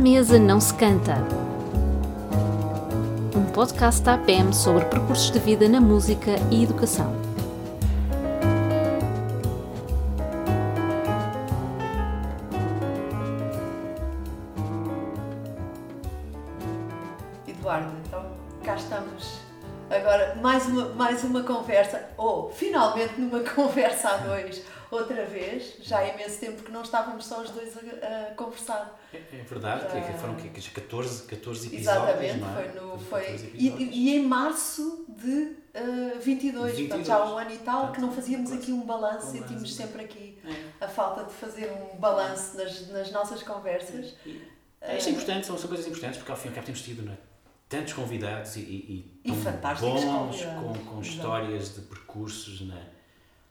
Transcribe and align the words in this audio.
mesa 0.00 0.38
não 0.38 0.58
se 0.58 0.72
canta. 0.72 1.14
Um 3.36 3.44
podcast 3.52 4.00
da 4.00 4.14
APM 4.14 4.50
sobre 4.54 4.86
percursos 4.86 5.30
de 5.30 5.38
vida 5.38 5.68
na 5.68 5.78
música 5.78 6.36
e 6.50 6.64
educação. 6.64 7.29
Finalmente 22.92 23.20
numa 23.20 23.40
conversa 23.54 24.08
a 24.10 24.16
dois, 24.18 24.62
outra 24.90 25.24
vez. 25.24 25.74
Já 25.82 25.98
há 25.98 26.08
imenso 26.08 26.38
tempo 26.40 26.62
que 26.62 26.70
não 26.72 26.82
estávamos 26.82 27.24
só 27.26 27.40
os 27.42 27.50
dois 27.50 27.72
a, 27.76 28.30
a 28.30 28.34
conversar. 28.34 28.98
É, 29.12 29.16
é 29.18 29.42
verdade, 29.42 29.86
Ah. 29.86 30.18
foram 30.18 30.34
que, 30.36 30.48
que 30.48 30.70
14, 30.70 31.22
14 31.24 31.66
episódios. 31.68 31.80
Exatamente, 32.08 32.38
não 32.38 32.50
é? 32.58 32.62
foi 32.68 32.80
no. 32.80 32.90
14 32.98 33.04
Foi, 33.08 33.50
e, 33.54 33.68
e 34.10 34.16
em 34.16 34.22
março 34.26 35.04
de 35.08 35.30
uh, 35.32 36.18
22, 36.20 36.76
22. 36.76 36.88
portanto 36.88 37.06
já 37.06 37.16
há 37.16 37.32
um 37.32 37.38
ano 37.38 37.52
e 37.52 37.58
tal, 37.58 37.92
que 37.92 38.00
não 38.00 38.12
fazíamos 38.12 38.52
aqui 38.52 38.72
um 38.72 38.82
balanço, 38.82 39.32
sentimos 39.32 39.74
sempre 39.74 40.02
aqui 40.04 40.38
É. 40.44 40.84
a 40.84 40.88
falta 40.88 41.24
de 41.24 41.32
fazer 41.32 41.70
um 41.72 41.96
balanço 41.98 42.56
nas, 42.56 42.88
nas 42.88 43.10
nossas 43.12 43.42
conversas. 43.42 44.14
É, 44.80 44.96
Isso 44.96 45.08
é 45.08 45.12
importante, 45.12 45.46
são, 45.46 45.58
são 45.58 45.68
coisas 45.68 45.86
importantes, 45.86 46.16
porque 46.18 46.30
ao 46.32 46.38
fim 46.38 46.48
e 46.48 46.50
ao 46.50 46.54
cabo 46.54 46.66
temos 46.66 46.80
tido 46.82 47.02
não 47.02 47.12
é? 47.12 47.16
Tantos 47.70 47.94
convidados 47.94 48.56
e, 48.56 48.60
e, 48.60 49.20
E 49.24 49.32
tão 49.32 49.74
bons, 49.80 50.42
com, 50.42 50.74
com 50.74 51.00
Exato. 51.00 51.00
histórias 51.02 51.74
de 51.74 51.80
percursos 51.82 52.60
na, 52.68 52.78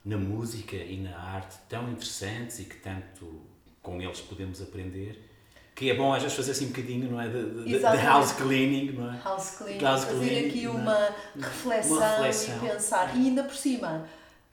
na 0.06 0.18
música 0.18 0.76
e 0.76 0.98
na 0.98 1.18
arte 1.18 1.56
tão 1.68 1.90
interessantes 1.90 2.60
e 2.60 2.66
que 2.66 2.76
tanto 2.76 3.42
com 3.82 4.00
eles 4.02 4.20
podemos 4.22 4.62
aprender. 4.62 5.26
Que 5.74 5.90
é 5.90 5.96
bom 5.96 6.14
às 6.14 6.22
vezes 6.22 6.36
fazer 6.36 6.52
assim 6.52 6.66
um 6.66 6.70
bocadinho, 6.70 7.10
não 7.10 7.22
é? 7.22 7.30
De, 7.30 7.64
de- 7.64 7.80
de 7.80 7.80
house 7.80 8.34
cleaning, 8.34 8.92
não 8.92 9.14
é? 9.14 9.18
House 9.24 9.52
cleaning, 9.52 9.82
House 9.82 10.04
fazer 10.04 10.18
cleaning, 10.28 10.50
aqui 10.50 10.66
é? 10.66 10.70
uma 10.70 11.10
reflexão, 11.40 11.96
Uma 11.98 12.08
reflexão. 12.18 12.58
e 12.58 12.70
pensar. 12.70 13.16
E 13.16 13.20
ainda 13.28 13.44
por 13.46 13.56
cima, 13.56 14.06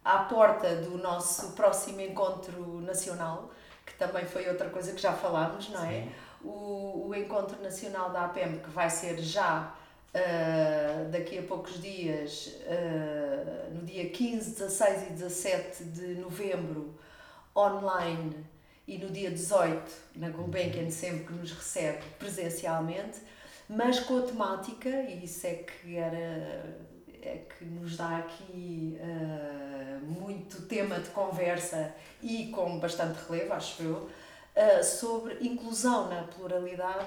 à 0.05 0.19
porta 0.21 0.77
do 0.77 0.97
nosso 0.99 1.51
próximo 1.53 2.01
encontro 2.01 2.81
nacional, 2.83 3.53
que 3.85 3.95
também 3.95 4.25
foi 4.25 4.49
outra 4.49 4.71
coisa 4.71 4.93
que 4.93 5.01
já 5.03 5.13
falámos, 5.13 5.69
não 5.71 5.85
é? 5.85 6.03
Sim. 6.05 6.09
O, 6.47 7.09
o 7.09 7.15
encontro 7.15 7.61
nacional 7.63 8.11
da 8.11 8.27
APM, 8.27 8.61
que 8.61 8.71
vai 8.71 8.89
ser 8.89 9.19
já 9.19 9.75
ah, 10.15 11.09
daqui 11.11 11.39
a 11.39 11.43
poucos 11.43 11.81
dias, 11.81 12.57
ah, 12.67 13.69
no 13.71 13.83
dia 13.83 14.09
15, 14.09 14.53
16 14.53 15.03
e 15.03 15.13
17 15.13 15.85
de 15.85 16.15
novembro, 16.15 16.95
online, 17.55 18.35
e 18.87 18.97
no 18.99 19.11
dia 19.11 19.31
18, 19.31 19.83
na 20.15 20.31
Gulbenkian, 20.31 20.91
sempre 20.91 21.25
que 21.25 21.33
nos 21.33 21.51
recebe 21.51 22.03
presencialmente, 22.19 23.19
mas 23.69 23.99
com 24.01 24.19
a 24.19 24.23
temática, 24.23 24.89
e 24.89 25.25
isso 25.25 25.47
é 25.47 25.55
que 25.55 25.97
era 25.97 26.87
é 27.23 27.43
que 27.59 27.65
nos 27.65 27.97
dá 27.97 28.19
aqui 28.19 28.97
ah, 29.03 29.99
muito 30.03 30.63
tema 30.63 31.01
de 31.01 31.11
conversa 31.11 31.93
e 32.23 32.47
com 32.47 32.79
bastante 32.79 33.19
relevo, 33.29 33.53
acho 33.53 33.83
eu, 33.83 34.09
ah, 34.57 34.83
sobre 34.83 35.37
inclusão 35.47 36.09
na 36.09 36.23
pluralidade, 36.23 37.07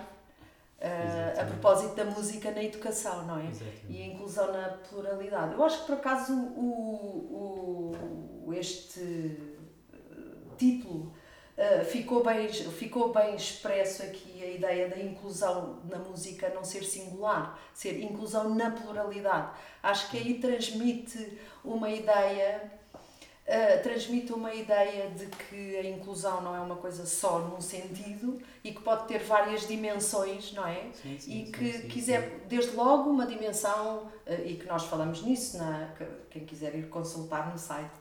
ah, 0.82 1.42
a 1.42 1.46
propósito 1.46 1.96
da 1.96 2.06
música 2.06 2.52
na 2.52 2.64
educação, 2.64 3.26
não 3.26 3.40
é? 3.40 3.48
Exatamente. 3.48 3.86
E 3.90 4.04
a 4.04 4.06
inclusão 4.06 4.54
na 4.54 4.70
pluralidade. 4.70 5.54
Eu 5.54 5.64
acho 5.64 5.80
que 5.82 5.86
por 5.88 5.96
acaso 5.96 6.34
o, 6.34 7.92
o, 8.46 8.54
este 8.54 9.02
eh, 9.94 10.56
título 10.58 11.14
eh, 11.58 11.84
ficou, 11.84 12.24
bem, 12.24 12.48
ficou 12.48 13.12
bem 13.12 13.36
expresso 13.36 14.04
aqui 14.04 14.44
a 14.44 14.50
ideia 14.50 14.88
da 14.88 14.98
inclusão 14.98 15.80
na 15.90 16.00
música 16.00 16.50
não 16.50 16.64
ser 16.64 16.84
singular, 16.84 17.60
ser 17.74 18.02
inclusão 18.02 18.56
na 18.56 18.72
pluralidade. 18.72 19.52
Acho 19.84 20.10
que 20.10 20.18
aí 20.18 20.40
transmite 20.40 21.38
uma 21.64 21.90
ideia. 21.90 22.79
Eh, 23.50 23.78
transmite 23.78 24.32
uma 24.34 24.54
ideia 24.54 25.10
de 25.10 25.26
que 25.28 25.78
a 25.78 25.84
inclusão 25.84 26.42
não 26.42 26.56
é 26.56 26.60
uma 26.60 26.76
coisa 26.78 27.06
só 27.06 27.40
num 27.40 27.60
sentido 27.62 28.40
e 28.64 28.72
que 28.72 28.82
pode 28.82 29.08
ter 29.08 29.20
várias 29.24 29.68
dimensões, 29.68 30.54
não 30.54 30.68
é? 30.68 30.92
Sim, 30.94 31.18
sim, 31.20 31.32
e 31.48 31.52
que 31.52 31.72
sim, 31.74 31.88
quiser, 31.88 32.22
desde 32.48 32.76
logo, 32.76 33.10
uma 33.10 33.26
dimensão, 33.26 34.10
eh, 34.26 34.44
e 34.46 34.56
que 34.56 34.68
nós 34.68 34.84
falamos 34.86 35.24
nisso, 35.24 35.58
na, 35.58 35.94
que- 35.98 36.06
quem 36.32 36.46
quiser 36.46 36.76
ir 36.76 36.90
consultar 36.90 37.52
no 37.52 37.58
site, 37.58 37.92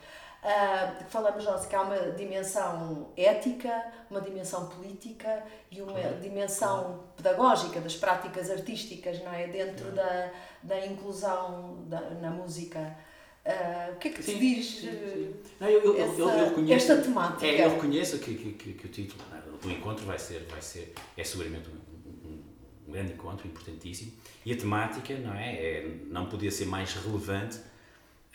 que 0.98 1.04
falamos 1.10 1.44
nós 1.44 1.66
que 1.66 1.74
há 1.74 1.82
uma 1.82 2.12
dimensão 2.12 3.08
ética, 3.16 3.84
uma 4.10 4.20
dimensão 4.20 4.68
política 4.68 5.42
e 5.70 5.82
uma 5.82 5.92
Claro, 5.92 6.20
dimensão 6.20 7.04
pedagógica 7.16 7.80
das 7.80 7.96
práticas 7.96 8.50
artísticas, 8.50 9.20
não 9.22 9.32
é? 9.32 9.46
Dentro 9.48 9.90
da, 9.92 10.30
da 10.62 10.86
inclusão 10.86 11.78
da, 11.88 12.00
na 12.22 12.30
música. 12.30 12.96
Ah, 13.44 13.90
o 13.94 13.98
que 13.98 14.08
é 14.08 14.10
que 14.12 14.18
te 14.22 14.32
Sim, 14.32 14.38
diz 14.38 14.66
sim, 14.66 14.88
eh, 14.88 15.12
sim. 15.14 15.34
Não, 15.60 15.68
eu, 15.68 15.80
eu, 15.82 15.96
eu, 15.96 16.18
eu, 16.18 16.28
essa- 16.28 16.38
eu 16.38 16.48
reconheço, 16.50 16.92
esta 16.92 17.02
temática? 17.02 17.46
É, 17.46 17.64
eu 17.64 17.70
reconheço 17.70 18.18
que, 18.18 18.34
que, 18.34 18.52
que, 18.52 18.72
que 18.74 18.86
o 18.86 18.88
título 18.90 19.22
do 19.62 19.70
encontro 19.70 20.04
vai 20.04 20.18
ser, 20.18 20.44
vai 20.50 20.60
ser 20.60 20.92
é 21.16 21.24
seguramente 21.24 21.68
um, 21.70 22.28
um, 22.28 22.42
um 22.88 22.92
grande 22.92 23.12
encontro, 23.12 23.46
importantíssimo. 23.46 24.12
E 24.44 24.52
a 24.52 24.56
temática, 24.56 25.14
não 25.18 25.34
é? 25.34 25.54
é 25.54 25.98
não 26.06 26.26
podia 26.26 26.50
ser 26.50 26.66
mais 26.66 26.92
relevante, 26.94 27.58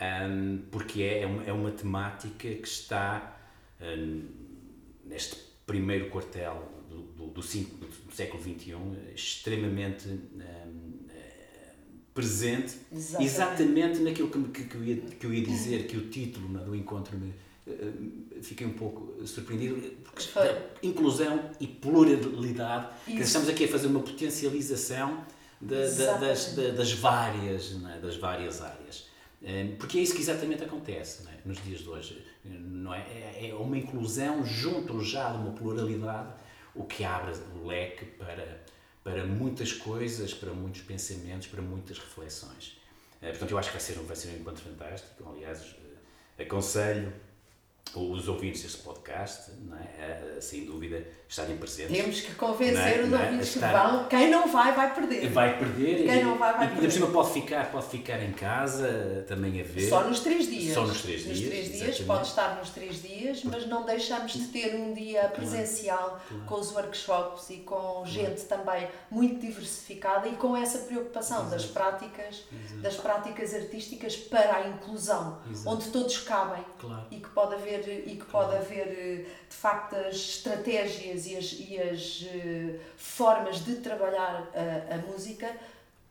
hum, 0.02 0.64
porque 0.72 1.04
é, 1.04 1.22
é, 1.22 1.26
uma, 1.28 1.44
é 1.44 1.54
uma 1.54 1.72
temática 1.72 2.50
que 2.50 2.68
está 2.68 3.40
neste 5.06 5.36
primeiro 5.66 6.10
quartel 6.10 6.72
do, 6.90 7.02
do, 7.02 7.28
do, 7.28 7.42
do 7.42 7.42
século 7.44 8.42
XXI 8.42 8.76
extremamente 9.14 10.08
presente 12.14 12.76
Exatamente. 12.92 13.26
Exatamente 13.32 14.00
naquilo 14.00 14.30
que, 14.30 14.44
que, 14.44 14.64
que, 14.70 14.76
eu 14.76 14.84
ia, 14.84 14.96
que 14.98 15.26
eu 15.26 15.34
ia 15.34 15.44
dizer, 15.44 15.88
que 15.88 15.98
o 15.98 16.10
título 16.10 16.48
né, 16.50 16.64
do 16.64 16.76
encontro 16.76 17.18
me, 17.18 17.34
eh, 17.68 17.92
fiquei 18.42 18.68
um 18.68 18.74
pouco 18.74 19.26
surpreendido, 19.26 19.76
porque 20.04 20.24
Foi. 20.28 20.56
inclusão 20.84 21.50
e 21.60 21.66
pluralidade, 21.68 22.88
que 23.06 23.20
estamos 23.22 23.50
aqui 23.50 23.66
a 23.66 23.68
fazer 23.68 23.88
uma 23.88 24.02
potencialização 24.02 25.24
da- 25.60 25.88
da- 25.90 26.18
das, 26.18 26.56
da- 26.56 26.70
das, 26.72 26.92
várias, 26.94 27.72
né, 27.80 28.00
das 28.02 28.16
várias 28.18 28.62
áreas. 28.62 29.08
Eh, 29.42 29.76
Porque 29.80 29.98
é 29.98 30.02
isso 30.02 30.14
que 30.14 30.22
exatamente 30.22 30.64
acontece 30.64 31.24
né, 31.24 31.32
nos 31.46 31.62
dias 31.64 31.82
de 31.82 31.90
hoje. 31.90 32.24
Não 32.46 32.94
é? 32.94 33.00
É- 33.00 33.50
é 33.50 33.54
uma 33.56 33.78
inclusão 33.78 34.46
junto 34.46 35.02
já 35.04 35.32
de 35.32 35.38
uma 35.38 35.52
pluralidade, 35.52 36.34
o 36.76 36.84
que 36.86 37.04
abre 37.04 37.34
o 37.62 37.66
leque 37.68 38.06
para, 38.06 38.63
para 39.04 39.26
muitas 39.26 39.74
coisas, 39.74 40.34
para 40.34 40.54
muitos 40.54 40.82
pensamentos, 40.82 41.48
para 41.48 41.62
muitas 41.62 41.98
reflexões. 42.00 42.78
Eh, 43.22 43.30
Portanto, 43.30 43.52
eu 43.52 43.58
acho 43.58 43.70
que 43.70 43.78
vai 43.78 43.82
ser, 43.82 44.00
um- 44.00 44.06
vai 44.06 44.16
ser 44.16 44.30
um 44.30 44.36
encontro 44.42 44.64
fantástico. 44.64 45.30
Aliás, 45.30 45.76
eh, 46.38 46.44
aconselho 46.44 47.14
os 47.96 48.28
ouvintes 48.28 48.64
deste 48.64 48.80
podcast, 48.80 49.52
não 49.62 49.78
é? 49.78 50.36
a, 50.38 50.42
sem 50.42 50.66
dúvida, 50.66 51.06
estarem 51.30 51.58
presentes. 51.58 51.96
Temos 51.96 52.22
que 52.22 52.34
convencer 52.34 53.00
é? 53.00 53.04
os 53.04 53.14
é? 53.14 53.16
ouvintes 53.24 53.50
que 53.50 53.56
Está- 53.60 53.88
vão. 53.88 54.08
Quem 54.08 54.32
não 54.32 54.48
vai, 54.48 54.74
vai 54.74 54.96
perder. 54.96 55.30
Vai 55.30 55.60
perder 55.60 56.04
Quem 56.04 56.20
e, 56.20 56.24
não 56.24 56.36
vai, 56.38 56.54
vai 56.54 56.66
e 56.66 56.70
perder. 56.70 56.86
por 56.86 56.92
cima 56.92 57.08
pode 57.08 57.32
ficar, 57.34 57.72
pode 57.72 57.86
ficar 57.88 58.24
em 58.24 58.32
casa 58.32 59.24
também 59.28 59.62
a 59.62 59.64
ver. 59.64 59.88
Só 59.90 60.04
nos 60.06 60.22
três 60.22 60.48
dias. 60.50 60.74
Só 60.74 60.88
nos 60.88 61.02
três 61.04 61.24
Nos 61.28 61.38
dias, 61.38 61.50
três 61.52 61.72
dias, 61.72 62.00
pode 62.00 62.28
estar 62.28 62.56
nos 62.56 62.70
três 62.72 63.02
dias, 63.02 63.44
mas 63.44 63.68
não 63.68 63.86
deixamos 63.86 64.32
de 64.34 64.48
ter 64.48 64.74
um 64.76 64.92
dia 64.94 65.26
presencial 65.30 66.20
claro. 66.28 66.46
com 66.46 66.56
os 66.56 66.72
workshops 66.72 67.50
e 67.52 67.58
com 67.58 68.04
gente 68.08 68.42
também 68.46 68.88
muito 69.12 69.40
diversificada 69.40 70.28
e 70.28 70.36
com 70.36 70.58
essa 70.58 70.80
preocupação 70.80 71.48
das 71.48 71.66
práticas, 71.66 72.44
das 72.82 72.96
práticas 72.96 73.54
artísticas 73.54 74.16
para 74.16 74.56
a 74.58 74.68
inclusão, 74.68 75.40
Exato. 75.52 75.70
onde 75.76 75.90
todos 75.90 76.18
cabem 76.20 76.64
Claro. 76.80 77.06
e 77.12 77.18
que 77.18 77.30
pode 77.30 77.54
haver 77.54 77.73
e 77.82 78.16
que 78.18 78.26
pode 78.32 78.56
haver 78.56 78.88
eh, 78.88 79.26
de 79.50 79.56
facto 79.56 79.96
as 79.96 80.16
estratégias 80.16 81.26
e 81.28 81.36
as, 81.38 81.56
e 81.60 81.80
as 81.80 82.26
eh, 82.34 82.76
formas 82.98 83.64
de 83.66 83.76
trabalhar 83.78 84.50
a, 84.54 84.96
a 84.96 84.98
música 85.00 85.52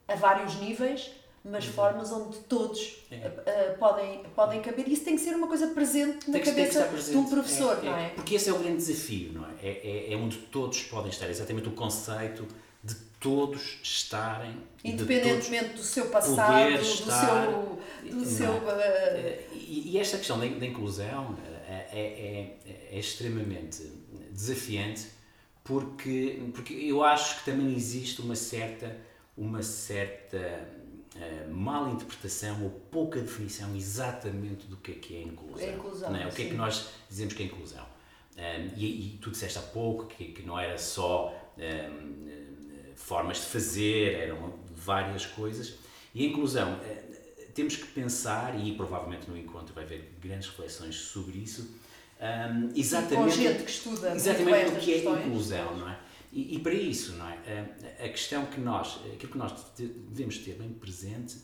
a 0.09 0.15
vários 0.15 0.57
níveis 0.61 1.11
mas 1.45 1.65
formas 1.65 2.13
onde 2.13 2.39
todos 2.41 2.99
É. 3.11 3.17
eh, 3.47 3.77
podem, 3.79 4.23
podem 4.37 4.61
caber 4.63 4.87
e 4.87 4.93
isso 4.93 5.03
tem 5.05 5.17
que 5.17 5.23
ser 5.23 5.35
uma 5.35 5.49
coisa 5.49 5.67
presente 5.69 6.31
na 6.31 6.39
cabeça 6.39 6.85
presente. 6.85 7.11
de 7.11 7.17
um 7.17 7.29
professor, 7.29 7.79
É, 7.79 7.83
não 7.85 7.97
é? 7.99 8.09
Porque 8.11 8.37
esse 8.37 8.49
é 8.49 8.53
o 8.53 8.59
grande 8.61 8.77
desafio, 8.77 9.33
não 9.33 9.45
é? 9.47 9.51
É, 9.61 9.81
é, 10.11 10.13
é 10.13 10.17
onde 10.17 10.37
todos 10.39 10.81
podem 10.85 11.11
estar, 11.11 11.29
exatamente 11.29 11.67
o 11.69 11.73
conceito 11.73 12.47
de 12.85 12.95
todos 13.19 13.79
estarem, 13.83 14.57
de 14.85 14.91
Independentemente 14.93 15.75
do 15.75 15.83
seu 15.83 16.07
passado, 16.07 16.77
do 16.77 16.81
estar- 16.81 17.47
seu, 17.47 17.79
do 18.11 18.17
não. 18.17 18.25
seu 18.25 18.71
Eh, 18.81 19.41
E, 19.53 19.91
e 19.93 19.99
esta 19.99 20.19
questão 20.19 20.39
da, 20.39 20.47
da 20.47 20.67
inclusão 20.67 21.37
eh, 21.45 21.52
é, 21.93 22.59
é, 22.65 22.89
é 22.91 22.99
extremamente 22.99 23.83
desafiante 24.31 25.07
porque, 25.65 26.43
porque 26.55 26.75
eu 26.75 27.05
acho 27.05 27.39
que 27.39 27.51
também 27.51 27.75
existe 27.75 28.21
uma 28.21 28.35
certa, 28.35 28.97
uma 29.37 29.63
certa 29.63 30.39
eh, 31.17 31.47
mal 31.49 31.89
interpretação 31.89 32.65
ou 32.65 32.71
pouca 32.71 33.21
definição 33.21 33.75
exatamente 33.77 34.67
do 34.67 34.77
que 34.77 34.93
é 34.93 34.95
que 34.95 35.17
é 35.17 35.23
inclusão. 35.23 35.69
É 35.69 35.73
inclusão, 35.73 36.17
é? 36.17 36.27
O 36.27 36.33
que 36.33 36.43
é 36.43 36.47
que 36.47 36.55
nós 36.55 36.89
dizemos 37.09 37.35
que 37.35 37.43
é 37.43 37.47
inclusão? 37.47 37.87
Um, 38.37 38.77
e, 38.77 39.15
e 39.15 39.19
tu 39.21 39.31
disseste 39.31 39.59
há 39.59 39.63
pouco 39.63 40.07
que, 40.07 40.33
que 40.33 40.43
não 40.43 40.59
era 40.59 40.79
só 40.79 41.33
um, 41.59 42.33
formas 42.97 43.39
de 43.39 43.47
fazer, 43.47 44.15
eram 44.15 44.55
várias 44.75 45.27
coisas. 45.27 45.75
E 46.15 46.25
a 46.25 46.29
inclusão, 46.29 46.79
temos 47.55 47.77
que 47.77 47.87
pensar, 47.87 48.59
e 48.59 48.75
provavelmente 48.75 49.29
no 49.31 49.37
encontro 49.37 49.75
vai 49.75 49.85
haver 49.85 50.13
grandes 50.21 50.49
reflexões 50.49 50.95
sobre 50.95 51.39
isso, 51.39 51.75
um, 52.21 52.71
exatamente, 52.77 53.37
gente 53.37 53.65
que 53.65 53.71
estuda 53.71 54.15
exatamente 54.15 54.73
o 54.73 54.77
que 54.77 54.95
é 54.95 54.99
inclusão, 54.99 55.77
não 55.77 55.89
é? 55.89 55.99
E, 56.33 56.57
e, 56.57 56.59
para 56.61 56.73
isso, 56.73 57.13
não 57.17 57.29
é? 57.29 57.69
A, 58.01 58.07
a, 58.07 58.09
questão 58.09 58.47
que 58.47 58.59
nós, 58.61 59.01
aquilo 59.13 59.33
que 59.33 59.39
nós 59.39 59.53
devemos 59.77 60.39
ter 60.39 60.55
bem 60.55 60.71
presente 60.71 61.37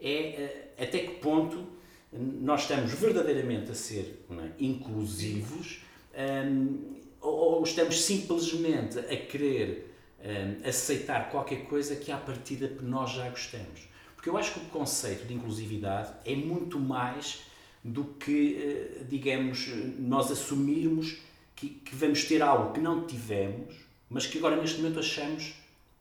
é 0.00 0.72
até 0.76 0.98
que 0.98 1.14
ponto 1.20 1.68
nós 2.12 2.62
estamos 2.62 2.92
verdadeiramente 2.92 3.70
a 3.70 3.74
ser 3.74 4.24
é? 4.30 4.50
inclusivos 4.58 5.80
um, 6.16 6.96
ou, 7.20 7.56
ou, 7.56 7.62
estamos 7.62 8.02
simplesmente 8.02 8.98
a 8.98 9.16
querer 9.16 9.94
um, 10.20 10.68
aceitar 10.68 11.30
qualquer 11.30 11.64
coisa 11.64 11.96
que 11.96 12.12
à 12.12 12.16
partida 12.16 12.70
nós 12.82 13.10
já 13.10 13.28
gostamos. 13.28 13.88
Porque 14.24 14.30
eu 14.30 14.38
acho 14.38 14.54
que 14.54 14.60
o 14.60 14.62
conceito 14.70 15.26
de 15.26 15.34
inclusividade 15.34 16.10
é 16.24 16.34
muito 16.34 16.80
mais 16.80 17.40
do 17.84 18.04
que, 18.04 18.56
eh, 18.56 19.04
digamos, 19.06 19.68
nós 19.98 20.30
assumirmos 20.30 21.18
que, 21.54 21.68
que 21.68 21.94
vamos 21.94 22.24
ter 22.24 22.40
algo 22.40 22.72
que 22.72 22.80
não 22.80 23.06
tivemos, 23.06 23.74
mas 24.08 24.26
que 24.26 24.38
agora 24.38 24.56
neste 24.56 24.78
momento 24.78 24.98
achamos 24.98 25.52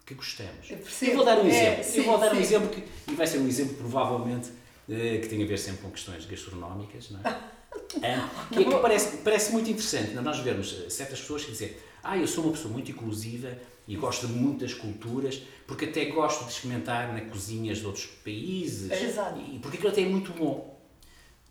que 0.06 0.14
gostamos. 0.14 0.72
Eu, 0.72 0.78
eu 0.78 1.16
vou 1.18 1.25
dar 1.25 1.38
um 1.38 1.50
é, 1.50 1.50
exemplo. 1.50 1.84
Sim, 1.84 1.98
eu 1.98 2.04
vou 2.06 2.18
dar 2.18 2.31
sim. 2.31 2.38
um 2.38 2.40
exemplo 2.40 2.70
que 2.70 3.12
e 3.12 3.14
vai 3.14 3.28
ser 3.28 3.40
um 3.40 3.48
exemplo 3.50 3.75
provavelmente 3.75 4.52
eh, 4.90 5.18
que 5.18 5.28
tem 5.28 5.44
a 5.44 5.46
ver 5.46 5.60
sempre 5.60 5.81
com 5.81 5.92
questões 5.92 6.25
gastronómicas, 6.25 7.10
não 7.12 7.20
é? 7.20 7.24
que, 8.54 8.60
é 8.60 8.64
que 8.64 8.78
parece, 8.78 9.18
parece 9.18 9.52
muito 9.52 9.70
interessante 9.70 10.14
nós 10.14 10.40
vermos 10.40 10.74
eh, 10.86 10.90
certas 10.90 11.20
pessoas 11.20 11.44
que 11.44 11.52
dizem 11.52 11.74
ah, 12.02 12.18
eu 12.18 12.28
sou 12.28 12.46
uma 12.46 12.54
pessoa 12.54 12.72
muito 12.72 12.90
inclusiva 12.90 13.50
e 13.88 13.95
gosto 13.95 14.27
de 14.27 14.33
muitas 14.33 14.74
culturas, 14.74 15.41
porque 15.68 15.85
até 15.85 16.06
gosto 16.06 16.45
de 16.45 16.51
experimentar 16.51 17.13
na 17.13 17.21
cozinhas 17.21 17.80
de 17.80 17.85
outros 17.85 18.06
países. 18.06 18.91
Exato. 18.91 19.39
E 19.39 19.59
porque 19.59 19.77
aquilo 19.77 19.91
até 19.91 20.01
é 20.01 20.09
muito 20.09 20.31
bom. 20.33 20.74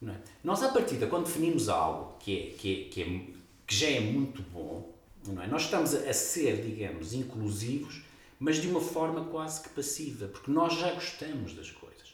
É? 0.05 0.15
Nós, 0.43 0.63
à 0.63 0.71
partida, 0.71 1.07
quando 1.07 1.27
definimos 1.27 1.69
algo 1.69 2.17
que, 2.19 2.37
é, 2.37 2.47
que, 2.59 2.73
é, 2.73 2.85
que, 2.89 3.03
é, 3.03 3.21
que 3.67 3.75
já 3.75 3.89
é 3.89 4.01
muito 4.01 4.43
bom, 4.43 4.93
não 5.27 5.41
é? 5.41 5.47
nós 5.47 5.63
estamos 5.63 5.95
a, 5.95 6.11
a 6.11 6.13
ser, 6.13 6.63
digamos, 6.63 7.13
inclusivos, 7.13 8.03
mas 8.41 8.61
de 8.61 8.67
uma 8.67 8.81
forma 8.81 9.27
quase 9.27 9.63
que 9.63 9.69
passiva, 9.69 10.27
porque 10.27 10.51
nós 10.51 10.75
já 10.75 10.93
gostamos 10.93 11.55
das 11.55 11.71
coisas. 11.71 12.12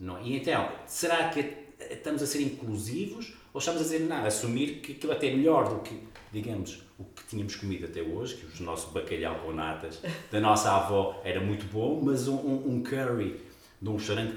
Não? 0.00 0.20
E 0.22 0.36
então, 0.36 0.70
será 0.86 1.28
que 1.28 1.68
estamos 1.90 2.22
a 2.22 2.26
ser 2.26 2.40
inclusivos 2.42 3.34
ou 3.52 3.58
estamos 3.58 3.80
a 3.80 3.84
dizer, 3.84 4.00
não, 4.00 4.16
a 4.16 4.26
assumir 4.26 4.80
que 4.80 4.92
aquilo 4.92 5.12
até 5.12 5.28
é 5.28 5.36
melhor 5.36 5.68
do 5.68 5.80
que, 5.80 6.00
digamos, 6.32 6.82
o 6.98 7.04
que 7.04 7.24
tínhamos 7.28 7.56
comido 7.56 7.86
até 7.86 8.02
hoje, 8.02 8.36
que 8.36 8.62
o 8.62 8.66
nosso 8.66 8.90
bacalhau 8.90 9.40
com 9.40 9.52
natas 9.52 10.00
da 10.30 10.40
nossa 10.40 10.70
avó 10.70 11.20
era 11.24 11.40
muito 11.40 11.66
bom, 11.66 12.00
mas 12.02 12.28
um, 12.28 12.36
um, 12.36 12.74
um 12.74 12.82
curry 12.82 13.40
de 13.80 13.88
um 13.88 13.96
restaurante 13.96 14.34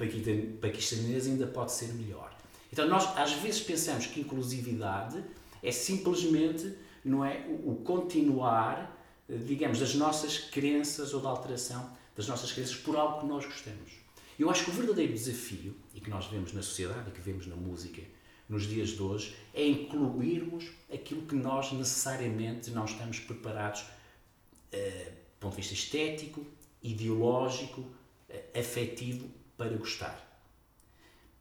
paquistanês 0.60 1.28
ainda 1.28 1.48
pode 1.48 1.72
ser 1.72 1.94
melhor. 1.94 2.32
Então 2.72 2.88
nós 2.88 3.18
às 3.18 3.34
vezes 3.34 3.62
pensamos 3.62 4.06
que 4.06 4.22
inclusividade 4.22 5.22
é 5.62 5.72
simplesmente 5.72 6.74
não 7.04 7.26
é 7.26 7.46
o, 7.50 7.76
continuar, 7.84 8.96
digamos, 9.28 9.80
das 9.80 9.96
nossas 9.96 10.38
crenças 10.38 11.14
ou 11.14 11.20
da 11.20 11.30
alteração 11.30 11.90
das 12.16 12.28
nossas 12.28 12.52
crenças 12.52 12.76
por 12.76 12.96
algo 12.96 13.22
que 13.22 13.26
nós 13.26 13.46
gostamos. 13.46 14.01
Eu 14.42 14.50
acho 14.50 14.66
que 14.66 14.72
o 14.72 14.74
verdadeiro 14.74 15.14
desafio 15.14 15.76
e 15.94 16.02
que 16.02 16.10
nós 16.10 16.26
vemos 16.26 16.52
na 16.52 16.64
sociedade 16.64 17.10
e 17.10 17.12
que 17.12 17.22
vemos 17.22 17.46
na 17.46 17.56
música 17.56 18.02
nos 18.50 18.64
dias 18.64 18.90
de 18.90 19.00
hoje 19.00 19.36
é 19.54 19.64
incluirmos 19.64 20.66
aquilo 20.92 21.22
que 21.28 21.36
nós 21.36 21.72
necessariamente 21.72 22.72
não 22.72 22.86
estamos 22.86 23.20
preparados 23.20 23.82
uh, 23.82 25.12
do 25.12 25.40
ponto 25.40 25.52
de 25.52 25.58
vista 25.58 25.76
estético, 25.76 26.44
ideológico, 26.82 27.82
uh, 27.82 28.60
afetivo 28.60 29.30
para 29.56 29.78
gostar. 29.78 30.20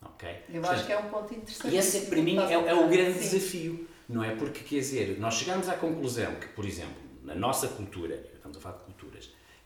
Ok? 0.03 0.29
Eu 0.29 0.61
Portanto, 0.61 0.71
acho 0.71 0.87
que 0.87 0.93
é 0.93 0.99
um 0.99 1.09
ponto 1.09 1.35
interessante. 1.35 1.75
E 1.75 1.79
esse, 1.79 2.01
para 2.03 2.21
mim, 2.21 2.37
é, 2.37 2.53
é 2.53 2.75
o 2.75 2.87
grande 2.87 3.19
Sim. 3.19 3.31
desafio, 3.31 3.89
não 4.11 4.23
é? 4.23 4.37
Porque, 4.37 4.61
quer 4.63 4.81
dizer, 4.81 5.19
nós 5.19 5.37
chegamos 5.37 5.71
à 5.71 5.75
conclusão 5.75 6.35
que, 6.35 6.49
por 6.49 6.67
exemplo, 6.67 7.01
na 7.25 7.35
nossa 7.35 7.67
cultura, 7.67 8.31
estamos 8.35 8.59
a 8.59 8.61
falar 8.61 8.77
de 8.77 8.85
culturas, 8.85 9.00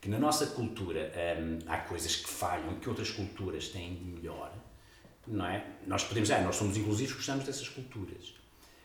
que 0.04 0.10
na 0.10 0.18
nossa 0.18 0.48
cultura 0.48 1.10
hum, 1.40 1.60
há 1.66 1.78
coisas 1.78 2.14
que 2.14 2.28
falham, 2.28 2.74
que 2.74 2.90
outras 2.90 3.10
culturas 3.10 3.68
têm 3.68 3.94
de 3.94 4.04
melhor, 4.04 4.52
não 5.26 5.46
é? 5.46 5.64
Nós 5.86 6.04
podemos 6.04 6.28
dizer, 6.28 6.42
ah, 6.42 6.44
nós 6.44 6.56
somos 6.56 6.76
inclusivos, 6.76 7.14
gostamos 7.14 7.46
dessas 7.46 7.70
culturas. 7.70 8.34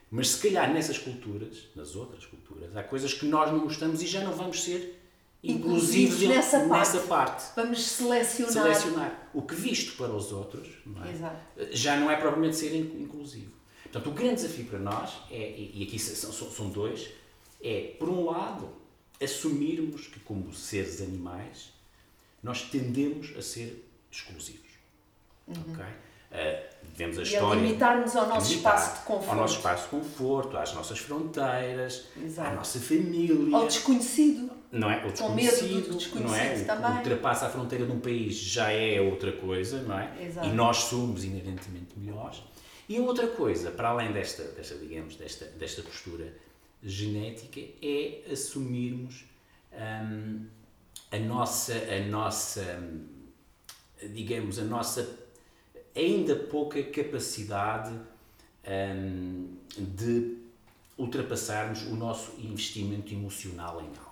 Mas 0.10 0.30
se 0.30 0.48
calhar 0.48 0.74
nessas 0.74 0.98
culturas, 0.98 1.66
nas 1.76 1.94
outras 1.98 2.26
culturas, 2.26 2.74
há 2.74 2.84
coisas 2.84 3.14
que 3.14 3.26
nós 3.26 3.52
não 3.52 3.60
gostamos 3.60 4.02
e 4.02 4.08
já 4.08 4.24
não 4.24 4.32
vamos 4.32 4.64
ser 4.64 4.98
inclusivos 5.44 6.22
nessa, 6.22 6.66
nessa 6.66 7.00
parte. 7.02 7.08
parte. 7.08 7.52
Vamos 7.54 7.86
selecionar. 7.86 8.54
Selecionar. 8.54 9.30
O 9.34 9.42
que 9.42 9.56
visto 9.56 9.98
para 9.98 10.14
os 10.14 10.32
outros 10.32 10.70
não 10.86 11.04
é? 11.04 11.36
já 11.72 11.98
não 11.98 12.10
é 12.10 12.16
propriamente 12.16 12.56
ser 12.56 12.74
inclusivo. 12.74 13.52
Portanto, 13.84 14.10
o 14.10 14.14
grande 14.14 14.36
desafio 14.36 14.64
para 14.68 14.80
nós, 14.80 15.18
é, 15.30 15.54
e 15.74 15.84
aqui 15.86 16.00
são, 16.00 16.32
são 16.32 16.70
dois, 16.70 17.10
é, 17.62 17.94
por 18.00 18.08
um 18.08 18.24
lado, 18.24 18.80
assumirmos 19.22 20.08
que, 20.08 20.20
como 20.20 20.54
seres 20.54 21.02
animais, 21.02 21.72
nós 22.42 22.64
tendemos 22.64 23.36
a 23.38 23.42
ser 23.42 23.86
exclusivos. 24.12 24.70
Uhum. 25.48 25.74
Okay? 25.74 25.86
Uh, 26.32 26.70
vemos 26.96 27.18
a 27.18 27.22
e 27.22 27.24
história. 27.24 27.60
Limitar-nos 27.60 28.16
ao 28.16 28.28
nosso 28.28 28.52
limitar, 28.52 28.76
espaço 28.76 29.00
de 29.00 29.06
conforto. 29.06 29.30
Ao 29.30 29.36
nosso 29.36 29.56
espaço 29.58 29.84
de 29.84 29.90
conforto, 29.90 30.58
às 30.58 30.74
nossas 30.74 31.00
fronteiras, 31.00 32.06
Exato. 32.24 32.50
à 32.50 32.54
nossa 32.54 32.80
família. 32.80 33.58
Ao 33.58 33.66
desconhecido. 33.66 34.52
Não 34.72 34.92
é? 34.92 35.04
O 35.04 35.12
desconhecido, 35.12 35.98
desconhecido 35.98 36.28
não 36.28 36.36
é? 36.36 36.64
também. 36.64 36.92
O, 36.92 36.96
ultrapassa 36.98 37.48
a 37.48 37.50
fronteira 37.50 37.86
de 37.86 37.92
um 37.92 38.00
país 38.00 38.36
já 38.36 38.72
é 38.72 39.02
outra 39.02 39.32
coisa, 39.32 39.82
não 39.82 40.00
é? 40.00 40.12
Exato. 40.24 40.48
E 40.48 40.52
nós 40.52 40.78
somos 40.78 41.24
inerentemente 41.24 41.98
melhores. 41.98 42.44
E 42.88 42.98
a 42.98 43.02
outra 43.02 43.28
coisa, 43.28 43.72
para 43.72 43.90
além 43.90 44.12
desta, 44.12 44.44
desta 44.44 44.76
digamos, 44.76 45.16
desta, 45.16 45.46
desta 45.46 45.82
postura 45.82 46.32
genética, 46.84 47.60
é 47.82 48.24
assumirmos 48.32 49.26
hum, 49.74 50.46
a 51.12 51.18
nossa, 51.18 51.74
a 51.74 52.06
nossa, 52.08 52.84
digamos, 54.14 54.60
a 54.60 54.64
nossa 54.64 55.18
ainda 55.96 56.36
pouca 56.36 56.82
capacidade 56.84 57.94
hum, 58.68 59.56
de 59.78 60.38
ultrapassarmos 60.98 61.84
o 61.84 61.96
nosso 61.96 62.40
investimento 62.40 63.14
emocional 63.14 63.82
em 63.82 63.88
algo. 63.98 64.09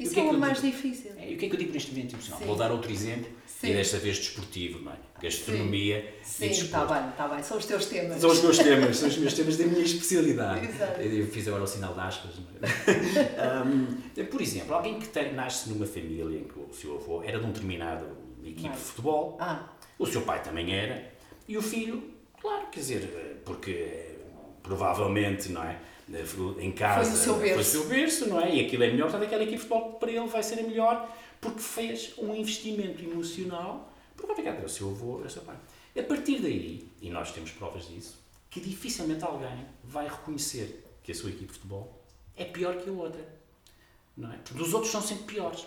Isso 0.00 0.18
é 0.18 0.22
o, 0.22 0.32
mais 0.38 0.60
difícil. 0.60 1.12
É, 1.18 1.30
e 1.30 1.34
o 1.34 1.38
que 1.38 1.46
é 1.46 1.48
que 1.48 1.54
eu 1.54 1.58
digo 1.58 1.72
neste 1.72 1.90
investimento 1.90 2.14
emocional? 2.14 2.40
Sim. 2.40 2.46
Vou 2.46 2.56
dar 2.56 2.72
outro 2.72 2.90
exemplo, 2.90 3.30
Sim. 3.46 3.70
e 3.70 3.74
desta 3.74 3.98
vez 3.98 4.18
desportivo, 4.18 4.80
não 4.80 4.92
é? 4.92 4.96
Gastronomia 5.22 6.14
Sim. 6.22 6.46
e 6.46 6.50
está 6.50 6.84
bem, 6.86 7.10
está 7.10 7.28
bem. 7.28 7.42
São 7.42 7.58
os 7.58 7.66
teus 7.66 7.86
temas. 7.86 8.20
São 8.20 8.30
os 8.30 8.42
meus 8.42 8.58
temas, 8.58 8.96
são 8.96 9.08
os 9.08 9.18
meus 9.18 9.34
temas 9.34 9.56
da 9.56 9.66
minha 9.66 9.84
especialidade. 9.84 10.66
Exato. 10.66 11.00
Eu 11.00 11.26
fiz 11.26 11.46
agora 11.46 11.62
o 11.62 11.66
sinal 11.66 11.92
de 11.94 12.00
aspas. 12.00 12.32
É? 12.62 13.62
um, 14.24 14.24
por 14.24 14.40
exemplo, 14.40 14.74
alguém 14.74 14.98
que 14.98 15.08
tem, 15.08 15.34
nasce 15.34 15.68
numa 15.68 15.86
família 15.86 16.38
em 16.38 16.44
que 16.44 16.58
o 16.58 16.72
seu 16.72 16.96
avô 16.96 17.22
era 17.22 17.38
de 17.38 17.44
um 17.44 17.52
determinado 17.52 18.06
equipe 18.42 18.74
de 18.74 18.80
futebol, 18.80 19.36
ah. 19.38 19.68
o 19.98 20.06
seu 20.06 20.22
pai 20.22 20.42
também 20.42 20.74
era, 20.74 21.12
e 21.46 21.56
o 21.58 21.62
filho, 21.62 22.02
claro, 22.40 22.68
quer 22.70 22.80
dizer, 22.80 23.42
porque 23.44 24.16
provavelmente, 24.62 25.50
não 25.50 25.62
é? 25.62 25.78
Em 26.58 26.72
casa 26.72 27.10
foi 27.10 27.14
o 27.14 27.22
seu 27.22 27.34
berço, 27.36 27.54
foi 27.54 27.62
o 27.62 27.64
seu 27.64 27.88
berço 27.88 28.28
não 28.28 28.40
é? 28.40 28.56
E 28.56 28.66
aquilo 28.66 28.82
é 28.82 28.90
melhor, 28.90 29.10
portanto, 29.10 29.26
aquela 29.26 29.42
equipe 29.42 29.58
de 29.58 29.62
futebol 29.62 29.92
para 29.94 30.10
ele 30.10 30.26
vai 30.26 30.42
ser 30.42 30.58
a 30.58 30.62
melhor 30.62 31.16
porque 31.40 31.60
fez 31.60 32.14
um 32.18 32.34
investimento 32.34 33.02
emocional 33.02 33.90
porque 34.20 34.32
obrigado, 34.32 34.62
é 34.62 34.66
o 34.66 34.68
seu 34.68 34.90
avô, 34.90 35.16
o 35.16 35.30
seu 35.30 35.42
pai. 35.42 35.56
A 35.98 36.02
partir 36.02 36.40
daí, 36.40 36.86
e 37.00 37.08
nós 37.08 37.32
temos 37.32 37.50
provas 37.52 37.88
disso, 37.88 38.18
que 38.50 38.60
dificilmente 38.60 39.24
alguém 39.24 39.66
vai 39.82 40.06
reconhecer 40.06 40.84
que 41.02 41.12
a 41.12 41.14
sua 41.14 41.30
equipe 41.30 41.46
de 41.46 41.52
futebol 41.54 42.04
é 42.36 42.44
pior 42.44 42.76
que 42.76 42.90
a 42.90 42.92
outra. 42.92 43.26
Não 44.16 44.30
é? 44.30 44.36
Porque 44.36 44.62
os 44.62 44.74
outros 44.74 44.92
são 44.92 45.00
sempre 45.00 45.24
piores. 45.24 45.64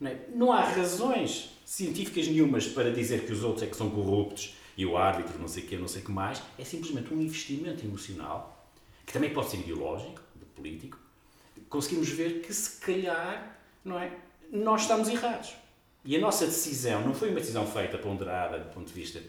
Não, 0.00 0.10
é? 0.10 0.18
não 0.34 0.52
há 0.52 0.60
razões 0.60 1.50
científicas 1.64 2.26
nenhumas 2.26 2.66
para 2.66 2.92
dizer 2.92 3.26
que 3.26 3.32
os 3.32 3.44
outros 3.44 3.62
é 3.62 3.66
que 3.66 3.76
são 3.76 3.88
corruptos 3.88 4.54
e 4.76 4.84
o 4.84 4.96
árbitro, 4.96 5.38
não 5.38 5.46
sei 5.46 5.62
o 5.62 5.66
que, 5.66 5.76
não 5.76 5.86
sei 5.86 6.02
o 6.02 6.04
que 6.04 6.10
mais, 6.10 6.42
é 6.58 6.64
simplesmente 6.64 7.14
um 7.14 7.20
investimento 7.20 7.84
emocional, 7.84 8.53
que 9.06 9.12
também 9.12 9.32
pode 9.32 9.50
ser 9.50 9.58
ideológico, 9.58 10.20
de 10.36 10.44
político, 10.46 10.98
conseguimos 11.68 12.08
ver 12.08 12.40
que 12.40 12.52
se 12.52 12.80
calhar, 12.80 13.58
não 13.84 13.98
é, 13.98 14.12
nós 14.50 14.82
estamos 14.82 15.08
errados. 15.08 15.54
E 16.04 16.16
a 16.16 16.20
nossa 16.20 16.46
decisão 16.46 17.00
não 17.02 17.14
foi 17.14 17.30
uma 17.30 17.40
decisão 17.40 17.66
feita, 17.66 17.96
ponderada, 17.96 18.58
do 18.58 18.72
ponto 18.72 18.86
de 18.86 18.92
vista, 18.92 19.22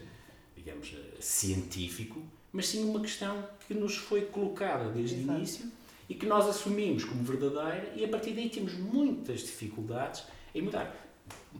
digamos, 0.54 0.94
científico, 1.20 2.22
mas 2.52 2.68
sim 2.68 2.88
uma 2.88 3.00
questão 3.00 3.44
que 3.66 3.74
nos 3.74 3.96
foi 3.96 4.22
colocada 4.22 4.90
desde 4.90 5.16
o 5.16 5.18
início 5.20 5.70
e 6.08 6.14
que 6.14 6.26
nós 6.26 6.46
assumimos 6.46 7.04
como 7.04 7.22
verdadeira 7.22 7.92
e 7.96 8.04
a 8.04 8.08
partir 8.08 8.32
daí 8.32 8.48
temos 8.48 8.74
muitas 8.74 9.40
dificuldades 9.40 10.24
em 10.54 10.62
mudar. 10.62 10.94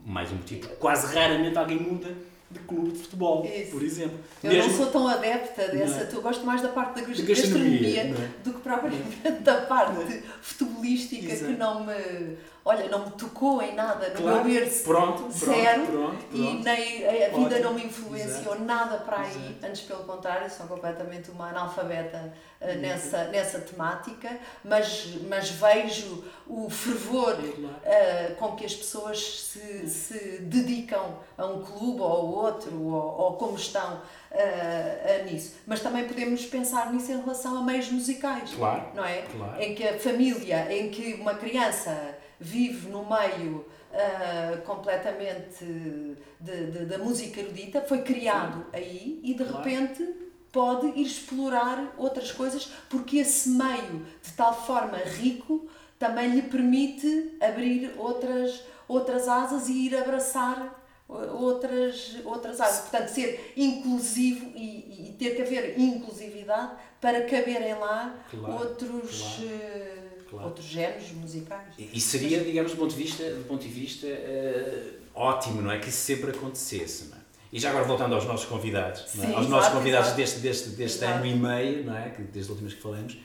Mais 0.04 0.30
um 0.30 0.36
motivo, 0.36 0.68
quase 0.76 1.14
raramente 1.14 1.56
alguém 1.56 1.80
muda 1.80 2.14
de 2.48 2.60
clube 2.60 2.92
de 2.92 2.98
futebol, 3.00 3.44
Isso. 3.44 3.72
por 3.72 3.82
exemplo. 3.82 4.18
Eu 4.42 4.52
Mesmo- 4.52 4.70
não 4.70 4.76
sou 4.76 4.86
tão 4.86 5.08
adepta 5.08 5.66
dessa, 5.68 5.94
Não 5.96 6.00
é? 6.02 6.04
tu 6.04 6.20
gosto 6.20 6.46
mais 6.46 6.62
da 6.62 6.68
parte 6.68 7.00
da 7.00 7.06
gastronomia, 7.24 8.04
não 8.04 8.24
é? 8.24 8.28
do 8.44 8.52
que 8.54 8.60
propriamente 8.60 9.30
da 9.42 9.62
parte 9.62 10.22
futebolística 10.40 11.32
Exato. 11.32 11.52
que 11.52 11.58
não 11.58 11.84
me, 11.84 12.36
olha, 12.64 12.88
não 12.88 13.06
me 13.06 13.10
tocou 13.12 13.60
em 13.60 13.74
nada 13.74 14.10
no 14.10 14.14
Claro. 14.22 14.44
meu 14.44 14.60
berço. 14.60 14.84
Pronto, 14.84 15.28
Zero. 15.32 15.86
pronto, 15.86 16.24
E 16.32 16.38
pronto. 16.42 16.62
nem 16.64 17.06
a 17.06 17.10
vida 17.28 17.36
Ótimo. 17.40 17.60
não 17.64 17.74
me 17.74 17.84
influenciou 17.84 18.54
Exato. 18.54 18.62
nada 18.64 18.96
para 18.98 19.20
aí, 19.22 19.30
Exato. 19.30 19.66
antes 19.66 19.80
pelo 19.82 20.04
contrário, 20.04 20.48
sou 20.50 20.66
completamente 20.66 21.30
uma 21.32 21.48
analfabeta 21.50 22.32
Uhum. 22.58 22.74
nessa, 22.80 23.24
nessa 23.24 23.58
temática, 23.60 24.38
mas, 24.64 25.14
mas 25.28 25.50
vejo 25.50 26.24
o 26.46 26.70
fervor 26.70 27.34
uh, 27.34 28.34
com 28.36 28.56
que 28.56 28.64
as 28.64 28.74
pessoas 28.74 29.18
se, 29.42 29.86
se 29.88 30.38
dedicam 30.38 31.18
a 31.36 31.44
um 31.44 31.62
clube 31.62 32.00
ou 32.00 32.34
outro, 32.34 32.82
ou, 32.82 33.20
ou 33.20 33.32
como 33.34 33.56
estão 33.56 33.96
uh, 33.96 35.24
nisso. 35.30 35.54
Mas 35.66 35.80
também 35.80 36.08
podemos 36.08 36.46
pensar 36.46 36.90
nisso 36.92 37.12
em 37.12 37.20
relação 37.20 37.58
a 37.58 37.62
meios 37.62 37.90
musicais, 37.90 38.54
Claro, 38.54 38.86
não 38.94 39.04
é? 39.04 39.22
claro. 39.22 39.60
Em 39.62 39.74
que 39.74 39.86
a 39.86 39.98
família, 39.98 40.66
em 40.74 40.88
que 40.90 41.12
uma 41.14 41.34
criança 41.34 42.16
vive 42.40 42.88
no 42.88 43.04
meio 43.06 43.66
uh, 43.92 44.62
completamente 44.62 46.16
da 46.40 46.98
música 46.98 47.40
erudita, 47.40 47.80
foi 47.82 48.02
criado 48.02 48.66
aí 48.72 49.20
e 49.22 49.34
de 49.34 49.44
Claro. 49.44 49.58
repente 49.62 50.25
pode 50.52 50.86
ir 50.98 51.06
explorar 51.06 51.94
outras 51.98 52.32
coisas 52.32 52.68
porque 52.88 53.18
esse 53.18 53.48
meio 53.50 54.06
de 54.22 54.32
tal 54.32 54.54
forma 54.66 54.96
rico 54.98 55.68
também 55.98 56.30
lhe 56.34 56.42
permite 56.42 57.36
abrir 57.40 57.92
outras, 57.96 58.62
outras 58.88 59.28
asas 59.28 59.68
e 59.68 59.86
ir 59.86 59.96
abraçar 59.96 60.82
uh, 61.08 61.14
outras, 61.42 62.16
outras 62.24 62.60
asas. 62.60 62.80
Portanto, 62.88 63.08
ser 63.08 63.52
inclusivo 63.56 64.46
e, 64.54 65.08
e 65.08 65.16
ter 65.18 65.34
que 65.34 65.42
haver 65.42 65.78
inclusividade 65.78 66.72
para 67.00 67.24
caberem 67.24 67.74
lá 67.74 68.14
Claro, 68.30 68.54
outros, 68.54 69.20
claro, 69.20 69.50
eh, 69.52 70.08
claro. 70.28 70.46
outros 70.46 70.66
géneros 70.66 71.12
musicais. 71.12 71.74
E 71.78 71.90
e 71.94 72.00
seria, 72.00 72.42
digamos, 72.42 72.72
do 72.72 72.78
ponto 72.78 72.90
de 72.94 73.02
vista, 73.02 73.22
do 73.30 73.44
ponto 73.44 73.62
de 73.62 73.68
vista 73.68 74.06
eh, 74.06 74.94
ótimo, 75.14 75.62
não 75.62 75.70
é? 75.70 75.78
Que 75.78 75.88
isso 75.88 75.98
sempre 75.98 76.30
acontecesse, 76.30 77.10
é? 77.12 77.15
E 77.56 77.58
já 77.58 77.70
agora 77.70 77.86
voltando 77.86 78.14
aos 78.14 78.26
nossos 78.26 78.44
convidados, 78.44 79.00
é? 79.00 79.06
Sim, 79.06 79.32
aos 79.32 79.48
nossos 79.48 79.72
convidados 79.72 80.08
exato. 80.08 80.20
deste, 80.20 80.40
deste, 80.40 80.68
deste 80.70 80.98
Exato. 80.98 81.14
ano 81.14 81.24
e 81.26 81.34
meio, 81.34 81.84
não 81.86 81.96
é? 81.96 82.14
Desde 82.30 82.50
a 82.50 82.52
última 82.52 82.68
vez 82.68 82.74
que 82.74 82.82
falamos, 82.82 83.16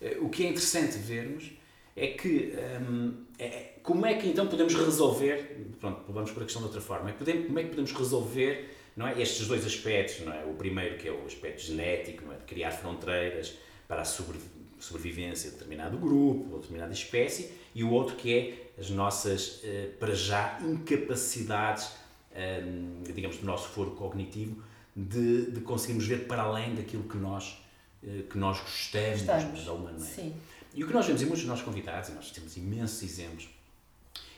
eh, 0.00 0.16
o 0.20 0.28
que 0.28 0.46
é 0.46 0.48
interessante 0.48 0.96
vermos 0.96 1.50
é 1.96 2.06
que 2.06 2.54
hum, 2.88 3.24
é- 3.36 3.72
como 3.82 4.06
é 4.06 4.14
que 4.14 4.28
então 4.28 4.46
podemos 4.46 4.74
resolver, 4.76 5.66
pronto, 5.80 6.04
vamos 6.12 6.30
por 6.30 6.40
a 6.40 6.44
questão 6.44 6.62
de 6.62 6.68
outra 6.68 6.80
forma, 6.80 7.10
é 7.10 7.12
podemos- 7.14 7.46
como 7.48 7.58
é 7.58 7.62
que 7.64 7.70
podemos 7.70 7.90
resolver 7.90 8.76
não 8.96 9.08
é, 9.08 9.20
estes 9.20 9.48
dois 9.48 9.66
aspectos, 9.66 10.24
não 10.24 10.32
é? 10.32 10.44
O 10.44 10.54
primeiro 10.54 10.96
que 10.96 11.08
é 11.08 11.10
o 11.12 11.26
aspecto 11.26 11.60
genético, 11.60 12.24
não 12.26 12.32
é? 12.32 12.36
de 12.36 12.44
criar 12.44 12.70
fronteiras 12.70 13.54
para 13.88 14.02
a 14.02 14.04
sobrevi- 14.04 14.44
sobrevivência 14.78 15.50
de 15.50 15.56
determinado 15.56 15.96
grupo 15.98 16.46
ou 16.52 16.58
determinada 16.60 16.92
espécie, 16.92 17.50
e 17.74 17.82
o 17.82 17.90
outro 17.90 18.14
que 18.14 18.32
é 18.38 18.80
as 18.80 18.88
nossas, 18.88 19.60
eh, 19.64 19.88
para 19.98 20.14
já, 20.14 20.60
incapacidades, 20.62 21.90
hum, 22.34 23.02
digamos, 23.14 23.38
do 23.38 23.46
nosso 23.46 23.68
foro 23.68 23.92
cognitivo 23.92 24.62
de, 24.96 25.50
de 25.50 25.60
conseguirmos 25.60 26.06
ver 26.06 26.26
para 26.26 26.42
além 26.42 26.74
daquilo 26.74 27.04
que 27.04 27.16
nós, 27.16 27.58
eh, 28.02 28.22
que 28.28 28.36
nós 28.38 28.60
gostamos, 28.60 29.20
Estamos. 29.20 29.62
de 29.62 29.68
alguma 29.68 29.92
maneira. 29.92 30.14
Sim. 30.14 30.34
E 30.74 30.84
o 30.84 30.86
que 30.86 30.92
nós 30.92 31.06
vemos 31.06 31.20
em 31.22 31.24
muitos 31.26 31.42
dos 31.42 31.48
nossos 31.48 31.64
convidados, 31.64 32.10
e 32.10 32.12
nós 32.12 32.30
temos 32.30 32.56
imensos 32.56 33.02
exemplos, 33.02 33.48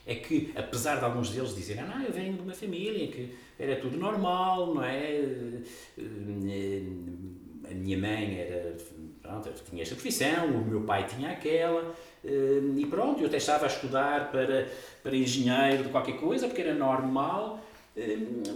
é 0.07 0.15
que, 0.17 0.53
apesar 0.57 0.99
de 0.99 1.05
alguns 1.05 1.31
deles 1.31 1.55
dizerem, 1.55 1.83
ah, 1.85 2.03
eu 2.07 2.13
venho 2.13 2.35
de 2.35 2.41
uma 2.41 2.55
família 2.55 3.05
em 3.05 3.11
que 3.11 3.35
era 3.59 3.77
tudo 3.77 3.97
normal, 3.97 4.75
não 4.75 4.83
é? 4.85 5.21
Eh, 5.99 6.83
A 7.71 7.75
minha 7.75 7.97
mãe 7.97 8.39
era, 8.39 8.77
pronto, 9.23 9.49
tinha 9.71 9.83
esta 9.83 9.95
profissão, 9.95 10.47
o 10.47 10.65
meu 10.67 10.81
pai 10.83 11.07
tinha 11.07 11.31
aquela, 11.31 11.95
eh, 12.25 12.61
e 12.77 12.85
pronto, 12.87 13.21
eu 13.21 13.29
até 13.29 13.37
estava 13.37 13.65
a 13.65 13.69
estudar 13.69 14.31
para, 14.33 14.69
para 15.03 15.17
engenheiro 15.17 15.85
de 15.85 15.89
qualquer 15.91 16.17
coisa, 16.19 16.49
porque 16.49 16.61
era 16.61 16.75
normal, 16.75 17.61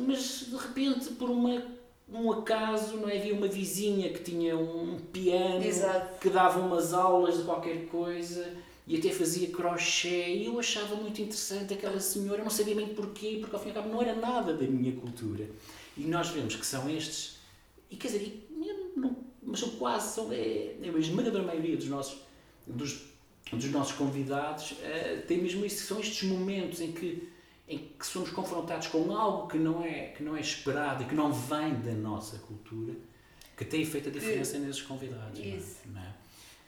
mas 0.07 0.47
de 0.49 0.57
repente, 0.57 1.11
por 1.11 1.29
uma, 1.31 1.63
um 2.09 2.33
acaso, 2.33 2.97
não 2.97 3.09
é? 3.09 3.19
havia 3.19 3.35
uma 3.35 3.49
vizinha 3.49 4.11
que 4.13 4.23
tinha 4.23 4.57
um 4.57 4.99
piano, 5.13 5.65
Exato. 5.65 6.19
que 6.21 6.31
dava 6.31 6.61
umas 6.61 6.93
aulas 6.95 7.39
de 7.39 7.45
qualquer 7.45 7.87
coisa 7.87 8.55
e 8.87 8.97
até 8.97 9.11
fazia 9.11 9.49
crochê 9.49 10.35
e 10.37 10.47
eu 10.47 10.59
achava 10.59 10.95
muito 10.95 11.21
interessante 11.21 11.75
aquela 11.75 11.99
senhora, 12.01 12.43
não 12.43 12.51
sabia 12.51 12.75
bem 12.75 12.89
porquê, 12.95 13.39
porque 13.41 13.55
ao 13.57 13.61
fim 13.61 13.69
e 13.69 13.73
ao 13.77 13.83
cabo 13.83 13.89
não 13.93 14.01
era 14.01 14.15
nada 14.15 14.55
da 14.55 14.65
minha 14.67 14.93
cultura. 14.93 15.49
E 15.97 16.03
nós 16.03 16.29
vemos 16.29 16.55
que 16.55 16.65
são 16.65 16.89
estes, 16.89 17.37
e 17.91 17.97
quer 17.97 18.09
dizer, 18.09 18.49
eu 18.65 18.93
não- 18.97 19.17
mas 19.43 19.61
são 19.61 19.71
quase, 19.71 20.15
são, 20.15 20.33
é, 20.33 20.75
é 20.83 20.91
a 20.95 20.99
esmagadora 20.99 21.45
maioria 21.45 21.77
dos 21.77 21.89
nossos, 21.89 22.19
dos, 22.67 23.07
dos 23.53 23.71
nossos 23.71 23.93
convidados 23.95 24.75
eh, 24.83 25.23
tem 25.27 25.39
mesmo 25.39 25.65
isso, 25.65 25.85
são 25.87 25.99
estes 26.01 26.29
momentos 26.29 26.81
em 26.81 26.93
que, 26.93 27.29
em 27.69 27.79
que 27.99 28.07
somos 28.07 28.31
confrontados 28.31 28.87
com 28.89 29.11
algo 29.17 29.49
que 29.49 29.59
não, 29.59 29.85
é, 29.85 30.13
que 30.17 30.23
não 30.23 30.37
é 30.37 30.41
esperado 30.41 31.03
e 31.03 31.07
que 31.07 31.15
não 31.15 31.33
vem 31.33 31.75
da 31.81 31.93
nossa 31.93 32.39
cultura, 32.39 32.95
que 33.57 33.65
tem 33.65 33.85
feito 33.85 34.09
a 34.09 34.13
diferença 34.13 34.59
nesses 34.59 34.83
convidados. 34.83 35.41
é? 35.41 35.43
Isso. 35.43 35.77
Não 35.87 36.01
é? 36.01 36.15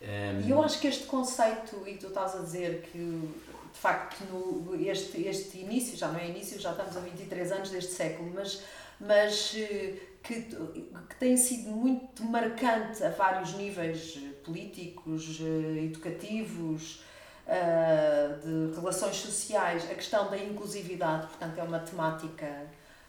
Ehm, 0.03 0.47
E 0.47 0.51
eu 0.51 0.63
acho 0.63 0.81
que 0.81 0.89
este 0.89 1.05
conceito, 1.07 1.87
e 1.87 1.95
tu 1.97 2.09
estás 2.09 2.35
a 2.35 2.41
dizer 2.41 2.89
que 2.91 2.99
de 2.99 3.79
facto 3.79 4.25
no, 4.25 4.75
este, 4.81 5.23
este 5.27 5.59
início, 5.59 5.97
já 5.97 6.09
não 6.09 6.19
é 6.19 6.29
início, 6.29 6.59
já 6.59 6.73
estamos 6.73 6.97
a 6.97 7.01
23 7.01 7.53
anos 7.53 7.71
deste 7.71 7.93
século, 7.93 8.33
mas, 8.35 8.63
mas 8.99 9.55
eh, 9.57 9.95
que, 10.23 10.43
que 10.43 11.17
tem 11.19 11.37
sido 11.37 11.71
muito 11.71 12.25
marcante 12.25 13.05
a 13.05 13.11
vários 13.11 13.55
níveis 13.55 14.17
eh, 14.17 14.33
políticos, 14.45 15.39
eh, 15.41 15.85
educativos, 15.85 17.03
ah, 17.49 18.39
de 18.43 18.75
relações 18.75 19.17
sociais, 19.17 19.91
a 19.91 19.95
questão 19.95 20.31
da 20.31 20.37
inclusividade, 20.37 21.27
portanto 21.29 21.59
é 21.59 21.63
uma 21.63 21.79
temática 21.79 22.69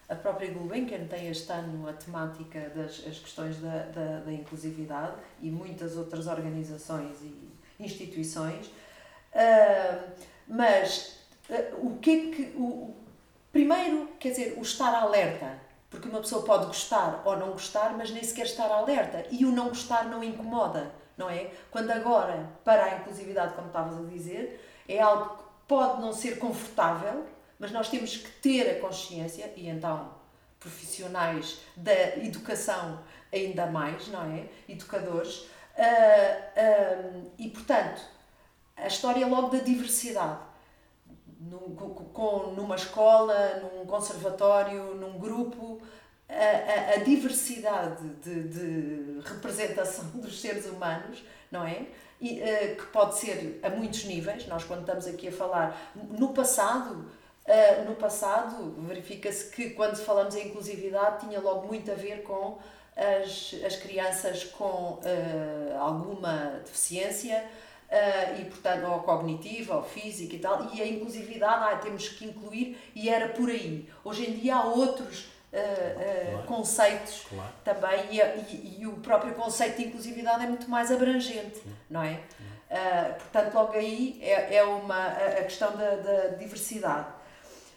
a 0.10 0.16
própria 0.16 0.50
Gulbenkian 0.50 1.06
tem 1.06 1.30
este 1.30 1.52
ano 1.52 1.88
a 1.88 1.94
temática 1.94 2.72
das 2.76 3.06
as 3.08 3.20
questões 3.20 3.58
da, 3.58 3.84
da, 3.94 4.20
da 4.22 4.32
inclusividade 4.32 5.14
e 5.40 5.52
muitas 5.52 5.96
outras 5.96 6.26
organizações 6.26 7.22
e 7.22 7.50
instituições. 7.80 8.72
Ah, 9.34 10.00
mas 10.48 11.20
ah, 11.50 11.76
o 11.78 11.98
que 12.00 12.10
é 12.10 12.36
que. 12.36 12.42
O, 12.58 12.96
primeiro, 13.52 14.10
quer 14.20 14.30
dizer, 14.30 14.56
o 14.58 14.62
estar 14.62 14.94
alerta. 14.96 15.70
Porque 15.92 16.08
uma 16.08 16.20
pessoa 16.20 16.44
pode 16.44 16.68
gostar 16.68 17.24
ou 17.26 17.38
não 17.38 17.52
gostar, 17.52 17.96
mas 17.98 18.12
nem 18.12 18.24
sequer 18.24 18.46
estar 18.46 18.72
alerta. 18.72 19.26
E 19.32 19.46
o 19.46 19.52
não 19.52 19.70
gostar 19.70 20.06
não 20.06 20.24
incomoda, 20.24 20.92
não 21.20 21.30
é? 21.30 21.52
Quando 21.70 21.92
agora, 21.92 22.50
para 22.64 22.84
a 22.86 22.96
inclusividade, 22.98 23.54
como 23.54 23.68
estavas 23.68 24.00
a 24.00 24.10
dizer, 24.10 24.44
é 24.88 25.00
algo 25.00 25.38
que 25.38 25.44
pode 25.68 26.02
não 26.02 26.12
ser 26.14 26.40
confortável, 26.40 27.26
mas 27.60 27.72
nós 27.72 27.90
temos 27.90 28.16
que 28.18 28.32
ter 28.42 28.70
a 28.72 28.80
consciência, 28.80 29.54
e 29.56 29.68
então 29.68 30.18
profissionais 30.60 31.60
da 31.76 32.18
educação 32.18 33.00
ainda 33.32 33.66
mais, 33.68 34.08
não 34.08 34.24
é? 34.24 34.48
Educadores. 34.68 35.46
ah, 35.78 37.22
e, 37.38 37.50
portanto, 37.50 38.02
a 38.76 38.88
história 38.88 39.26
logo 39.28 39.50
da 39.50 39.60
diversidade. 39.60 40.40
Num, 41.40 41.74
com- 41.76 42.54
numa 42.54 42.76
escola, 42.76 43.62
num 43.62 43.86
conservatório, 43.86 44.96
num 44.96 45.18
grupo, 45.18 45.82
a, 46.30 46.94
a- 46.94 47.04
diversidade 47.04 48.08
de, 48.24 48.44
de 48.50 49.20
representação 49.28 50.06
dos 50.20 50.40
seres 50.40 50.66
humanos, 50.68 51.24
não 51.52 51.66
é? 51.66 51.86
E, 52.22 52.42
eh, 52.42 52.76
que 52.78 52.86
pode 52.88 53.18
ser 53.18 53.60
a 53.64 53.70
muitos 53.70 54.04
níveis, 54.04 54.46
nós 54.48 54.64
quando 54.64 54.82
estamos 54.82 55.08
aqui 55.08 55.30
a 55.30 55.32
falar, 55.32 55.94
no 55.96 56.34
passado, 56.34 57.06
eh, 57.46 57.84
no 57.86 57.96
passado 57.96 58.76
verifica-se 58.80 59.50
que 59.50 59.70
quando 59.72 59.96
falamos 59.98 60.36
em 60.36 60.48
inclusividade 60.50 61.26
tinha 61.26 61.40
logo 61.40 61.68
muito 61.68 61.90
a 61.92 61.96
ver 61.96 62.22
com 62.24 62.58
as, 62.96 63.56
as 63.66 63.76
crianças 63.78 64.44
com 64.44 65.00
eh, 65.04 65.76
alguma 65.80 66.62
deficiência, 66.66 67.44
Uh, 67.92 68.40
e 68.42 68.46
portanto 68.46 68.86
ou 68.86 69.00
cognitiva 69.00 69.76
ou 69.78 69.82
física 69.84 70.36
e 70.36 70.38
tal. 70.40 70.70
E 70.76 70.80
a 70.80 70.88
inclusividade 70.88 71.74
ah, 71.74 71.78
temos 71.78 72.08
que 72.08 72.24
incluir 72.26 72.78
e 72.94 73.10
era 73.10 73.30
por 73.30 73.50
aí. 73.50 73.90
Hoje 74.04 74.30
em 74.30 74.34
dia 74.36 74.58
há 74.58 74.64
outros 74.66 75.26
uh, 75.54 76.32
Claro. 76.32 76.48
conceitos 76.48 77.26
Claro. 77.30 77.54
também 77.64 78.06
e, 78.12 78.20
e- 78.22 78.78
e 78.82 78.88
o 78.88 78.94
próprio 78.98 79.34
conceito 79.34 79.78
de 79.78 79.88
inclusividade 79.88 80.44
é 80.44 80.48
muito 80.48 80.70
mais 80.70 80.92
abrangente 80.92 81.62
não 81.90 82.02
é? 82.04 82.22
Uh, 82.70 83.14
portanto 83.16 83.54
logo 83.56 83.74
aí 83.74 84.20
é, 84.22 84.56
é 84.58 84.64
uma 84.64 84.96
a 84.96 85.26
a 85.40 85.44
questão 85.44 85.76
da, 85.76 85.96
da 85.96 86.28
diversidade. 86.38 87.08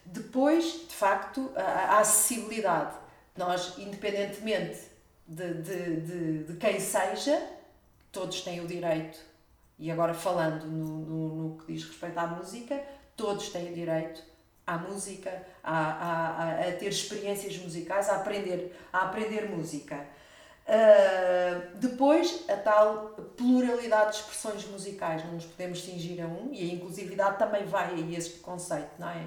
Depois 0.05 0.65
de 0.89 0.95
facto 0.95 1.51
a, 1.57 1.63
a 1.97 1.99
acessibilidade. 2.01 2.95
Nós 3.37 3.79
independentemente 3.79 4.79
de, 5.27 5.55
de, 5.55 6.01
de, 6.01 6.45
de 6.45 6.57
quem 6.59 6.79
seja 6.79 7.41
todos 8.11 8.43
têm 8.43 8.61
o 8.61 8.67
direito 8.67 9.19
e 9.79 9.91
agora 9.91 10.13
falando 10.13 10.67
no, 10.67 10.99
no, 10.99 11.29
no 11.55 11.59
que 11.59 11.73
diz 11.73 11.85
respeito 11.85 12.19
à 12.19 12.27
música, 12.27 12.79
todos 13.17 13.49
têm 13.49 13.71
o 13.71 13.75
direito 13.75 14.23
à 14.67 14.79
música, 14.79 15.43
a, 15.63 15.77
a, 15.77 16.69
a 16.69 16.73
ter 16.73 16.89
experiências 16.89 17.57
musicais, 17.59 18.09
a 18.09 18.17
aprender, 18.17 18.77
a 18.93 19.03
aprender 19.03 19.49
música. 19.49 20.07
Uh, 20.63 21.77
depois, 21.77 22.45
a 22.49 22.57
tal 22.57 23.09
pluralidade 23.37 24.13
de 24.13 24.17
expressões 24.19 24.65
musicais, 24.67 25.25
não 25.25 25.33
nos 25.33 25.45
podemos 25.45 25.83
cingir 25.83 26.23
a 26.23 26.27
um, 26.27 26.51
e 26.53 26.71
a 26.71 26.75
inclusividade 26.75 27.39
também 27.39 27.65
vai 27.65 27.93
a 27.95 28.17
este 28.17 28.39
conceito, 28.39 28.91
não 28.99 29.09
é? 29.09 29.27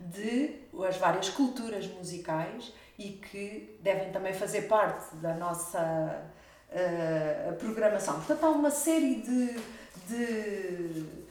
De 0.00 0.60
as 0.88 0.96
várias 0.96 1.28
culturas 1.28 1.86
musicais 1.86 2.72
e 2.98 3.10
que 3.10 3.78
devem 3.82 4.10
também 4.10 4.32
fazer 4.32 4.62
parte 4.62 5.14
da 5.16 5.34
nossa 5.34 6.22
uh, 6.70 7.54
programação. 7.56 8.14
Portanto, 8.14 8.44
há 8.44 8.50
uma 8.50 8.70
série 8.70 9.16
de. 9.16 9.60
de 10.08 11.29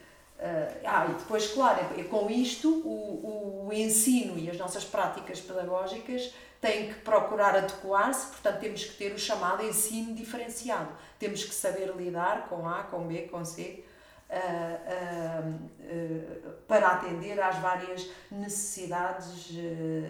ah, 0.86 1.06
e 1.10 1.14
depois, 1.14 1.52
claro, 1.52 1.80
é, 1.98 2.04
com 2.04 2.30
isto 2.30 2.70
o, 2.70 3.68
o 3.68 3.74
ensino 3.74 4.38
e 4.40 4.50
as 4.50 4.58
nossas 4.58 4.86
práticas 4.86 5.40
pedagógicas 5.42 6.34
têm 6.62 6.90
que 6.90 7.00
procurar 7.02 7.56
adequar-se, 7.56 8.28
portanto, 8.28 8.60
temos 8.60 8.84
que 8.84 8.94
ter 8.96 9.14
o 9.14 9.20
chamado 9.20 9.66
ensino 9.66 10.14
diferenciado. 10.14 10.90
Temos 11.18 11.44
que 11.44 11.54
saber 11.54 11.94
lidar 11.96 12.48
com 12.48 12.68
A, 12.68 12.84
com 12.84 13.06
B, 13.08 13.24
com 13.24 13.44
C. 13.44 13.84
Uh, 14.30 15.56
uh, 15.82 16.52
para 16.68 16.88
atender 16.90 17.42
às 17.42 17.58
várias 17.58 18.08
necessidades 18.30 19.50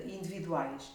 individuais. 0.05 0.91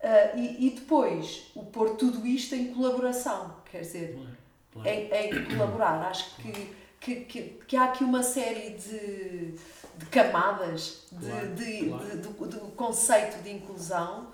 Uh, 0.00 0.38
e, 0.38 0.66
e, 0.66 0.70
depois 0.70 1.50
o 1.54 1.62
pôr 1.64 1.96
tudo 1.96 2.26
isto 2.26 2.54
em 2.54 2.72
colaboração, 2.72 3.56
quer 3.70 3.80
dizer, 3.80 4.14
claro, 4.14 4.36
claro. 4.72 4.88
Em, 4.88 5.10
em, 5.12 5.44
colaborar. 5.44 6.06
Acho 6.08 6.36
que, 6.36 6.74
que, 7.00 7.16
que, 7.24 7.42
que, 7.66 7.76
há 7.76 7.84
aqui 7.84 8.04
uma 8.04 8.22
série 8.22 8.70
de, 8.70 9.54
de 9.96 10.06
camadas 10.10 11.06
de, 11.10 11.88
claro, 11.88 12.04
de, 12.06 12.16
do, 12.16 12.46
do, 12.46 12.60
conceito 12.72 13.42
de 13.42 13.50
inclusão 13.50 14.28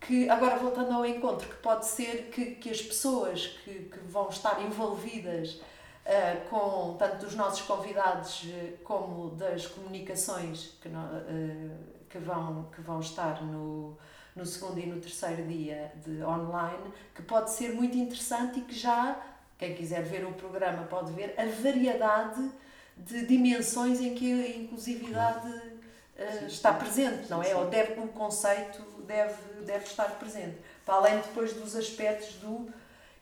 que, 0.00 0.28
agora 0.28 0.58
voltando 0.58 0.92
ao 0.92 1.06
encontro, 1.06 1.48
que 1.48 1.56
pode 1.56 1.86
ser 1.86 2.28
que, 2.30 2.56
que 2.56 2.70
as 2.70 2.82
pessoas 2.82 3.46
que, 3.64 3.70
que 3.84 3.98
vão 4.06 4.28
estar 4.28 4.60
envolvidas 4.62 5.54
uh, 5.54 6.48
com 6.50 6.94
tanto 6.98 7.24
dos 7.24 7.34
nossos 7.34 7.62
convidados 7.62 8.42
uh, 8.44 8.76
como 8.84 9.30
das 9.30 9.66
comunicações 9.66 10.76
que, 10.82 10.88
uh, 10.88 11.70
que, 12.10 12.18
vão, 12.18 12.68
que 12.74 12.82
vão 12.82 13.00
estar 13.00 13.42
no 13.42 13.96
no 14.34 14.44
segundo 14.44 14.78
e 14.80 14.86
no 14.86 15.00
terceiro 15.00 15.46
dia 15.46 15.92
de 16.04 16.22
online, 16.24 16.92
que 17.14 17.22
pode 17.22 17.52
ser 17.52 17.72
muito 17.72 17.96
interessante 17.96 18.58
e 18.58 18.62
que 18.62 18.74
já, 18.74 19.16
quem 19.64 19.74
quiser 19.74 20.02
ver 20.02 20.26
o 20.26 20.32
programa 20.32 20.84
pode 20.84 21.12
ver 21.12 21.34
a 21.38 21.46
variedade 21.62 22.50
de 22.96 23.24
dimensões 23.26 23.98
em 23.98 24.14
que 24.14 24.30
a 24.30 24.56
inclusividade 24.58 25.48
uh, 25.48 26.46
está 26.46 26.72
presente, 26.72 27.30
não 27.30 27.42
é? 27.42 27.54
Ou 27.56 27.66
deve, 27.66 27.98
o 28.00 28.08
conceito 28.08 28.82
deve, 29.06 29.64
deve 29.64 29.84
estar 29.86 30.10
presente. 30.18 30.58
Para 30.84 30.96
além 30.96 31.16
depois 31.16 31.54
dos 31.54 31.74
aspectos 31.74 32.34
do 32.34 32.70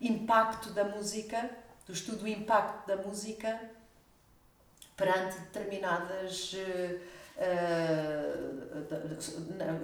impacto 0.00 0.70
da 0.70 0.84
música, 0.84 1.48
do 1.86 1.92
estudo 1.92 2.18
do 2.18 2.28
impacto 2.28 2.86
da 2.88 2.96
música 2.96 3.60
perante 4.96 5.38
determinadas 5.38 6.54
uh, 6.54 7.00
uh, 7.36 8.62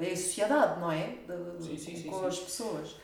em 0.02 0.16
sociedade, 0.16 0.80
não 0.80 0.90
é? 0.90 1.16
Sim, 1.60 1.76
sim, 1.76 1.96
sim, 1.96 2.10
com 2.10 2.26
as 2.26 2.38
pessoas. 2.38 2.96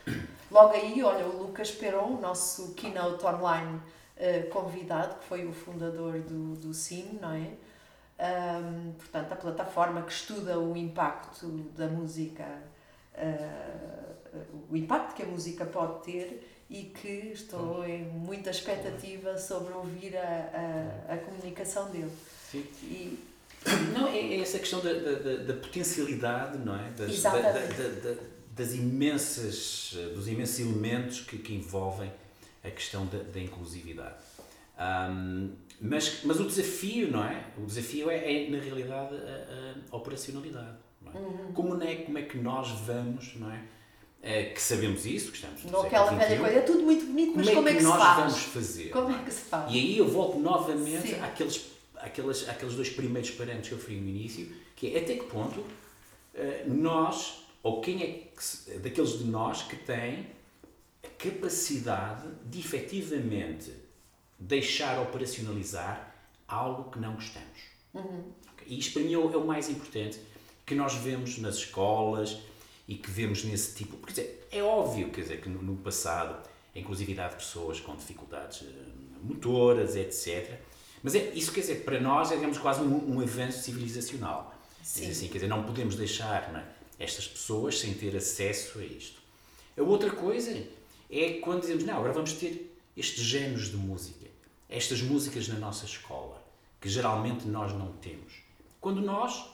Logo 0.50 0.72
aí, 0.72 1.02
olha, 1.02 1.26
o 1.26 1.42
Lucas 1.42 1.70
Peron, 1.70 2.20
nosso 2.20 2.74
keynote 2.74 3.24
online 3.24 3.80
uh, 4.16 4.48
convidado, 4.50 5.16
que 5.16 5.24
foi 5.24 5.46
o 5.46 5.52
fundador 5.52 6.20
do, 6.20 6.54
do 6.54 6.72
CIM, 6.74 7.18
não 7.20 7.32
é? 7.32 7.52
Um, 8.16 8.92
portanto, 8.92 9.32
a 9.32 9.36
plataforma 9.36 10.02
que 10.02 10.12
estuda 10.12 10.58
o 10.58 10.76
impacto 10.76 11.48
da 11.76 11.88
música, 11.88 12.46
uh, 13.14 14.44
o 14.70 14.76
impacto 14.76 15.16
que 15.16 15.22
a 15.24 15.26
música 15.26 15.64
pode 15.66 16.04
ter 16.04 16.64
e 16.70 16.84
que 16.84 17.32
estou 17.32 17.84
em 17.84 18.04
muita 18.04 18.50
expectativa 18.50 19.36
sobre 19.36 19.72
ouvir 19.72 20.16
a, 20.16 21.10
a, 21.10 21.14
a 21.14 21.18
comunicação 21.18 21.90
dele. 21.90 22.12
Sim. 22.50 22.64
E, 22.84 23.33
não, 23.92 24.08
é, 24.08 24.18
é 24.18 24.40
essa 24.40 24.58
questão 24.58 24.80
da, 24.80 24.92
da, 24.92 25.36
da, 25.44 25.54
potencialidade, 25.54 26.58
não 26.58 26.78
é? 26.78 26.90
Das, 26.90 27.22
da, 27.22 27.30
da, 27.30 28.14
das 28.54 28.74
imensas, 28.74 29.96
dos 30.14 30.28
imensos 30.28 30.60
elementos 30.60 31.20
que, 31.20 31.38
que 31.38 31.54
envolvem 31.54 32.12
a 32.62 32.70
questão 32.70 33.06
da, 33.06 33.18
da 33.18 33.40
inclusividade. 33.40 34.16
Um, 34.78 35.52
mas, 35.80 36.20
mas 36.24 36.40
o 36.40 36.44
desafio, 36.44 37.10
não 37.10 37.24
é? 37.24 37.44
O 37.58 37.66
desafio 37.66 38.10
é, 38.10 38.44
é 38.46 38.50
na 38.50 38.58
realidade, 38.58 39.14
a, 39.16 39.74
a 39.90 39.96
operacionalidade. 39.96 40.76
É? 41.06 41.18
Uhum. 41.18 41.52
Como, 41.52 41.82
é, 41.82 41.96
como 41.96 42.18
é 42.18 42.22
que 42.22 42.38
nós 42.38 42.70
vamos, 42.70 43.34
não 43.36 43.50
é? 43.50 43.60
é 44.22 44.44
que 44.44 44.60
sabemos 44.60 45.04
isso, 45.04 45.30
que 45.30 45.36
estamos 45.36 45.64
no 45.64 45.80
aquela 45.80 46.10
velha 46.12 46.38
coisa, 46.38 46.58
é 46.58 46.62
tudo 46.62 46.82
muito 46.82 47.04
bonito, 47.04 47.34
mas 47.36 47.46
como, 47.46 47.56
como 47.56 47.68
é 47.68 47.72
que, 47.72 47.78
que 47.78 47.84
nós 47.84 48.16
vamos 48.16 48.42
fazer? 48.44 48.88
Como 48.88 49.14
é 49.14 49.22
que 49.22 49.30
se 49.30 49.42
faz? 49.42 49.70
E 49.70 49.78
aí 49.78 49.98
eu 49.98 50.08
volto 50.08 50.38
novamente 50.38 51.14
àqueles 51.16 51.58
aqueles, 52.04 52.48
aqueles 52.48 52.74
dois 52.74 52.90
primeiros 52.90 53.30
parâmetros 53.30 53.68
que 53.68 53.74
eu 53.74 53.78
referi 53.78 54.00
no 54.00 54.08
início, 54.08 54.52
que 54.76 54.94
é 54.94 55.00
até 55.00 55.14
que 55.16 55.24
ponto 55.24 55.60
uh, 55.60 55.68
nós, 56.66 57.44
ou 57.62 57.80
quem 57.80 58.02
é 58.02 58.06
que, 58.06 58.78
daqueles 58.78 59.18
de 59.18 59.24
nós 59.24 59.62
que 59.62 59.76
têm 59.76 60.26
a 61.02 61.08
capacidade 61.18 62.28
de 62.44 62.60
efetivamente 62.60 63.72
deixar 64.38 65.00
operacionalizar 65.00 66.14
algo 66.46 66.90
que 66.90 66.98
não 66.98 67.14
gostamos. 67.14 67.60
Uhum. 67.94 68.32
E 68.66 68.78
isto 68.78 68.94
para 68.94 69.02
mim 69.02 69.14
é 69.14 69.18
o, 69.18 69.32
é 69.32 69.36
o, 69.36 69.46
mais 69.46 69.68
importante 69.68 70.20
que 70.66 70.74
nós 70.74 70.94
vemos 70.94 71.38
nas 71.38 71.56
escolas 71.56 72.38
e 72.88 72.94
que 72.94 73.10
vemos 73.10 73.44
nesse 73.44 73.74
tipo. 73.74 73.96
Quer 73.98 74.10
dizer, 74.10 74.48
é 74.50 74.62
óbvio 74.62 75.10
quer 75.10 75.22
dizer, 75.22 75.40
que 75.40 75.48
no, 75.48 75.62
no 75.62 75.76
passado 75.76 76.48
a 76.74 76.78
inclusividade 76.78 77.32
de 77.32 77.44
pessoas 77.44 77.80
com 77.80 77.94
dificuldades 77.94 78.62
uh, 78.62 78.66
motoras, 79.22 79.96
etc., 79.96 80.58
mas 81.04 81.14
é, 81.14 81.30
isso 81.34 81.52
quer 81.52 81.60
dizer, 81.60 81.84
para 81.84 82.00
nós 82.00 82.32
é 82.32 82.36
digamos, 82.36 82.56
quase 82.56 82.80
um, 82.80 83.16
um 83.16 83.20
avanço 83.20 83.62
civilizacional. 83.62 84.58
Sim. 84.82 85.10
assim, 85.10 85.28
quer 85.28 85.34
dizer, 85.34 85.48
não 85.48 85.62
podemos 85.62 85.96
deixar 85.96 86.42
é, 86.98 87.02
estas 87.04 87.28
pessoas 87.28 87.78
sem 87.78 87.92
ter 87.92 88.16
acesso 88.16 88.78
a 88.78 88.84
isto. 88.84 89.20
A 89.76 89.82
outra 89.82 90.10
coisa 90.10 90.66
é 91.10 91.34
quando 91.34 91.60
dizemos, 91.60 91.84
não, 91.84 91.98
agora 91.98 92.14
vamos 92.14 92.32
ter 92.32 92.74
estes 92.96 93.22
géneros 93.22 93.70
de 93.70 93.76
música, 93.76 94.26
estas 94.66 95.02
músicas 95.02 95.46
na 95.46 95.58
nossa 95.58 95.84
escola, 95.84 96.42
que 96.80 96.88
geralmente 96.88 97.46
nós 97.46 97.72
não 97.72 97.92
temos. 97.94 98.32
Quando 98.80 99.02
nós 99.02 99.44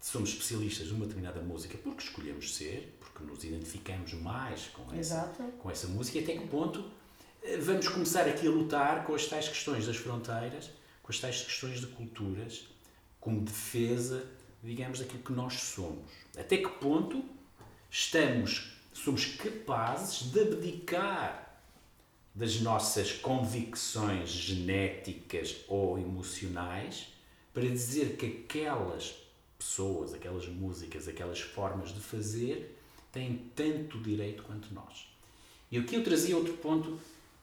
somos 0.00 0.30
especialistas 0.30 0.88
numa 0.88 1.06
determinada 1.06 1.40
música 1.40 1.78
porque 1.78 2.02
escolhemos 2.02 2.52
ser, 2.56 2.96
porque 2.98 3.22
nos 3.22 3.44
identificamos 3.44 4.12
mais 4.14 4.66
com 4.68 4.92
essa, 4.92 5.32
com 5.60 5.70
essa 5.70 5.86
música, 5.86 6.18
até 6.18 6.32
que 6.36 6.48
ponto 6.48 6.84
eh, 7.44 7.58
vamos 7.58 7.86
começar 7.86 8.26
aqui 8.26 8.48
a 8.48 8.50
lutar 8.50 9.04
com 9.04 9.14
as 9.14 9.26
tais 9.26 9.48
questões 9.48 9.86
das 9.86 9.96
fronteiras 9.96 10.79
com 11.10 11.12
as 11.12 11.18
tais 11.18 11.42
questões 11.42 11.80
de 11.80 11.88
culturas 11.88 12.68
como 13.20 13.40
defesa, 13.40 14.24
digamos, 14.62 15.00
daquilo 15.00 15.24
que 15.24 15.32
nós 15.32 15.54
somos. 15.54 16.08
Até 16.38 16.58
que 16.58 16.68
ponto 16.68 17.24
estamos, 17.90 18.76
somos 18.92 19.26
capazes 19.26 20.30
de 20.30 20.40
abdicar 20.40 21.60
das 22.32 22.60
nossas 22.60 23.10
convicções 23.10 24.30
genéticas 24.30 25.56
ou 25.66 25.98
emocionais 25.98 27.08
para 27.52 27.64
dizer 27.64 28.16
que 28.16 28.26
aquelas 28.26 29.16
pessoas, 29.58 30.14
aquelas 30.14 30.46
músicas, 30.46 31.08
aquelas 31.08 31.40
formas 31.40 31.92
de 31.92 31.98
fazer 31.98 32.78
têm 33.10 33.50
tanto 33.56 34.00
direito 34.00 34.44
quanto 34.44 34.72
nós. 34.72 35.08
E 35.72 35.78
aqui 35.78 35.96
eu 35.96 36.04
trazia 36.04 36.36
outro 36.36 36.54
ponto 36.54 37.00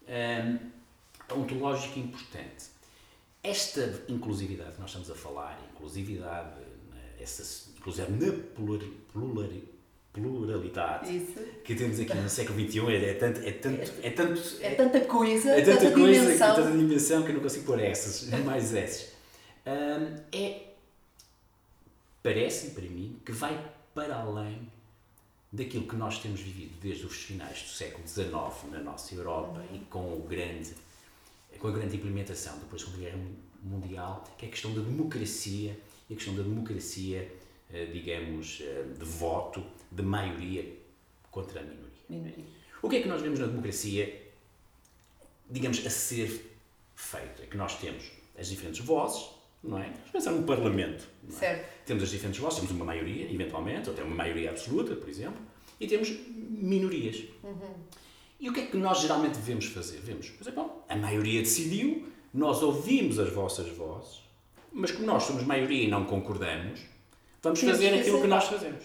um, 0.08 1.38
ontológico 1.38 2.00
importante 2.00 2.77
esta 3.44 4.04
inclusividade 4.08 4.74
que 4.74 4.80
nós 4.82 4.90
estamos 4.90 5.10
a 5.10 5.16
falar, 5.16 5.60
inclusividade, 5.74 6.60
né, 6.92 7.14
essa 7.20 7.70
inclusive 7.78 8.12
na 8.12 9.48
pluralidade 10.18 11.16
Isso. 11.16 11.40
que 11.64 11.76
temos 11.76 12.00
aqui 12.00 12.16
no 12.16 12.30
século 12.30 12.60
XXI 12.60 12.80
é, 12.88 13.10
é, 13.10 13.14
tanto, 13.14 13.40
é, 13.42 13.52
tanto, 13.52 13.82
é, 14.02 14.10
tanto, 14.10 14.42
é, 14.62 14.76
tanta 14.76 15.02
coisa, 15.02 15.52
é 15.52 15.62
tanta, 15.62 15.78
tanta 15.80 15.92
coisa, 15.94 16.22
dimensão. 16.22 16.56
tanta 16.56 16.72
dimensão 16.72 17.24
que 17.24 17.30
eu 17.30 17.34
não 17.36 17.42
consigo 17.42 17.66
pôr 17.66 17.80
essas, 17.80 18.28
mais 18.44 18.74
essas. 18.74 19.14
Um, 19.66 20.16
é, 20.36 20.62
parece 22.24 22.72
para 22.72 22.84
mim 22.84 23.20
que 23.26 23.32
vai 23.32 23.72
para 23.94 24.16
além 24.16 24.72
daquilo 25.52 25.88
que 25.88 25.96
nós 25.96 26.20
temos 26.20 26.42
vivido 26.42 26.78
desde 26.82 27.06
os 27.06 27.16
finais 27.16 27.62
do 27.62 27.70
século 27.70 28.08
XIX 28.08 28.72
na 28.72 28.80
nossa 28.80 29.14
Europa 29.14 29.60
uhum. 29.60 29.76
e 29.76 29.80
com 29.86 30.14
o 30.14 30.26
grande 30.28 30.74
com 31.60 31.68
a 31.68 31.72
grande 31.72 31.96
implementação 31.96 32.58
depois 32.60 32.82
da 32.82 32.88
Segunda 32.90 33.10
Guerra 33.10 33.24
Mundial, 33.64 34.24
que 34.38 34.46
é 34.46 34.50
a 34.50 34.52
questão 34.52 34.74
da 34.74 34.82
democracia 34.82 35.78
e 36.10 36.14
a 36.14 36.16
questão 36.16 36.36
da 36.36 36.44
democracia, 36.44 37.32
eh, 37.72 37.86
digamos, 37.86 38.62
eh, 38.62 38.86
de 38.98 39.06
voto, 39.06 39.64
de 39.92 40.04
maioria 40.04 40.66
contra 41.32 41.60
a 41.60 41.64
minoria. 41.64 41.88
minoria. 42.10 42.46
O 42.82 42.90
que 42.90 42.98
é 42.98 43.02
que 43.02 43.08
nós 43.08 43.22
vemos 43.22 43.40
na 43.40 43.48
democracia, 43.48 44.22
digamos, 45.50 45.86
a 45.86 45.90
ser 45.90 46.58
feito? 46.96 47.42
É 47.42 47.46
que 47.48 47.58
nós 47.58 47.80
temos 47.80 48.12
as 48.38 48.48
diferentes 48.48 48.80
vozes, 48.82 49.30
não 49.64 49.80
é? 49.80 49.90
Vamos 49.90 50.12
pensar 50.12 50.32
num 50.32 50.44
Parlamento. 50.44 51.08
é? 51.42 51.70
Temos 51.86 52.04
as 52.04 52.10
diferentes 52.12 52.40
vozes, 52.40 52.60
temos 52.60 52.72
uma 52.72 52.86
maioria, 52.86 53.32
eventualmente, 53.32 53.90
ou 53.90 53.96
até 53.96 54.04
uma 54.04 54.16
maioria 54.16 54.52
absoluta, 54.52 54.96
por 54.96 55.10
exemplo, 55.10 55.42
e 55.80 55.88
temos 55.88 56.10
minorias. 56.30 57.24
E 58.40 58.50
o 58.50 58.54
que 58.54 58.60
é 58.60 58.66
que 58.68 58.78
nós 58.78 59.02
geralmente 59.02 59.36
devemos 59.36 59.66
fazer? 59.66 59.98
Devemos, 59.98 60.30
por 60.30 60.44
exemplo, 60.44 60.84
a 60.88 60.96
maioria 60.96 61.42
decidiu, 61.42 62.08
nós 62.34 62.62
ouvimos 62.62 63.18
as 63.18 63.32
vossas 63.34 63.68
vozes, 63.70 64.22
mas 64.72 64.92
como 64.92 65.08
nós 65.08 65.24
somos 65.24 65.44
maioria 65.44 65.84
e 65.84 65.88
não 65.88 66.06
concordamos, 66.06 66.82
vamos 67.42 67.60
Temos 67.60 67.76
fazer 67.76 67.94
que 67.94 68.00
aquilo 68.02 68.22
que 68.22 68.28
nós 68.28 68.46
fazemos. 68.46 68.84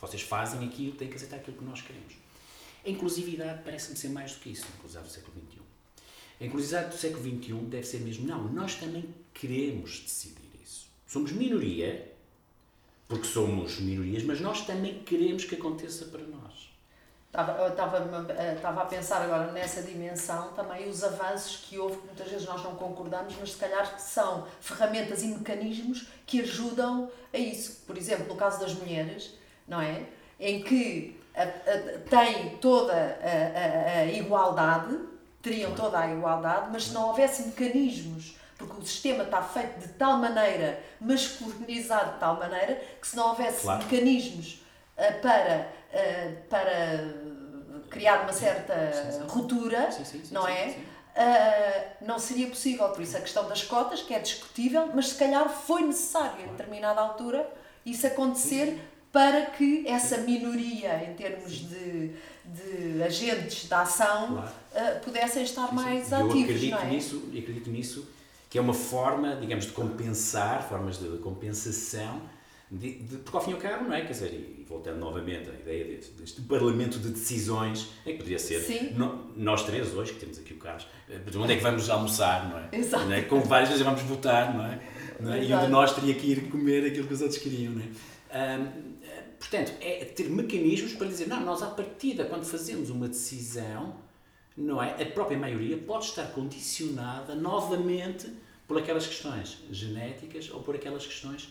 Vocês 0.00 0.22
fazem 0.22 0.66
aquilo, 0.66 0.96
têm 0.96 1.08
que 1.08 1.14
aceitar 1.14 1.36
aquilo 1.36 1.56
que 1.56 1.64
nós 1.64 1.80
queremos. 1.80 2.14
A 2.84 2.90
inclusividade 2.90 3.62
parece-me 3.62 3.96
ser 3.96 4.08
mais 4.08 4.32
do 4.32 4.40
que 4.40 4.50
isso, 4.50 4.64
a 4.64 4.76
inclusividade 4.76 5.08
do 5.08 5.12
século 5.12 5.32
XXI. 5.48 5.62
A 6.40 6.44
inclusividade 6.44 6.90
do 6.90 6.96
século 6.96 7.22
XXI 7.22 7.54
deve 7.66 7.86
ser 7.86 8.00
mesmo, 8.00 8.26
não, 8.26 8.52
nós 8.52 8.74
também 8.74 9.04
queremos 9.32 10.00
decidir 10.00 10.50
isso. 10.60 10.88
Somos 11.06 11.30
minoria, 11.30 12.10
porque 13.06 13.26
somos 13.28 13.78
minorias, 13.78 14.24
mas 14.24 14.40
nós 14.40 14.66
também 14.66 15.04
queremos 15.04 15.44
que 15.44 15.54
aconteça 15.54 16.06
para 16.06 16.22
nós. 16.22 16.71
Estava, 17.32 17.62
eu 17.62 17.68
estava, 17.68 18.26
eh, 18.36 18.52
estava 18.56 18.82
a 18.82 18.84
pensar 18.84 19.22
agora 19.22 19.50
nessa 19.52 19.80
dimensão 19.80 20.52
também 20.52 20.86
os 20.86 21.02
avanços 21.02 21.64
que 21.64 21.78
houve, 21.78 21.96
que 21.96 22.06
muitas 22.08 22.28
vezes 22.28 22.46
nós 22.46 22.62
não 22.62 22.74
concordamos, 22.74 23.34
mas 23.40 23.52
se 23.52 23.56
calhar 23.56 23.94
que 23.94 24.02
são 24.02 24.46
ferramentas 24.60 25.22
e 25.22 25.28
mecanismos 25.28 26.08
que 26.26 26.42
ajudam 26.42 27.10
a 27.32 27.38
isso. 27.38 27.84
Por 27.86 27.96
exemplo, 27.96 28.26
no 28.28 28.36
caso 28.36 28.60
das 28.60 28.74
mulheres, 28.74 29.34
não 29.66 29.80
é? 29.80 30.02
Em 30.38 30.62
que 30.62 31.18
a, 31.34 31.44
a, 31.44 31.98
tem 32.10 32.58
toda 32.58 32.92
a, 32.92 34.00
a, 34.00 34.04
igualdade, 34.04 34.94
teriam 35.40 35.74
toda 35.74 36.00
a 36.00 36.12
igualdade, 36.12 36.68
mas 36.70 36.84
se 36.84 36.92
não 36.92 37.08
houvesse 37.08 37.44
mecanismos, 37.46 38.36
porque 38.58 38.78
o 38.78 38.84
sistema 38.84 39.24
está 39.24 39.40
feito 39.40 39.80
de 39.80 39.88
tal 39.94 40.18
maneira, 40.18 40.78
masculinizado 41.00 42.12
de 42.12 42.18
tal 42.20 42.36
maneira, 42.38 42.74
que 43.00 43.08
se 43.08 43.16
não 43.16 43.28
houvesse 43.28 43.62
Claro. 43.62 43.82
mecanismos 43.84 44.62
eh, 44.98 45.12
para, 45.12 45.68
eh, 45.92 46.32
para 46.50 47.14
criar 47.92 48.22
uma 48.22 48.32
certa 48.32 48.74
Sim, 48.92 49.12
sim. 49.12 49.26
ruptura, 49.28 49.90
Sim, 49.90 50.20
não 50.30 50.46
é? 50.48 50.74
Ah, 51.14 51.84
não 52.00 52.18
seria 52.18 52.46
possível. 52.48 52.88
Por 52.88 53.02
isso 53.02 53.16
a 53.16 53.20
questão 53.20 53.48
das 53.48 53.62
cotas, 53.62 54.02
que 54.02 54.14
é 54.14 54.18
discutível, 54.18 54.90
mas 54.94 55.08
se 55.08 55.14
calhar 55.16 55.48
foi 55.48 55.82
necessário, 55.82 56.44
em 56.44 56.48
determinada 56.48 57.00
altura, 57.00 57.48
isso 57.84 58.06
acontecer 58.06 58.78
para 59.12 59.46
que 59.46 59.84
essa 59.86 60.16
minoria, 60.18 61.04
em 61.04 61.14
termos 61.14 61.52
de, 61.68 62.12
de 62.44 63.02
agentes 63.02 63.68
da 63.68 63.82
ação, 63.82 64.28
Claro. 64.28 64.50
ah, 64.74 65.00
pudessem 65.04 65.42
estar 65.42 65.68
Sim, 65.68 65.74
mais 65.74 66.06
sim. 66.08 66.14
Eu 66.14 66.26
ativos, 66.30 66.44
acredito 66.44 66.70
não 66.70 66.78
é? 66.80 66.86
nisso, 66.86 67.22
e 67.32 67.38
acredito 67.38 67.70
nisso, 67.70 68.08
que 68.48 68.58
é 68.58 68.60
uma 68.60 68.74
forma, 68.74 69.36
digamos, 69.36 69.66
de 69.66 69.72
compensar, 69.72 70.66
formas 70.66 70.98
de 70.98 71.18
compensação, 71.18 72.22
de, 72.70 73.00
de- 73.00 73.16
porque 73.18 73.36
ao 73.36 73.42
fim 73.44 73.50
e 73.50 73.54
ao 73.54 73.60
cabo, 73.60 73.84
não 73.84 73.94
é? 73.94 74.00
Quer 74.02 74.12
dizer, 74.12 74.61
voltando 74.72 74.98
novamente 74.98 75.48
à 75.50 75.52
ideia 75.54 75.84
deste, 75.84 76.12
deste 76.12 76.40
parlamento 76.42 76.98
de 76.98 77.10
decisões, 77.10 77.90
é 78.06 78.12
que 78.12 78.18
poderia 78.18 78.38
ser 78.38 78.60
no- 78.94 79.30
nós 79.36 79.62
três 79.64 79.94
hoje, 79.94 80.12
que 80.14 80.20
temos 80.20 80.38
aqui 80.38 80.54
o 80.54 80.56
Carlos, 80.56 80.86
eh, 81.08 81.18
de 81.18 81.36
onde 81.38 81.52
é 81.52 81.56
que 81.56 81.62
vamos 81.62 81.88
almoçar, 81.90 82.48
não 82.48 82.58
é? 82.58 82.68
Exato. 82.72 83.04
Não 83.04 83.12
é? 83.12 83.22
Como 83.22 83.44
várias 83.44 83.68
vezes 83.68 83.84
vamos 83.84 84.02
votar, 84.02 84.54
não 84.56 84.64
é? 84.66 84.80
Não 85.20 85.32
é? 85.32 85.44
E 85.44 85.54
um 85.54 85.60
de 85.60 85.68
nós 85.68 85.94
teria 85.94 86.14
que 86.14 86.26
ir 86.26 86.48
comer 86.50 86.86
aquilo 86.86 87.06
que 87.06 87.14
os 87.14 87.20
outros 87.20 87.38
queriam, 87.38 87.72
não 87.74 87.82
é? 87.82 87.88
Ahm, 88.34 88.66
eh, 89.02 89.22
portanto, 89.38 89.72
é 89.80 90.04
ter 90.06 90.28
mecanismos 90.30 90.94
para 90.94 91.06
dizer, 91.06 91.28
não, 91.28 91.44
nós 91.44 91.62
à 91.62 91.66
partida, 91.66 92.24
quando 92.24 92.44
fazemos 92.44 92.88
uma 92.90 93.08
decisão, 93.08 93.94
não 94.56 94.82
é? 94.82 95.02
A 95.02 95.06
própria 95.06 95.38
maioria 95.38 95.76
pode 95.76 96.06
estar 96.06 96.26
condicionada 96.32 97.34
novamente 97.34 98.26
por 98.66 98.78
aquelas 98.78 99.06
questões 99.06 99.58
genéticas 99.70 100.50
ou 100.50 100.60
por 100.62 100.74
aquelas 100.74 101.06
questões 101.06 101.48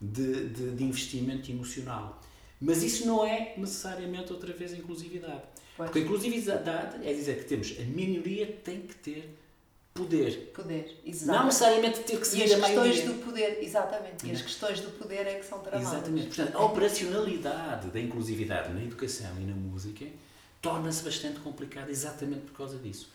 de, 0.00 0.48
de, 0.48 0.70
de 0.72 0.84
investimento 0.84 1.50
emocional. 1.50 2.20
Mas 2.64 2.82
isso 2.82 3.06
não 3.06 3.24
é 3.26 3.54
necessariamente 3.56 4.32
outra 4.32 4.52
vez 4.52 4.72
a 4.72 4.76
inclusividade. 4.76 5.42
Pois. 5.76 5.88
Porque 5.90 5.98
a 5.98 6.02
inclusividade 6.02 7.06
é 7.06 7.12
dizer 7.12 7.38
que 7.38 7.44
temos 7.44 7.74
a 7.78 7.82
minoria 7.82 8.46
tem 8.64 8.80
que 8.82 8.94
ter 8.94 9.36
poder. 9.92 10.50
Poder, 10.54 10.98
Não 11.04 11.10
exato. 11.12 11.44
necessariamente 11.44 12.00
ter 12.00 12.16
que 12.16 12.22
E 12.22 12.26
seguir 12.26 12.44
as 12.44 12.52
a 12.52 12.56
questões 12.56 12.76
maioria. 12.76 13.06
do 13.06 13.14
poder, 13.24 13.58
exatamente. 13.62 14.26
E 14.26 14.30
as 14.30 14.38
Não. 14.38 14.44
questões 14.46 14.80
do 14.80 14.90
poder 14.92 15.26
é 15.26 15.34
que 15.34 15.44
são 15.46 15.58
tramadas. 15.60 15.92
Exatamente. 15.92 16.26
Portanto, 16.28 16.56
a 16.56 16.64
operacionalidade 16.64 17.88
da 17.88 18.00
inclusividade 18.00 18.72
na 18.72 18.82
educação 18.82 19.30
e 19.40 19.44
na 19.44 19.54
música 19.54 20.06
torna-se 20.60 21.02
bastante 21.04 21.38
complicada 21.40 21.90
exatamente 21.90 22.42
por 22.42 22.56
causa 22.56 22.78
disso. 22.78 23.10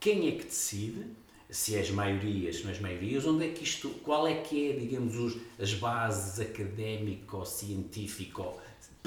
Quem 0.00 0.28
é 0.28 0.32
que 0.32 0.44
decide? 0.44 1.04
Se 1.50 1.76
é 1.76 1.80
as 1.80 1.90
maiorias, 1.90 2.56
se 2.56 2.62
não 2.62 2.70
é 2.70 2.72
as 2.72 2.80
maiorias, 2.80 3.24
onde 3.26 3.44
é 3.46 3.48
que 3.50 3.62
isto, 3.62 3.90
qual 4.02 4.26
é 4.26 4.34
que 4.40 4.70
é, 4.70 4.76
digamos, 4.76 5.14
os, 5.16 5.36
as 5.58 5.74
bases 5.74 6.40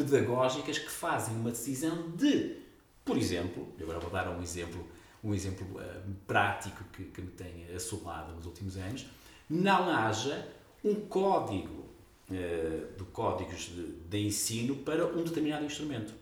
académico-científico-pedagógicas 0.01 0.77
que 0.79 0.89
fazem 0.91 1.35
uma 1.35 1.49
decisão 1.51 2.11
de, 2.11 2.57
por 3.03 3.17
exemplo, 3.17 3.67
agora 3.81 3.99
vou 3.99 4.09
dar 4.11 4.29
um 4.29 4.41
exemplo, 4.41 4.87
um 5.23 5.33
exemplo 5.33 5.79
eh, 5.81 6.01
prático 6.27 6.83
que, 6.93 7.05
que 7.05 7.21
me 7.21 7.31
tem 7.31 7.65
assolado 7.75 8.33
nos 8.33 8.45
últimos 8.45 8.77
anos, 8.77 9.05
não 9.49 9.89
haja 9.89 10.47
um 10.83 10.95
código 11.07 11.85
eh, 12.31 12.87
de 12.97 13.03
códigos 13.05 13.61
de, 13.69 13.91
de 14.07 14.17
ensino 14.27 14.75
para 14.77 15.05
um 15.05 15.23
determinado 15.23 15.65
instrumento. 15.65 16.13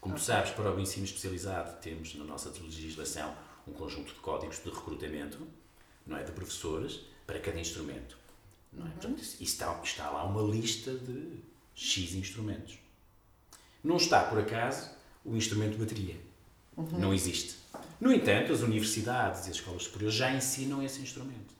Como 0.00 0.14
tu 0.14 0.20
sabes, 0.20 0.50
para 0.52 0.72
o 0.74 0.80
ensino 0.80 1.04
especializado 1.04 1.80
temos 1.82 2.14
na 2.14 2.24
nossa 2.24 2.50
legislação 2.50 3.34
um 3.66 3.72
conjunto 3.72 4.14
de 4.14 4.20
códigos 4.20 4.62
de 4.62 4.70
recrutamento, 4.70 5.38
não 6.06 6.16
é, 6.16 6.22
de 6.22 6.32
professores 6.32 7.00
para 7.26 7.38
cada 7.38 7.60
instrumento. 7.60 8.16
Não 8.72 8.86
é? 8.86 8.90
Portanto, 8.90 9.20
isso- 9.20 9.42
está, 9.42 9.78
está 9.82 10.08
lá 10.08 10.24
uma 10.24 10.40
lista 10.40 10.92
de 10.94 11.40
X 11.78 12.14
instrumentos. 12.14 12.76
Não 13.84 13.96
está, 13.96 14.24
por 14.24 14.40
acaso, 14.40 14.90
o 15.24 15.36
instrumento 15.36 15.72
de 15.72 15.78
bateria. 15.78 16.16
Não 16.98 17.14
existe. 17.14 17.54
No 18.00 18.12
entanto, 18.12 18.52
as 18.52 18.60
universidades 18.62 19.46
e 19.46 19.50
as 19.50 19.56
escolas 19.56 19.84
superiores 19.84 20.16
já 20.16 20.32
ensinam 20.32 20.82
esse 20.82 21.00
instrumento. 21.00 21.54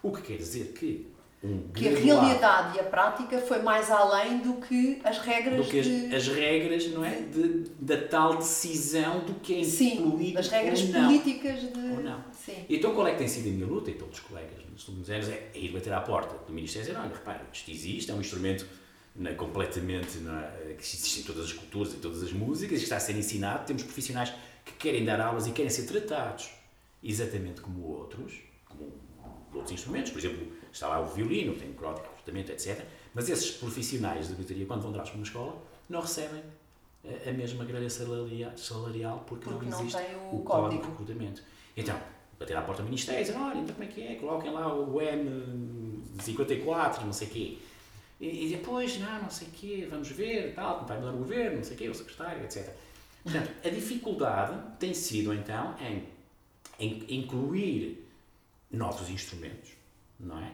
O 0.00 0.12
que 0.12 0.22
quer 0.22 0.36
dizer 0.36 0.72
que 0.72 1.08
um 1.42 1.68
Que 1.72 1.88
a 1.88 1.98
realidade 1.98 2.76
e 2.76 2.80
a 2.80 2.84
prática 2.84 3.40
foi 3.40 3.62
mais 3.62 3.90
além 3.90 4.38
do 4.38 4.54
que 4.54 5.00
as 5.02 5.18
regras 5.18 5.64
do 5.64 5.70
que 5.70 5.80
as, 5.80 5.86
de... 5.86 6.14
as 6.14 6.28
regras, 6.28 6.86
não 6.90 7.04
é? 7.04 7.22
De, 7.22 7.64
da 7.80 7.96
tal 7.96 8.36
decisão 8.36 9.24
do 9.24 9.34
que 9.34 9.60
é 9.60 9.64
Sim, 9.64 9.94
incluído 9.94 10.34
das 10.34 10.48
regras 10.48 10.82
ou 10.82 10.88
não. 10.88 11.06
políticas 11.06 11.60
de... 11.60 11.78
Ou 11.78 12.02
não. 12.02 12.24
Sim. 12.32 12.64
Então 12.68 12.94
qual 12.94 13.06
é 13.08 13.12
que 13.12 13.18
tem 13.18 13.28
sido 13.28 13.48
a 13.48 13.52
minha 13.52 13.66
luta 13.66 13.90
e 13.90 13.94
todos 13.94 14.18
os 14.18 14.24
colegas 14.24 14.64
nos 14.70 14.86
últimos 14.86 15.10
anos? 15.10 15.28
É, 15.28 15.50
é 15.54 15.58
ir 15.58 15.72
bater 15.72 15.92
à 15.92 16.00
porta 16.00 16.36
do 16.46 16.52
Ministério 16.52 16.86
e 16.86 16.90
dizer, 16.90 17.00
olha, 17.00 17.14
repara, 17.14 17.46
isto 17.52 17.70
existe, 17.70 18.10
é 18.10 18.14
um 18.14 18.20
instrumento 18.20 18.66
não 19.16 19.30
é, 19.30 19.34
completamente, 19.34 20.18
não 20.18 20.36
é, 20.38 20.74
que 20.78 20.82
existe 20.82 21.20
em 21.20 21.22
todas 21.24 21.46
as 21.46 21.52
culturas 21.52 21.92
e 21.94 21.96
todas 21.96 22.22
as 22.22 22.32
músicas, 22.32 22.78
que 22.78 22.84
está 22.84 22.96
a 22.96 23.00
ser 23.00 23.16
ensinado, 23.16 23.66
temos 23.66 23.82
profissionais 23.82 24.32
que 24.64 24.72
querem 24.74 25.04
dar 25.04 25.20
aulas 25.20 25.46
e 25.46 25.52
querem 25.52 25.70
ser 25.70 25.84
tratados 25.86 26.50
exatamente 27.02 27.60
como 27.60 27.82
outros, 27.88 28.34
como 28.66 28.92
outros 29.52 29.72
instrumentos, 29.72 30.12
por 30.12 30.18
exemplo, 30.18 30.46
está 30.72 30.86
lá 30.88 31.00
o 31.00 31.06
violino, 31.06 31.54
tem 31.54 31.70
o 31.70 31.74
código 31.74 32.02
de 32.02 32.08
comportamento, 32.08 32.50
etc. 32.52 32.84
Mas 33.14 33.28
esses 33.28 33.50
profissionais 33.52 34.28
de 34.28 34.34
bateria, 34.34 34.66
quando 34.66 34.82
vão 34.82 34.92
para 34.92 35.02
uma 35.12 35.22
escola, 35.24 35.60
não 35.88 36.00
recebem 36.00 36.42
a- 37.04 37.30
a 37.30 37.32
mesma 37.32 37.64
grelha 37.64 37.90
salarial, 37.90 39.24
porque, 39.26 39.44
Porque 39.48 39.64
não 39.66 39.72
não 39.72 39.80
existe 39.80 39.96
tem 39.98 40.14
o 40.32 40.38
código. 40.44 40.82
de 40.82 40.88
recrutamento. 40.88 41.42
Então, 41.76 41.98
bater 42.38 42.56
à 42.56 42.62
porta 42.62 42.82
do 42.82 42.86
Ministério 42.86 43.20
e 43.20 43.24
dizer, 43.24 43.36
olha, 43.38 43.58
então 43.58 43.74
como 43.74 43.84
é 43.84 43.92
que 43.92 44.02
é? 44.02 44.14
Coloquem 44.16 44.52
lá 44.52 44.72
o 44.72 45.00
M54, 46.18 47.04
não 47.04 47.12
sei 47.12 47.26
o 47.28 47.30
quê. 47.30 47.58
E, 48.20 48.46
e 48.46 48.48
depois, 48.50 48.98
não, 48.98 49.22
não 49.22 49.30
sei 49.30 49.48
o 49.48 49.50
quê, 49.50 49.88
vamos 49.90 50.08
ver, 50.08 50.54
tal, 50.54 50.76
como 50.76 50.88
vai 50.88 50.98
mudar 50.98 51.12
o 51.12 51.18
governo, 51.18 51.56
não 51.56 51.64
sei 51.64 51.74
o 51.74 51.78
quê, 51.78 51.88
o 51.88 51.94
secretário, 51.94 52.44
etc. 52.44 52.68
Portanto, 53.22 53.50
a 53.64 53.68
dificuldade 53.68 54.58
tem 54.78 54.92
sido, 54.92 55.32
então, 55.32 55.74
em, 55.80 56.06
em 56.78 57.18
incluir 57.18 58.06
novos 58.70 59.08
instrumentos, 59.08 59.70
não 60.18 60.38
é? 60.38 60.52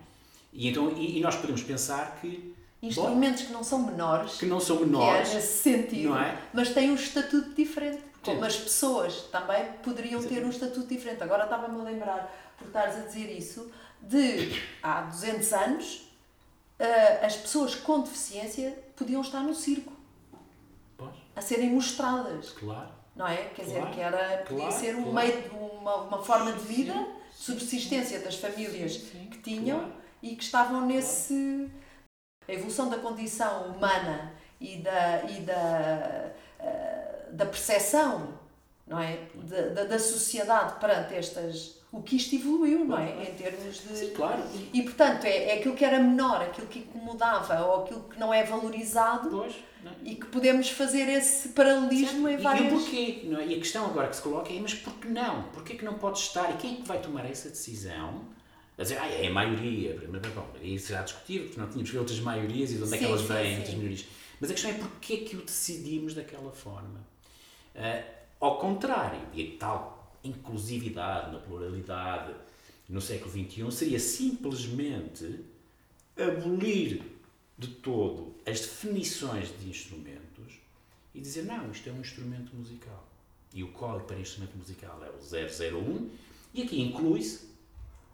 E, 0.53 0.69
então, 0.69 0.91
e, 0.97 1.19
e 1.19 1.21
nós 1.21 1.35
podemos 1.37 1.63
pensar 1.63 2.19
que, 2.21 2.55
bom, 2.81 2.89
Instrumentos 2.89 3.43
que 3.43 3.53
não 3.53 3.65
são 3.65 3.85
menores, 3.85 4.35
que 4.35 4.47
não 4.47 4.61
são 4.61 4.79
que 4.79 4.85
menores, 4.85 5.31
é 5.31 5.35
nesse 5.35 5.63
sentido, 5.63 6.11
não 6.11 6.21
é? 6.21 6.41
mas 6.53 6.71
têm 6.71 6.91
um 6.91 6.95
estatuto 6.95 7.55
diferente. 7.55 8.03
Como 8.23 8.45
as 8.45 8.57
pessoas 8.57 9.23
também 9.31 9.65
poderiam 9.85 10.21
ter 10.21 10.45
um 10.45 10.49
Exatamente. 10.49 10.55
estatuto 10.57 10.87
diferente. 10.89 11.23
Agora 11.23 11.45
estava-me 11.45 11.81
a 11.81 11.85
lembrar, 11.85 12.55
por 12.59 12.67
estares 12.67 12.97
a 12.97 13.01
dizer 13.01 13.31
isso, 13.31 13.71
de 14.03 14.61
há 14.83 15.03
200 15.03 15.53
anos 15.53 16.06
ah, 16.79 17.27
as 17.27 17.37
pessoas 17.37 17.75
com 17.75 18.01
deficiência 18.01 18.77
podiam 18.97 19.21
estar 19.21 19.41
no 19.41 19.55
circo, 19.55 19.93
Pois, 20.97 21.15
a 21.35 21.41
serem 21.41 21.71
mostradas. 21.71 22.51
claro. 22.51 22.95
Não 23.15 23.27
é? 23.27 23.37
Quer 23.55 23.63
dizer, 23.63 23.79
Claro, 23.81 23.95
que 23.95 24.01
era, 24.01 24.39
podia 24.45 24.67
claro, 24.67 24.79
ser 24.81 24.95
um 24.95 25.11
claro. 25.11 25.15
meio, 25.29 25.53
uma, 25.55 25.95
uma 26.03 26.23
forma 26.23 26.53
de 26.53 26.59
vida, 26.59 26.93
de 26.93 27.37
subsistência 27.37 28.21
das 28.21 28.37
famílias 28.37 28.93
Sim, 28.93 29.09
sim, 29.11 29.27
que 29.31 29.39
tinham 29.39 29.91
e 30.23 30.37
que 30.37 30.45
estavam 30.45 30.85
nesse. 30.87 31.71
A 32.47 32.53
evolução 32.53 32.91
da 32.91 32.99
condição 32.99 33.69
humana 33.69 34.35
e 34.61 34.77
da, 34.83 35.25
e 35.25 35.41
da, 35.41 36.31
eh, 36.61 37.27
da 37.33 37.47
percepção 37.47 38.39
não 38.87 39.01
é? 39.01 39.19
Da, 39.35 39.63
da, 39.69 39.85
da 39.85 39.99
sociedade 39.99 40.79
perante 40.79 41.15
estas. 41.15 41.77
O 41.97 42.03
que 42.03 42.17
isto 42.17 42.35
evoluiu, 42.35 42.85
não 42.85 42.99
é? 42.99 43.31
Em 43.31 43.35
termos 43.35 43.83
de. 43.83 43.97
Sim, 43.97 44.11
claro. 44.11 44.43
E 44.73 44.83
portanto, 44.83 45.25
é, 45.25 45.51
é 45.51 45.59
aquilo 45.59 45.75
que 45.75 45.85
era 45.85 45.99
menor, 45.99 46.43
aquilo 46.43 46.67
que 46.67 46.81
incomodava 46.81 47.59
ou 47.65 47.85
aquilo 47.85 48.03
que 48.03 48.21
não 48.21 48.35
é 48.35 48.45
valorizado 48.45 49.31
Pois, 49.31 49.55
não 49.83 49.91
é? 49.91 49.95
e 50.05 50.15
que 50.15 50.27
podemos 50.27 50.69
fazer 50.69 51.09
esse 51.09 51.49
paralelismo 51.51 52.29
em 52.29 52.37
várias. 52.37 52.71
E 52.71 52.75
o 52.75 52.79
porquê? 52.79 53.23
Não 53.25 53.41
é? 53.41 53.47
E 53.47 53.55
a 53.55 53.59
questão 53.59 53.87
agora 53.87 54.09
que 54.09 54.17
se 54.17 54.23
coloca 54.23 54.53
é, 54.53 54.61
mas 54.61 54.75
porquê 54.75 55.09
não? 55.09 55.45
Porquê 55.45 55.75
que 55.75 55.85
não 55.87 55.95
pode 55.95 56.19
estar? 56.19 56.51
E 56.51 56.57
quem 56.59 56.75
é 56.75 56.77
que 56.77 56.87
vai 56.87 57.01
tomar 57.01 57.25
essa 57.25 57.49
decisão? 57.49 58.21
A 58.79 58.83
dizer, 58.83 58.99
ah, 58.99 59.09
é 59.09 59.29
a 59.29 59.31
maioria. 59.31 59.99
Mas, 60.07 60.21
bom, 60.33 60.47
isso 60.63 60.89
será 60.89 61.01
discutível, 61.01 61.47
porque 61.47 61.61
não 61.61 61.67
tínhamos 61.69 61.89
que 61.89 61.95
ver 61.95 62.01
outras 62.01 62.21
maiorias 62.21 62.73
e 62.73 62.75
de 62.75 62.83
onde 62.83 62.95
é 62.95 62.99
que 62.99 63.05
Sim, 63.05 63.11
elas 63.11 63.21
sim, 63.23 63.27
vêm, 63.29 63.51
sim. 63.53 63.57
outras 63.57 63.75
minorias. 63.75 64.05
Mas 64.39 64.51
a 64.51 64.53
questão 64.53 64.71
é 64.71 64.75
porquê 64.75 65.17
que 65.19 65.35
o 65.37 65.41
decidimos 65.41 66.15
daquela 66.15 66.53
forma? 66.53 67.01
Ah, 67.75 68.03
ao 68.39 68.59
contrário, 68.59 69.21
e 69.33 69.55
a 69.55 69.59
tal 69.59 69.96
inclusividade, 70.27 71.33
na 71.33 71.39
pluralidade, 71.39 72.35
no 72.89 73.01
século 73.01 73.31
XXI, 73.31 73.71
seria 73.73 73.99
simplesmente 73.99 75.41
abolir 76.17 77.03
de 77.59 77.69
todo 77.69 78.35
as 78.47 78.61
definições 78.61 79.49
de 79.59 79.69
instrumentos 79.69 80.61
e 81.15 81.21
dizer, 81.21 81.45
não, 81.45 81.71
isto 81.71 81.89
é 81.89 81.93
um 81.93 82.01
instrumento 82.01 82.55
musical. 82.55 83.07
E 83.55 83.63
o 83.63 83.69
código 83.69 84.05
para 84.05 84.19
instrumento 84.19 84.57
musical 84.57 85.03
é 85.03 85.09
o 85.09 85.19
001 85.19 86.11
e 86.53 86.63
aqui 86.63 86.81
inclui-se 86.81 87.47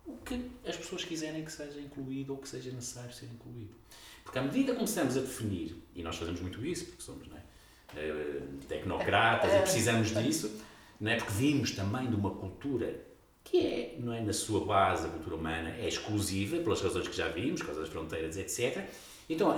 o 0.07 0.17
que 0.19 0.51
as 0.67 0.77
pessoas 0.77 1.05
quiserem 1.05 1.45
que 1.45 1.53
seja 1.53 1.81
incluído 1.81 2.33
ou 2.33 2.39
que 2.39 2.49
seja 2.49 2.71
necessário 2.71 3.13
ser 3.13 3.27
incluído. 3.27 3.75
Porque 4.23 4.39
à 4.39 4.43
medida 4.43 4.73
que 4.73 4.79
começamos 4.79 5.17
a 5.17 5.21
definir, 5.21 5.77
e 5.95 6.03
nós 6.03 6.17
fazemos 6.17 6.41
muito 6.41 6.65
isso, 6.65 6.87
porque 6.87 7.03
somos 7.03 7.27
é, 7.29 7.99
eh, 7.99 8.43
tecnocratas 8.69 9.53
e 9.53 9.59
precisamos 9.63 10.15
disso, 10.15 10.61
não 11.03 11.11
é? 11.11 11.17
porque 11.17 11.33
vimos 11.33 11.73
também 11.73 12.09
de 12.09 12.15
uma 12.17 12.31
cultura 12.31 12.99
que 13.45 13.59
é, 13.67 13.97
não 13.99 14.13
é, 14.13 14.21
na 14.21 14.33
sua 14.33 14.65
base, 14.65 15.05
a 15.07 15.11
cultura 15.11 15.35
humana, 15.37 15.71
é 15.77 15.89
exclusiva, 15.89 16.59
pelas 16.59 16.81
razões 16.81 17.09
que 17.09 17.17
já 17.17 17.29
vimos, 17.29 17.61
por 17.61 17.67
causa 17.67 17.81
das 17.81 17.91
fronteiras, 17.91 18.37
etc. 18.37 18.89
Então, 19.29 19.51
a, 19.51 19.57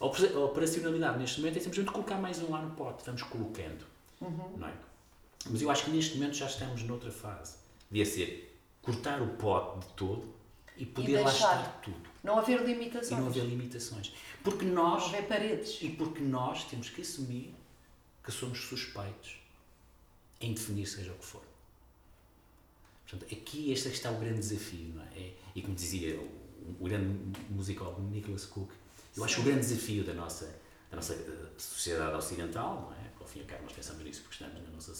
a 0.00 0.04
opera- 0.06 0.34
a 0.36 0.38
operacionalidade 0.44 1.18
neste 1.18 1.40
momento 1.40 1.56
é 1.56 1.60
simplesmente 1.60 1.92
colocar 1.92 2.16
mais 2.16 2.40
um 2.42 2.50
lá 2.50 2.60
no 2.60 2.70
pote, 2.76 3.02
vamos 3.06 3.22
colocando. 3.22 3.84
Não 4.20 4.68
é? 4.68 4.72
Mas 5.50 5.62
eu 5.62 5.70
acho 5.70 5.84
que 5.86 5.90
neste 5.90 6.16
momento 6.16 6.34
já 6.36 6.46
estamos 6.46 6.82
noutra 6.82 7.10
fase. 7.10 7.56
Devia 7.90 8.04
ser 8.06 8.58
cortar 8.82 9.20
o 9.22 9.28
pote 9.30 9.80
de 9.86 9.92
todo 9.94 10.34
e 10.76 10.84
poder 10.86 11.20
lá 11.20 11.30
deixar. 11.30 11.56
estar 11.58 11.80
tudo. 11.82 12.10
Não 12.22 12.38
haver 12.38 12.60
E 12.60 12.64
limitações. 12.66 13.18
não 13.20 13.26
haver 13.28 13.44
limitações. 13.44 14.12
Porque 14.44 14.64
Não 14.64 14.74
nós, 14.90 15.04
haver 15.06 15.26
paredes. 15.26 15.78
e 15.82 15.88
porque 15.88 16.20
nós 16.22 16.64
temos 16.64 16.88
que 16.90 17.00
assumir 17.00 17.54
que 18.22 18.30
somos 18.30 18.60
suspeitos 18.60 19.36
em 20.42 20.52
definir 20.54 20.86
seja 20.86 21.12
o 21.12 21.14
que 21.16 21.24
for. 21.24 21.42
Portanto, 23.08 23.32
aqui 23.32 23.72
este 23.72 23.88
é 23.88 23.92
está 23.92 24.10
o 24.10 24.18
grande 24.18 24.38
desafio, 24.40 24.92
não 24.94 25.02
é? 25.02 25.06
É- 25.18 25.32
E 25.54 25.60
como 25.62 25.74
dizia 25.74 26.18
o, 26.18 26.76
o 26.80 26.84
grande 26.84 27.08
musical 27.50 27.98
Nicholas 28.10 28.46
Cook, 28.46 28.70
eu 29.16 29.24
acho 29.24 29.34
que 29.36 29.40
o 29.42 29.44
grande 29.44 29.60
desafio 29.60 30.02
da 30.04 30.14
nossa, 30.14 30.46
da 30.90 30.96
nossa 30.96 31.12
eh, 31.14 31.48
sociedade 31.58 32.16
ocidental, 32.16 32.82
não 32.82 32.92
é? 32.94 33.10
Ao 33.20 33.26
fim 33.26 33.40
e 33.40 33.42
ao 33.42 33.48
cabo 33.48 33.62
nós 33.64 33.72
pensamos 33.72 34.02
nisso 34.02 34.22
porque 34.22 34.42
estamos 34.42 34.62
na 34.66 34.70
nossa, 34.74 34.92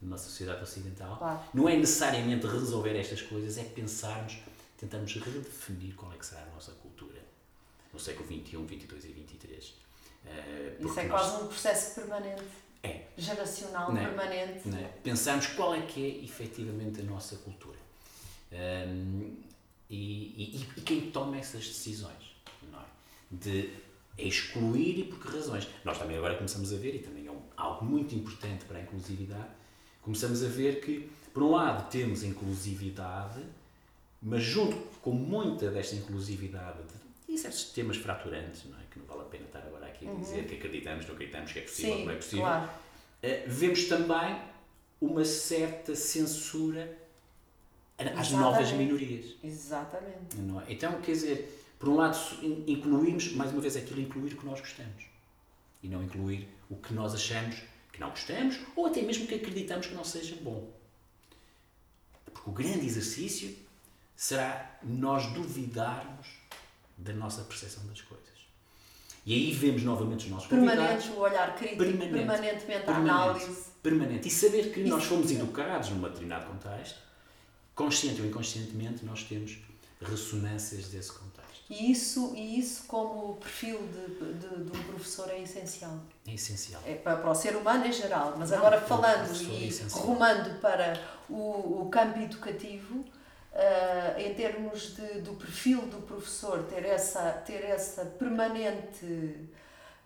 na 0.00 0.08
nossa 0.08 0.24
sociedade 0.28 0.62
ocidental, 0.62 1.16
Claro. 1.18 1.40
não 1.52 1.68
é 1.68 1.76
necessariamente 1.76 2.46
resolver 2.46 2.96
estas 2.96 3.20
coisas, 3.22 3.58
é 3.58 3.64
pensarmos, 3.64 4.38
tentarmos 4.78 5.12
redefinir 5.16 5.94
qual 5.96 6.12
é 6.12 6.16
que 6.16 6.24
será 6.26 6.42
a 6.42 6.46
nossa 6.54 6.70
cultura 6.72 7.20
no 7.92 7.98
século 7.98 8.26
XXI, 8.28 8.56
XXII 8.56 9.10
e 9.10 9.36
XXIII. 9.36 9.74
Eh, 10.26 10.76
Isso 10.78 10.86
porque 10.86 11.00
é 11.00 11.08
nós- 11.08 11.20
quase 11.30 11.42
um 11.42 11.48
processo 11.48 11.94
permanente, 11.96 12.44
É, 12.82 13.02
geracional 13.16 13.96
é? 13.96 14.00
permanente. 14.06 14.68
né? 14.68 14.92
pensarmos 15.02 15.46
qual 15.48 15.74
é 15.74 15.82
que 15.82 16.04
é 16.04 16.24
efetivamente 16.24 17.00
a 17.00 17.04
nossa 17.04 17.36
cultura. 17.36 17.78
Hum, 18.52 19.34
e, 19.90 20.56
e- 20.56 20.66
e 20.76 20.80
quem 20.82 21.10
toma 21.10 21.36
essas 21.38 21.66
decisões, 21.66 22.36
não 22.70 22.78
é? 22.80 22.84
De 23.30 23.70
excluir 24.16 24.98
e 25.00 25.04
por 25.04 25.18
que 25.20 25.36
razões. 25.36 25.66
Nós 25.84 25.98
também 25.98 26.16
agora 26.16 26.34
começamos 26.36 26.72
a 26.72 26.76
ver, 26.76 26.94
e 26.94 26.98
também 27.00 27.26
é 27.26 27.30
um- 27.30 27.42
algo 27.56 27.84
muito 27.84 28.14
importante 28.14 28.64
para 28.64 28.78
a 28.78 28.82
inclusividade, 28.82 29.48
começamos 30.02 30.42
a 30.44 30.48
ver 30.48 30.80
que, 30.80 31.10
por 31.32 31.42
um 31.42 31.50
lado, 31.52 31.90
temos 31.90 32.22
inclusividade, 32.22 33.42
mas 34.22 34.42
junto 34.42 34.76
com 35.00 35.12
muita 35.12 35.70
desta 35.70 35.94
inclusividade 35.96 36.78
de- 36.82 37.07
certos 37.38 37.64
temas 37.64 37.96
fraturantes, 37.96 38.64
não 38.64 38.78
é? 38.78 38.82
que 38.90 38.98
não 38.98 39.06
vale 39.06 39.22
a 39.22 39.24
pena 39.24 39.44
estar 39.44 39.60
agora 39.60 39.86
aqui 39.86 40.08
a 40.08 40.14
dizer 40.14 40.46
que 40.46 40.56
acreditamos, 40.56 41.06
não 41.06 41.14
acreditamos, 41.14 41.52
que 41.52 41.58
é 41.58 41.62
possível, 41.62 41.96
Sim, 41.96 42.04
não 42.04 42.12
é 42.12 42.16
possível. 42.16 42.44
claro. 42.44 42.70
Eh, 43.22 43.44
vemos 43.46 43.84
também 43.84 44.40
uma 45.00 45.24
certa 45.24 45.94
censura 45.94 46.96
às 47.96 48.06
Exatamente. 48.06 48.32
novas 48.34 48.72
minorias. 48.72 49.34
Exatamente. 49.42 50.36
Não 50.36 50.60
é? 50.60 50.64
Então, 50.68 51.00
quer 51.00 51.12
dizer, 51.12 51.64
por 51.78 51.88
um 51.88 51.96
lado, 51.96 52.18
incluímos, 52.66 53.32
mais 53.32 53.52
uma 53.52 53.60
vez, 53.60 53.76
aquilo 53.76 54.00
incluir 54.00 54.34
o 54.34 54.36
que 54.36 54.46
nós 54.46 54.60
gostamos 54.60 55.04
e 55.82 55.88
não 55.88 56.02
incluir 56.02 56.48
o 56.68 56.76
que 56.76 56.92
nós 56.92 57.14
achamos 57.14 57.62
que 57.92 58.00
não 58.00 58.10
gostamos 58.10 58.58
ou 58.76 58.86
até 58.86 59.02
mesmo 59.02 59.26
que 59.26 59.34
acreditamos 59.34 59.86
que 59.86 59.94
não 59.94 60.04
seja 60.04 60.36
bom. 60.40 60.72
Porque 62.24 62.50
o 62.50 62.52
grande 62.52 62.86
exercício 62.86 63.56
será 64.14 64.78
nós 64.82 65.26
duvidarmos 65.32 66.26
da 66.98 67.12
nossa 67.12 67.42
percepção 67.42 67.86
das 67.86 68.00
coisas. 68.02 68.26
E 69.24 69.34
aí 69.34 69.52
vemos 69.52 69.82
novamente 69.82 70.24
os 70.26 70.30
nossos. 70.30 70.48
Permanente, 70.48 71.10
o 71.10 71.18
olhar 71.20 71.54
crítico, 71.54 71.78
Permanente. 71.84 72.12
permanentemente 72.12 72.82
a 72.82 72.84
Permanente. 72.86 73.10
análise. 73.10 73.64
Permanente. 73.82 74.28
E 74.28 74.30
saber 74.30 74.72
que 74.72 74.82
nós 74.84 75.00
Isso. 75.02 75.08
fomos 75.10 75.30
educados 75.30 75.90
num 75.90 76.00
determinado 76.00 76.46
contexto, 76.46 76.98
consciente 77.74 78.20
ou 78.20 78.26
inconscientemente, 78.26 79.04
nós 79.04 79.22
temos 79.24 79.58
ressonâncias 80.00 80.88
desse 80.88 81.12
contexto. 81.12 81.38
E 81.70 81.90
isso, 81.92 82.32
e 82.34 82.58
isso 82.58 82.84
como 82.86 83.36
perfil 83.36 83.78
de, 83.88 84.14
de, 84.38 84.64
de 84.64 84.78
um 84.78 84.82
professor 84.84 85.28
é 85.28 85.42
essencial. 85.42 86.00
É 86.26 86.32
essencial. 86.32 86.80
É 86.86 86.94
para, 86.94 87.16
para 87.16 87.30
o 87.30 87.34
ser 87.34 87.54
humano 87.56 87.84
em 87.84 87.92
geral, 87.92 88.34
mas 88.38 88.50
Não, 88.50 88.56
agora 88.58 88.80
falando 88.80 89.28
é 89.28 89.44
e 89.44 89.68
essencial. 89.68 90.06
rumando 90.06 90.58
para 90.60 90.98
o, 91.28 91.82
o 91.82 91.88
campo 91.90 92.18
educativo, 92.20 93.04
ah, 93.54 94.14
em 94.20 94.34
termos 94.34 94.94
de, 94.96 95.20
do 95.20 95.32
perfil 95.34 95.82
do 95.82 95.98
professor, 96.02 96.62
ter 96.64 96.84
essa, 96.84 97.30
ter 97.46 97.64
essa 97.64 98.04
permanente 98.04 99.48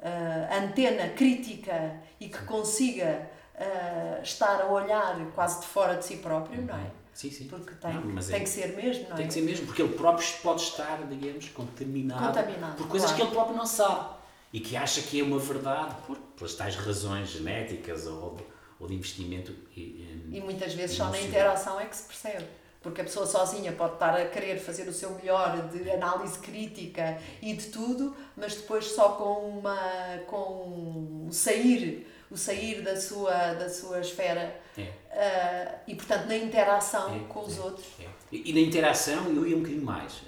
ah, 0.02 0.59
antena 0.62 1.09
crítica 1.11 1.96
e 2.20 2.28
que 2.28 2.44
consiga 2.44 3.28
ah, 3.57 4.20
estar 4.22 4.62
a 4.62 4.66
olhar 4.66 5.18
quase 5.35 5.61
de 5.61 5.66
fora 5.66 5.96
de 5.96 6.05
si 6.05 6.16
próprio, 6.18 6.62
não 6.62 6.74
é? 6.74 6.90
Sim, 7.12 7.31
sim. 7.31 7.46
Porque 7.46 7.74
tem, 7.74 7.92
Não, 7.92 8.16
tem 8.22 8.37
é- 8.37 8.40
que 8.40 8.48
ser 8.48 8.74
mesmo, 8.74 9.05
não 9.05 9.12
é? 9.12 9.16
Tem 9.16 9.26
que 9.26 9.35
ser 9.35 9.42
mesmo, 9.42 9.66
porque 9.66 9.83
ele 9.83 9.92
próprio 9.94 10.26
pode 10.42 10.62
estar, 10.62 10.96
digamos, 11.09 11.48
contaminado, 11.50 12.26
Contaminado, 12.26 12.76
por 12.76 12.88
coisas 12.88 13.11
claro. 13.11 13.22
que 13.22 13.28
ele 13.28 13.35
próprio 13.35 13.57
não 13.57 13.66
sabe 13.66 14.22
e 14.50 14.61
que 14.61 14.76
acha 14.76 15.02
que 15.02 15.20
é 15.20 15.22
uma 15.22 15.38
verdade 15.38 15.94
por, 16.07 16.16
pelas 16.16 16.55
tais 16.55 16.74
razões 16.76 17.28
genéticas 17.31 18.07
ou 18.07 18.38
ou 18.81 18.88
de 18.88 18.94
investimento. 18.94 19.55
E, 19.76 20.26
E 20.33 20.40
muitas 20.40 20.74
vezes 20.74 20.96
só 20.96 21.09
na 21.09 21.20
interação 21.20 21.78
é 21.78 21.85
que 21.87 21.96
se 21.96 22.02
percebe. 22.02 22.44
Porque 22.83 23.01
a 23.01 23.05
pessoa 23.05 23.25
sozinha 23.27 23.73
pode 23.73 23.95
estar 23.95 24.14
a 24.21 24.27
querer 24.27 24.59
fazer 24.59 24.88
o 24.88 24.92
seu 24.92 25.11
melhor 25.12 25.68
de 25.68 25.88
análise 25.90 26.38
crítica 26.40 27.16
e 27.40 27.53
de 27.55 27.66
tudo, 27.66 28.16
mas 28.37 28.57
depois 28.57 28.87
só 28.87 29.11
com 29.11 29.59
uma 29.59 29.79
com 30.27 31.27
o 31.29 31.33
sair, 31.33 32.09
o 32.31 32.37
sair 32.37 32.83
da 32.83 33.01
sua 33.01 33.55
da 33.55 33.68
sua 33.68 34.01
esfera 34.01 34.61
É. 34.77 34.90
ah, 35.12 35.79
e 35.87 35.95
portanto 35.95 36.27
na 36.27 36.37
interação 36.37 37.14
É, 37.14 37.18
com 37.29 37.40
os 37.45 37.57
é, 37.57 37.61
outros. 37.61 37.87
é. 38.01 38.07
E, 38.33 38.51
e 38.51 38.53
na 38.53 38.61
interação 38.61 39.27
eu 39.29 39.47
ia 39.47 39.57
um 39.57 39.61
bocadinho 39.61 39.85
mais. 39.85 40.21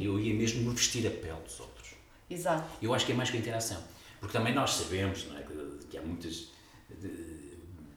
Eu 0.00 0.18
ia 0.18 0.34
mesmo 0.34 0.62
me 0.68 0.74
vestir 0.74 1.06
a 1.06 1.10
pele 1.10 1.40
dos 1.44 1.60
outros. 1.60 1.90
Exato. 2.28 2.64
Eu 2.82 2.92
acho 2.94 3.06
que 3.06 3.12
é 3.12 3.14
mais 3.14 3.30
que 3.30 3.36
a 3.36 3.40
interação. 3.40 3.80
Porque 4.18 4.36
também 4.36 4.52
nós 4.54 4.70
sabemos 4.74 5.26
não 5.28 5.38
é, 5.38 5.42
que, 5.42 5.86
que 5.86 5.96
há 5.98 6.02
muitas. 6.02 6.48
de- 6.90 7.56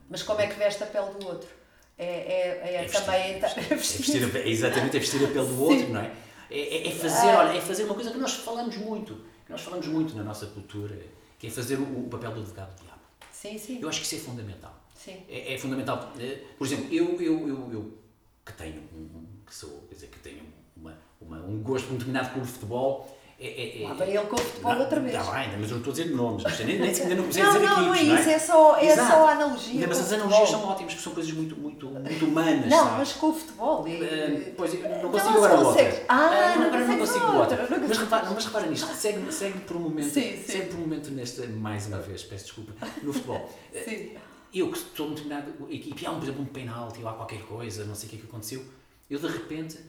Mas 0.09 0.21
como 0.21 0.39
é 0.41 0.47
que 0.47 0.53
veste 0.55 0.83
a 0.83 0.85
pele 0.85 1.11
do 1.19 1.27
outro? 1.27 1.49
É, 1.97 2.05
é, 2.05 2.75
é, 2.75 2.81
vestir- 2.83 3.01
também 3.01 3.21
é 3.21 3.39
vestir- 3.39 3.71
é 3.71 3.75
vestir 3.75 4.35
é 4.37 4.49
exatamente 4.49 4.97
é 4.97 4.99
vestir 4.99 5.23
a 5.23 5.27
pele 5.27 5.47
do 5.47 5.61
outro, 5.63 5.89
não 5.89 6.01
é? 6.01 6.11
É, 6.49 6.91
fazer, 6.91 7.29
Ah. 7.29 7.39
olha, 7.39 7.57
é 7.57 7.61
fazer 7.61 7.83
uma 7.85 7.95
coisa 7.95 8.11
que 8.11 8.17
nós 8.17 8.33
falamos 8.33 8.77
muito, 8.77 9.15
que 9.45 9.51
nós 9.51 9.61
falamos 9.61 9.87
muito 9.87 10.15
na 10.15 10.23
nossa 10.23 10.45
cultura, 10.47 10.99
que 11.39 11.47
é 11.47 11.49
fazer 11.49 11.75
o, 11.77 11.83
o 12.05 12.07
papel 12.09 12.31
do 12.31 12.39
advogado 12.41 12.75
do 12.75 12.83
diabo. 12.83 12.99
Sim, 13.31 13.57
sim. 13.57 13.79
Eu 13.81 13.89
acho 13.89 13.99
que 13.99 14.05
isso 14.05 14.15
é 14.15 14.19
fundamental. 14.19 14.79
Sim. 14.95 15.23
É, 15.29 15.57
fundamental. 15.57 16.13
Eh, 16.19 16.39
Por 16.57 16.65
exemplo, 16.67 16.93
eu, 16.93 17.19
eu, 17.21 17.47
eu, 17.47 17.73
eu 17.73 17.97
que 18.45 18.53
tenho 18.53 18.81
um, 18.93 19.25
que 19.45 19.53
sou, 19.53 19.85
quer 19.89 19.95
dizer, 19.95 20.07
que 20.07 20.19
tenho 20.19 20.43
uma, 20.77 20.97
uma, 21.19 21.37
um 21.39 21.61
gosto 21.61 21.87
muito 21.87 21.99
determinado 22.05 22.33
pelo 22.33 22.45
futebol. 22.45 23.17
É, 23.39 23.47
é, 23.47 23.83
é, 23.83 23.87
Lá 23.87 23.93
vem 23.95 24.09
ele 24.15 24.25
com 24.27 24.35
o 24.35 24.39
futebol 24.39 24.77
outra 24.77 24.99
vez. 25.01 25.15
Está 25.15 25.31
bem, 25.33 25.49
mas 25.59 25.69
eu 25.69 25.69
não 25.71 25.77
estou 25.77 25.91
a 25.91 25.95
dizer 25.95 26.15
nomes, 26.15 26.43
nem, 26.59 26.79
nem, 26.79 26.89
ainda 26.89 27.15
não 27.15 27.23
comecei 27.23 27.41
a 27.41 27.45
Não, 27.45 27.53
dizer 27.53 27.65
não, 27.65 27.81
não 27.81 27.95
equipes, 27.95 28.07
é 28.09 28.13
não 28.13 28.19
isso, 28.21 28.29
é 28.29 28.39
só, 28.39 28.77
é 28.77 28.85
Exato. 28.85 29.11
só 29.11 29.27
a 29.27 29.31
analogia. 29.31 29.81
Não, 29.81 29.87
mas 29.87 29.99
as 29.99 30.13
analogias 30.13 30.49
são 30.49 30.63
ótimas, 30.65 30.93
porque 30.93 31.03
são 31.03 31.13
coisas 31.13 31.31
muito, 31.33 31.55
muito, 31.57 31.87
muito 31.87 32.25
humanas, 32.25 32.69
Não, 32.69 32.83
sabe? 32.85 32.97
mas 32.99 33.11
com 33.13 33.27
o 33.29 33.33
futebol. 33.33 33.87
é- 33.87 33.91
Eh, 33.91 34.53
pois, 34.55 34.73
não 34.73 34.81
Não, 35.03 35.11
consigo 35.11 35.31
não 35.31 35.43
agora 35.45 35.59
outra. 35.59 36.05
Ah, 36.07 36.33
Eh, 36.33 36.55
não 36.57 36.65
agora 36.67 36.85
não 36.87 36.97
consigo 36.99 37.25
outra, 37.33 37.67
não 37.69 37.87
Mas 37.87 37.97
repara, 37.97 38.25
não, 38.25 38.33
mas 38.35 38.45
repara 38.45 38.65
nisto, 38.67 38.87
segue, 38.95 39.31
segue 39.33 39.59
por 39.59 39.77
um 39.77 39.79
momento, 39.81 40.13
Sim, 40.13 40.21
sim. 40.37 40.43
segue 40.45 40.65
por 40.67 40.77
um 40.77 40.81
momento 40.81 41.11
nesta, 41.11 41.45
mais 41.47 41.87
uma 41.87 41.99
vez, 41.99 42.23
peço 42.23 42.45
desculpa, 42.45 42.71
no 43.01 43.11
futebol. 43.11 43.49
Eh, 43.73 43.83
Sim. 43.83 44.11
eu 44.53 44.71
que 44.71 44.77
estou 44.77 45.09
determinado 45.09 45.51
equipe, 45.69 46.05
há 46.05 46.11
um, 46.11 46.15
por 46.19 46.23
exemplo 46.25 46.43
um 46.43 46.45
penalti 46.45 47.01
ou 47.01 47.09
há 47.09 47.13
qualquer 47.13 47.41
coisa, 47.41 47.83
não 47.83 47.95
sei 47.95 48.07
o 48.07 48.09
que 48.11 48.15
é 48.17 48.19
que 48.19 48.25
aconteceu, 48.27 48.63
eu 49.09 49.19
de 49.19 49.27
repente 49.27 49.79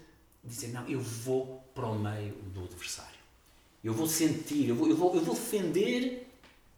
dizer, 0.42 0.68
não, 0.68 0.86
eu 0.88 0.98
vou 1.00 1.62
para 1.74 1.86
o 1.86 1.98
meio 1.98 2.32
do 2.52 2.64
adversário. 2.64 3.13
Eu 3.84 3.92
vou 3.92 4.06
sentir, 4.06 4.70
eu 4.70 4.74
vou, 4.74 4.88
eu 4.88 4.96
vou, 4.96 5.14
eu 5.14 5.20
vou 5.20 5.34
defender 5.34 6.26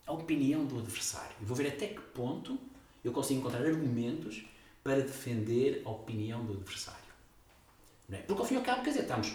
a 0.05 0.13
opinião 0.13 0.65
do 0.65 0.81
adversário. 0.81 1.37
Eu 1.41 1.47
vou 1.47 1.57
ver 1.57 1.69
até 1.69 1.87
que 1.87 2.01
ponto 2.01 2.59
eu 3.05 3.13
consigo 3.13 3.39
encontrar 3.39 3.65
argumentos 3.65 4.45
para 4.83 5.01
defender 5.01 5.83
a 5.85 5.91
opinião 5.91 6.45
do 6.45 6.55
adversário. 6.55 7.07
É? 8.11 8.19
Porque 8.19 8.41
ao 8.43 8.47
fim 8.47 8.55
e 8.55 8.57
ao 8.59 8.65
cabo, 8.65 8.83
quer 8.83 8.91
dizer, 8.91 9.03
estamos 9.03 9.35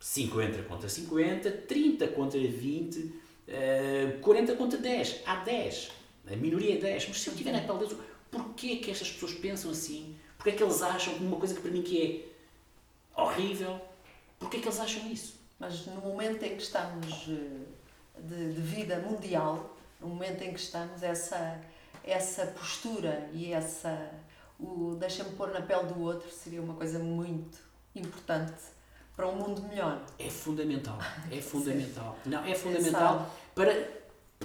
50 0.00 0.62
contra 0.62 0.88
50, 0.88 1.50
30 1.50 2.08
contra 2.08 2.40
20, 2.40 2.96
uh, 2.98 4.20
40 4.22 4.56
contra 4.56 4.78
10. 4.78 5.20
Há 5.26 5.36
10. 5.36 5.92
A 6.30 6.36
minoria 6.36 6.76
é 6.76 6.78
10. 6.78 7.08
Mas 7.08 7.20
se 7.20 7.28
eu 7.28 7.32
estiver 7.32 7.52
na 7.52 7.60
pele 7.60 7.78
deles, 7.78 7.96
porquê 8.30 8.76
que 8.76 8.90
estas 8.90 9.10
pessoas 9.10 9.34
pensam 9.34 9.70
assim? 9.70 10.16
Porquê 10.36 10.50
é 10.50 10.52
que 10.54 10.62
eles 10.62 10.80
acham 10.80 11.14
uma 11.16 11.36
coisa 11.36 11.54
que 11.54 11.60
para 11.60 11.70
mim 11.70 11.82
que 11.82 12.26
é 13.16 13.20
horrível, 13.20 13.78
porquê 14.38 14.56
é 14.56 14.60
que 14.60 14.66
eles 14.66 14.80
acham 14.80 15.12
isso? 15.12 15.41
Mas 15.62 15.86
no 15.86 16.00
momento 16.00 16.42
em 16.44 16.56
que 16.56 16.62
estamos 16.64 17.28
eh, 17.28 18.20
de, 18.20 18.52
de 18.52 18.60
vida 18.60 18.98
mundial, 18.98 19.76
no 20.00 20.08
momento 20.08 20.42
em 20.42 20.52
que 20.52 20.58
estamos, 20.58 21.04
essa, 21.04 21.60
essa 22.02 22.46
postura 22.46 23.30
e 23.32 23.52
essa 23.52 24.10
o 24.58 24.96
deixa-me 24.98 25.30
pôr 25.36 25.52
na 25.52 25.60
pele 25.60 25.84
do 25.84 26.00
outro 26.02 26.28
seria 26.32 26.60
uma 26.60 26.74
coisa 26.74 26.98
muito 26.98 27.58
importante 27.94 28.60
para 29.14 29.28
um 29.28 29.36
mundo 29.36 29.62
melhor. 29.62 30.04
É 30.18 30.28
fundamental, 30.28 30.98
é 31.30 31.38
fundamental. 31.40 32.18
Não, 32.26 32.44
é 32.44 32.54
fundamental 32.56 33.30
para, 33.54 33.88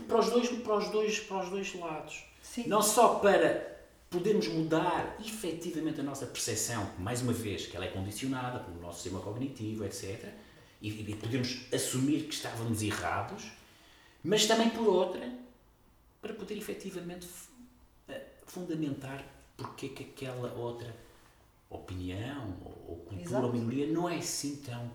para, 0.08 0.20
os 0.20 0.30
dois, 0.30 0.50
para, 0.50 0.76
os 0.76 0.90
dois, 0.92 1.20
para 1.22 1.40
os 1.40 1.50
dois 1.50 1.74
lados. 1.74 2.26
Sim. 2.44 2.68
Não 2.68 2.84
só 2.84 3.16
para 3.16 3.76
podermos 4.08 4.48
mudar 4.50 5.16
efetivamente 5.20 6.00
a 6.00 6.04
nossa 6.04 6.28
percepção, 6.28 6.88
mais 7.00 7.24
uma 7.24 7.34
vez, 7.34 7.66
que 7.66 7.76
ela 7.76 7.86
é 7.86 7.90
condicionada 7.90 8.60
pelo 8.60 8.80
nosso 8.80 9.02
sistema 9.02 9.20
cognitivo, 9.20 9.84
etc., 9.84 10.46
e, 10.82 10.90
e 10.90 11.16
podemos 11.16 11.66
assumir 11.74 12.24
que 12.24 12.34
estávamos 12.34 12.82
errados, 12.82 13.52
mas 14.24 14.46
também 14.46 14.70
por 14.70 14.88
outra, 14.88 15.32
para 16.22 16.34
poder 16.34 16.58
efetivamente 16.58 17.28
eh, 18.08 18.26
fundamentar 18.46 19.24
porque 19.56 19.90
que 19.90 20.04
aquela 20.04 20.54
outra 20.54 20.96
opinião 21.70 22.56
ou 22.64 22.98
cultura 22.98 23.22
Exato. 23.22 23.46
ou 23.48 23.54
minoria 23.54 23.88
não 23.88 24.08
é 24.08 24.18
assim 24.18 24.58
tão 24.58 24.90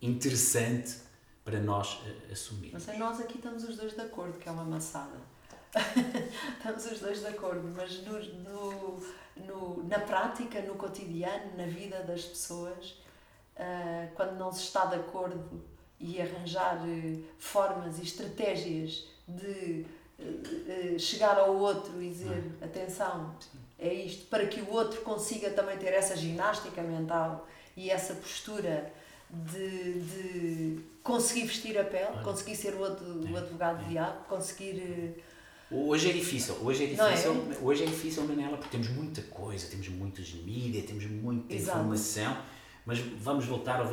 interessante 0.00 0.98
para 1.44 1.60
nós 1.60 1.94
uh, 1.94 2.32
assumirmos. 2.32 2.86
Mas 2.86 2.98
nós 2.98 3.20
aqui 3.20 3.36
estamos 3.36 3.64
os 3.64 3.76
dois 3.76 3.94
de 3.94 4.00
acordo, 4.00 4.38
que 4.38 4.48
é 4.48 4.52
uma 4.52 4.64
maçada. 4.64 5.16
estamos 6.56 6.86
os 6.86 7.00
dois 7.00 7.20
de 7.20 7.26
acordo, 7.26 7.68
mas 7.76 8.02
no, 8.02 8.18
no, 8.42 9.02
no, 9.36 9.84
na 9.84 9.98
prática, 9.98 10.60
no 10.62 10.74
cotidiano, 10.74 11.56
na 11.56 11.66
vida 11.66 12.02
das 12.02 12.24
pessoas, 12.24 12.94
uh, 13.56 14.14
quando 14.14 14.38
não 14.38 14.52
se 14.52 14.62
está 14.62 14.86
de 14.86 14.96
acordo 14.96 15.62
e 15.98 16.20
arranjar 16.20 16.76
uh, 16.76 17.24
formas 17.38 17.98
e 17.98 18.02
estratégias 18.02 19.06
de 19.26 19.84
chegar 20.98 21.38
ao 21.38 21.54
outro 21.56 22.00
e 22.00 22.08
dizer 22.08 22.38
hum. 22.38 22.52
atenção, 22.64 23.36
Sim 23.38 23.66
é 23.78 23.92
isto, 23.92 24.26
para 24.26 24.46
que 24.46 24.60
o 24.60 24.72
outro 24.72 25.00
consiga 25.02 25.50
também 25.50 25.76
ter 25.76 25.92
essa 25.92 26.16
ginástica 26.16 26.82
mental 26.82 27.46
e 27.76 27.90
essa 27.90 28.14
postura 28.14 28.92
de, 29.30 30.00
de 30.00 30.78
conseguir 31.02 31.46
vestir 31.46 31.78
a 31.78 31.84
pele, 31.84 32.22
conseguir 32.24 32.56
ser 32.56 32.74
o, 32.74 32.82
o 32.82 33.36
advogado 33.36 33.84
é. 33.84 33.88
diabo, 33.88 34.24
conseguir. 34.24 34.80
Eh, 34.80 35.74
hoje 35.74 36.10
é 36.10 36.12
difícil, 36.12 36.56
hoje 36.62 36.84
é 36.84 36.86
difícil, 36.86 37.32
é? 37.32 37.58
hoje 37.60 37.82
é 37.82 37.86
difícil, 37.86 38.22
Manela, 38.24 38.56
porque 38.56 38.70
temos 38.70 38.88
muita 38.88 39.20
coisa, 39.22 39.66
temos 39.66 39.88
muitos 39.88 40.32
mídia, 40.32 40.82
temos 40.82 41.04
muita 41.04 41.54
Exato. 41.54 41.78
informação, 41.78 42.38
mas 42.86 43.00
vamos 43.00 43.44
voltar 43.44 43.80
ao, 43.80 43.92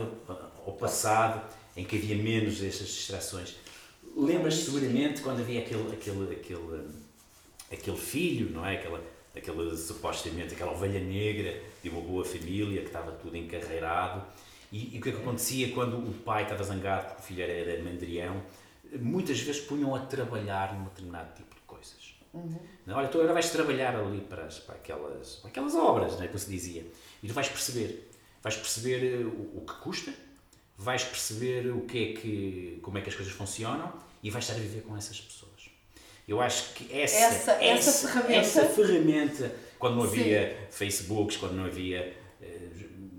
ao 0.65 0.73
passado 0.73 1.41
em 1.75 1.83
que 1.83 1.97
havia 1.97 2.15
menos 2.15 2.63
estas 2.63 2.87
distrações. 2.87 3.55
Lembras 4.15 4.55
seguramente 4.55 5.21
quando 5.21 5.39
havia 5.39 5.61
aquele, 5.61 5.91
aquele, 5.91 6.33
aquele, 6.35 6.87
aquele 7.71 7.97
filho, 7.97 8.51
não 8.51 8.63
é? 8.63 8.75
Aquela, 8.75 9.01
aquela, 9.35 9.75
supostamente 9.75 10.53
aquela 10.53 10.71
ovelha 10.71 10.99
negra 10.99 11.59
de 11.81 11.89
uma 11.89 12.01
boa 12.01 12.23
família 12.23 12.81
que 12.81 12.87
estava 12.87 13.11
tudo 13.13 13.35
encarreirado. 13.35 14.23
E, 14.71 14.95
e 14.95 14.99
o 14.99 15.01
que 15.01 15.09
é 15.09 15.11
que 15.11 15.17
acontecia 15.17 15.71
quando 15.73 15.97
o 15.97 16.13
pai 16.13 16.43
estava 16.43 16.63
zangado 16.63 17.07
porque 17.07 17.21
o 17.21 17.25
filho 17.25 17.43
era, 17.43 17.83
mandrião? 17.83 18.41
Muitas 18.99 19.39
vezes 19.39 19.61
punham 19.61 19.95
a 19.95 19.99
trabalhar 19.99 20.75
num 20.75 20.83
determinado 20.85 21.33
tipo 21.33 21.55
de 21.55 21.61
coisas. 21.61 22.13
Uhum. 22.31 22.59
Olha, 22.89 23.07
tu 23.07 23.17
agora 23.17 23.33
vais 23.33 23.49
trabalhar 23.49 23.95
ali 23.95 24.21
para, 24.21 24.45
as, 24.45 24.59
para, 24.59 24.75
aquelas, 24.75 25.37
para 25.37 25.49
aquelas 25.49 25.73
obras, 25.75 26.13
não 26.13 26.23
é, 26.23 26.27
como 26.27 26.37
se 26.37 26.49
dizia. 26.49 26.85
E 27.21 27.27
tu 27.27 27.33
vais 27.33 27.49
perceber. 27.49 28.11
Vais 28.43 28.55
perceber 28.55 29.21
eh, 29.21 29.23
o, 29.23 29.59
o 29.59 29.65
que 29.65 29.73
custa, 29.81 30.13
vais 30.77 31.03
perceber 31.03 31.71
o 31.71 31.81
que 31.81 32.03
é 32.03 32.13
que, 32.13 32.79
como 32.81 32.97
é 32.97 33.01
que 33.01 33.09
as 33.09 33.15
coisas 33.15 33.33
funcionam 33.33 33.93
e 34.21 34.29
vais 34.29 34.43
estar 34.43 34.57
a 34.57 34.61
viver 34.61 34.81
com 34.81 34.95
essas 34.97 35.19
pessoas. 35.19 35.69
Eu 36.27 36.41
acho 36.41 36.73
que 36.73 36.91
essa, 36.91 37.15
essa, 37.15 37.51
essa, 37.51 37.63
essa 37.63 38.07
ferramenta, 38.07 38.33
essa 38.33 38.65
ferramenta 38.65 39.55
quando 39.79 39.95
não 39.95 40.03
havia 40.03 40.49
Sim. 40.49 40.77
Facebooks, 40.77 41.37
quando 41.37 41.53
não 41.53 41.65
havia 41.65 42.15
uh, 42.41 42.45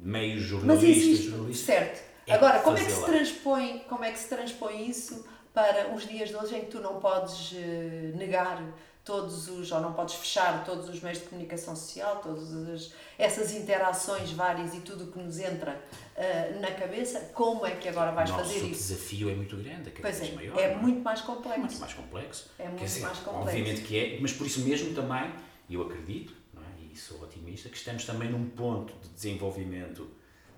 meios 0.02 0.42
jornalistas, 0.42 1.24
jornalistas 1.24 1.66
certo. 1.66 2.02
É 2.26 2.32
Agora, 2.32 2.60
como 2.60 2.78
é 2.78 2.84
que 2.84 2.90
se 2.90 3.04
transpõe, 3.04 3.78
como 3.88 4.04
é 4.04 4.10
que 4.10 4.18
se 4.18 4.28
transpõe 4.28 4.88
isso 4.88 5.26
para 5.52 5.94
os 5.94 6.08
dias 6.08 6.30
de 6.30 6.36
hoje 6.36 6.56
em 6.56 6.60
que 6.62 6.70
tu 6.70 6.80
não 6.80 6.98
podes 7.00 7.52
uh, 7.52 8.16
negar 8.16 8.62
todos 9.04 9.48
os, 9.48 9.70
ou 9.70 9.80
não 9.80 9.92
podes 9.92 10.14
fechar 10.14 10.64
todos 10.64 10.88
os 10.88 11.00
meios 11.00 11.18
de 11.18 11.26
comunicação 11.26 11.76
social, 11.76 12.20
todas 12.22 12.52
as, 12.68 12.92
essas 13.18 13.52
interações 13.52 14.32
várias 14.32 14.74
e 14.74 14.80
tudo 14.80 15.04
o 15.04 15.12
que 15.12 15.18
nos 15.18 15.38
entra 15.38 15.78
uh, 16.16 16.60
na 16.60 16.70
cabeça, 16.70 17.20
como 17.34 17.66
é 17.66 17.72
que 17.72 17.88
agora 17.88 18.12
vais 18.12 18.30
Nosso 18.30 18.44
fazer 18.44 18.66
isso? 18.66 18.66
O 18.66 18.94
desafio 18.96 19.30
é 19.30 19.34
muito 19.34 19.56
grande, 19.56 19.88
é 19.88 19.92
cada 19.92 20.00
pois 20.00 20.18
vez 20.18 20.32
é, 20.32 20.34
maior. 20.34 20.58
É, 20.58 20.62
é 20.62 20.76
muito 20.76 21.00
mais 21.00 21.20
complexo. 21.20 21.52
É 21.54 21.58
muito 21.58 21.78
mais 21.78 21.92
complexo. 21.92 22.50
É 22.58 22.68
muito 22.68 22.80
dizer, 22.82 23.00
mais 23.00 23.18
complexo. 23.18 23.48
Obviamente 23.48 23.82
que 23.82 23.98
é, 23.98 24.18
mas 24.20 24.32
por 24.32 24.46
isso 24.46 24.60
mesmo 24.60 24.94
também, 24.94 25.30
eu 25.68 25.82
acredito, 25.82 26.32
é? 26.56 26.84
e 26.90 26.96
sou 26.96 27.22
otimista, 27.22 27.68
que 27.68 27.76
estamos 27.76 28.06
também 28.06 28.30
num 28.30 28.48
ponto 28.48 28.94
de 29.02 29.10
desenvolvimento 29.10 30.08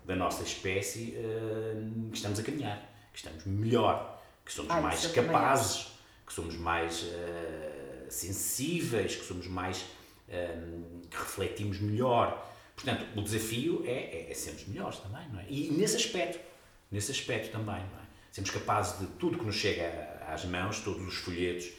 da 0.05 0.15
nossa 0.15 0.43
espécie 0.43 1.17
uh, 1.17 2.09
que 2.09 2.15
estamos 2.15 2.39
a 2.39 2.43
caminhar, 2.43 2.77
que 3.11 3.17
estamos 3.17 3.45
melhor, 3.45 4.23
que 4.45 4.53
somos 4.53 4.71
ah, 4.71 4.79
mais 4.79 5.05
capazes, 5.07 5.87
que 6.25 6.31
somos 6.31 6.55
mais 6.55 7.03
uh, 7.03 7.76
sensíveis, 8.09 9.15
que 9.15 9.25
somos 9.25 9.47
mais. 9.47 9.85
que 11.09 11.17
refletimos 11.17 11.79
melhor 11.79 12.45
Portanto, 12.77 13.07
o 13.15 13.23
desafio 13.23 13.83
é, 13.85 13.91
é, 13.91 14.27
é 14.29 14.33
sermos 14.35 14.67
melhores 14.67 14.99
também, 14.99 15.27
não 15.29 15.39
é? 15.39 15.45
E 15.49 15.71
nesse 15.71 15.95
aspecto, 15.95 16.39
nesse 16.91 17.11
aspecto 17.11 17.51
também, 17.51 17.79
não 17.79 17.99
é? 17.99 18.07
Sermos 18.31 18.51
capazes 18.51 18.99
de 18.99 19.07
tudo 19.17 19.39
que 19.39 19.45
nos 19.45 19.55
chega 19.55 20.23
às 20.27 20.45
mãos, 20.45 20.79
todos 20.81 21.05
os 21.05 21.15
folhetos 21.15 21.71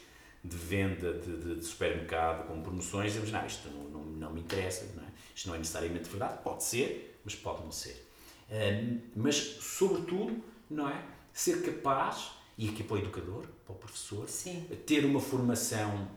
de 0.43 0.57
venda 0.57 1.13
de, 1.13 1.37
de, 1.37 1.55
de 1.55 1.65
supermercado 1.65 2.49
com 2.49 2.61
promoções, 2.63 3.13
dizemos, 3.13 3.31
não, 3.31 3.47
isto 3.47 3.69
não, 3.71 3.85
não, 3.85 4.05
não 4.05 4.33
me 4.33 4.41
interessa, 4.41 4.93
não 4.97 5.05
é? 5.05 5.07
isto 5.33 5.47
não 5.47 5.55
é 5.55 5.59
necessariamente 5.59 6.09
verdade, 6.09 6.43
pode 6.43 6.65
ser, 6.65 7.21
mas 7.25 7.37
pode 7.37 7.63
não 7.63 7.71
ser. 7.71 8.05
Um, 8.51 9.01
mas, 9.15 9.37
sobretudo, 9.37 10.43
não 10.69 10.89
é? 10.89 11.01
Ser 11.33 11.63
capaz, 11.63 12.33
e 12.57 12.69
aqui 12.69 12.83
para 12.83 12.97
o 12.97 12.99
educador, 12.99 13.47
para 13.65 13.73
o 13.73 13.79
professor, 13.79 14.29
Sim. 14.29 14.67
ter 14.85 15.05
uma 15.05 15.21
formação, 15.21 16.11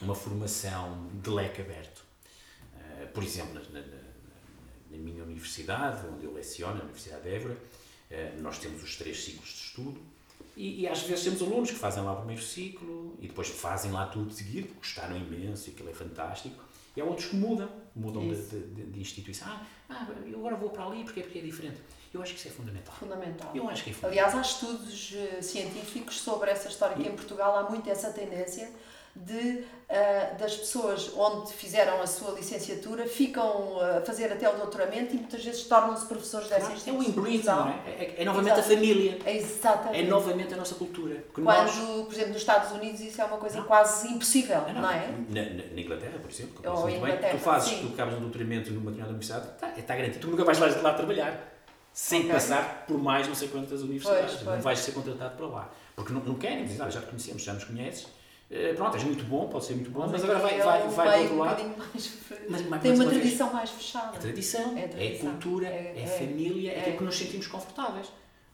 uma 0.00 0.14
formação 0.14 1.08
de 1.22 1.30
leque 1.30 1.60
aberto. 1.60 2.04
Uh, 2.74 3.06
por 3.12 3.22
exemplo, 3.22 3.54
na, 3.54 3.80
na, 3.80 3.86
na 4.90 4.98
minha 4.98 5.22
universidade, 5.22 6.06
onde 6.06 6.24
eu 6.24 6.32
leciono, 6.32 6.76
na 6.76 6.84
Universidade 6.84 7.22
de 7.22 7.28
Évora, 7.28 7.56
eh, 8.10 8.34
nós 8.40 8.58
temos 8.58 8.82
os 8.82 8.96
três 8.96 9.24
ciclos 9.24 9.48
de 9.48 9.60
estudo 9.62 10.00
e, 10.56 10.82
e, 10.82 10.88
às 10.88 11.02
vezes 11.02 11.24
temos 11.24 11.42
alunos 11.42 11.70
que 11.70 11.76
fazem 11.76 12.02
lá 12.02 12.12
o 12.12 12.16
primeiro 12.16 12.42
ciclo 12.42 13.14
e 13.20 13.26
depois 13.26 13.48
fazem 13.48 13.90
lá 13.90 14.06
tudo 14.06 14.28
de 14.28 14.36
seguir, 14.36 14.62
porque 14.62 14.78
gostaram 14.78 15.16
imenso 15.16 15.68
e 15.68 15.72
aquilo 15.72 15.90
é 15.90 15.92
fantástico. 15.92 16.64
E 16.96 17.00
há 17.00 17.04
outros 17.04 17.26
que 17.26 17.36
mudam, 17.36 17.68
mudam 17.94 18.26
de, 18.26 18.36
de, 18.36 18.86
de, 18.86 19.00
instituição. 19.00 19.46
Ah, 19.48 19.66
ah, 19.90 20.08
eu 20.26 20.38
agora 20.38 20.56
vou 20.56 20.70
para 20.70 20.86
ali 20.86 21.04
porque 21.04 21.20
é, 21.20 21.22
porque 21.24 21.40
é 21.40 21.42
diferente. 21.42 21.78
Eu 22.14 22.22
acho 22.22 22.32
que 22.32 22.38
isso 22.38 22.48
é 22.48 22.50
fundamental. 22.50 22.94
Fundamental. 22.94 23.50
Eu 23.54 23.68
acho 23.68 23.84
que 23.84 23.90
é 23.90 23.92
fundamental. 23.92 24.28
Aliás, 24.28 24.34
há 24.34 24.40
estudos 24.40 25.12
uh, 25.12 25.42
científicos 25.42 26.18
sobre 26.18 26.50
essa 26.50 26.68
história, 26.68 26.96
que 26.96 27.06
em 27.06 27.14
Portugal 27.14 27.54
há 27.58 27.68
muito 27.68 27.90
essa 27.90 28.10
tendência 28.10 28.72
de, 29.16 29.64
uh, 29.88 30.38
das 30.38 30.56
pessoas 30.56 31.10
onde 31.16 31.52
fizeram 31.52 32.00
a 32.02 32.06
sua 32.06 32.32
licenciatura 32.32 33.06
ficam 33.06 33.80
a 33.80 34.00
fazer 34.02 34.30
até 34.32 34.48
o 34.48 34.56
doutoramento 34.56 35.14
e 35.14 35.18
muitas 35.18 35.42
vezes 35.42 35.64
tornam-se 35.64 36.06
professores 36.06 36.48
dessa 36.48 36.60
claro, 36.60 36.74
instituição. 36.74 37.02
É 37.02 37.06
o 37.06 37.10
embrigo, 37.10 37.46
não 37.46 37.68
é? 37.68 37.90
É, 37.98 38.14
é 38.18 38.24
novamente 38.24 38.52
Exato. 38.52 38.72
a 38.72 38.74
família. 38.76 39.18
É 39.24 39.36
exatamente. 39.36 40.04
É 40.04 40.06
novamente 40.06 40.54
a 40.54 40.56
nossa 40.56 40.74
cultura. 40.74 41.24
Quando, 41.32 41.46
nós... 41.46 41.74
por 41.74 42.12
exemplo, 42.12 42.32
nos 42.32 42.42
Estados 42.42 42.72
Unidos 42.72 43.00
isso 43.00 43.20
é 43.20 43.24
uma 43.24 43.38
coisa 43.38 43.58
não. 43.58 43.64
quase 43.64 44.08
impossível, 44.08 44.60
não, 44.68 44.82
não 44.82 44.90
é? 44.90 45.08
Na, 45.28 45.42
na, 45.42 45.80
Inglaterra, 45.80 46.18
por 46.20 46.30
exemplo, 46.30 46.62
que 46.62 46.68
Ou 46.68 46.86
bem, 46.86 47.18
tu 47.30 47.38
fazes, 47.38 47.70
sim. 47.70 47.86
tu 47.86 47.94
acabas 47.94 48.14
um 48.14 48.20
doutoramento 48.20 48.70
numa 48.70 48.90
determinada 48.90 49.10
universidade, 49.10 49.48
está, 49.54 49.70
está 49.78 49.96
garantido, 49.96 50.20
tu 50.20 50.30
nunca 50.30 50.44
vais 50.44 50.58
lá, 50.58 50.66
lá 50.66 50.94
trabalhar 50.94 51.56
sem 51.96 52.20
okay. 52.20 52.32
passar 52.32 52.84
por 52.86 52.98
mais 52.98 53.26
não 53.26 53.34
sei 53.34 53.48
quantas 53.48 53.80
universidades. 53.80 54.32
Pois, 54.32 54.42
pois. 54.42 54.56
Não 54.56 54.62
vais 54.62 54.78
ser 54.78 54.92
contratado 54.92 55.34
para 55.34 55.46
lá. 55.46 55.70
Porque 55.96 56.12
não, 56.12 56.20
não 56.20 56.34
querem 56.34 56.66
dizer, 56.66 56.82
ah, 56.82 56.90
já 56.90 57.00
te 57.00 57.06
conhecemos, 57.06 57.42
já 57.42 57.54
nos 57.54 57.64
conheces, 57.64 58.06
eh, 58.50 58.72
pronto, 58.74 58.94
és 58.96 59.04
muito 59.04 59.24
bom, 59.24 59.48
pode 59.48 59.64
ser 59.64 59.74
muito 59.74 59.90
bom, 59.90 60.06
mas 60.06 60.22
aqui 60.22 60.24
agora 60.24 60.38
vai, 60.38 60.60
é 60.60 60.64
vai, 60.64 60.86
um 60.86 60.90
vai 60.90 61.06
para 61.06 61.16
meio 61.18 61.22
outro 61.22 61.36
um 61.36 61.38
lado. 61.68 61.78
mais- 61.78 62.12
Mas- 62.48 62.62
mas- 62.68 62.82
Tem 62.82 62.92
uma 62.94 63.04
vez, 63.06 63.16
tradição 63.18 63.52
mais 63.52 63.70
fechada. 63.70 64.16
É 64.16 64.20
tradição, 64.20 64.76
É 64.78 64.84
é, 64.84 64.88
tradição. 64.88 65.30
cultura, 65.32 65.66
É- 65.66 65.94
é, 65.96 66.02
é- 66.02 66.06
família, 66.06 66.70
é, 66.70 66.74
é. 66.76 66.80
aquilo 66.80 66.96
que 66.98 67.04
nos 67.04 67.16
sentimos 67.18 67.46
confortáveis. 67.48 68.06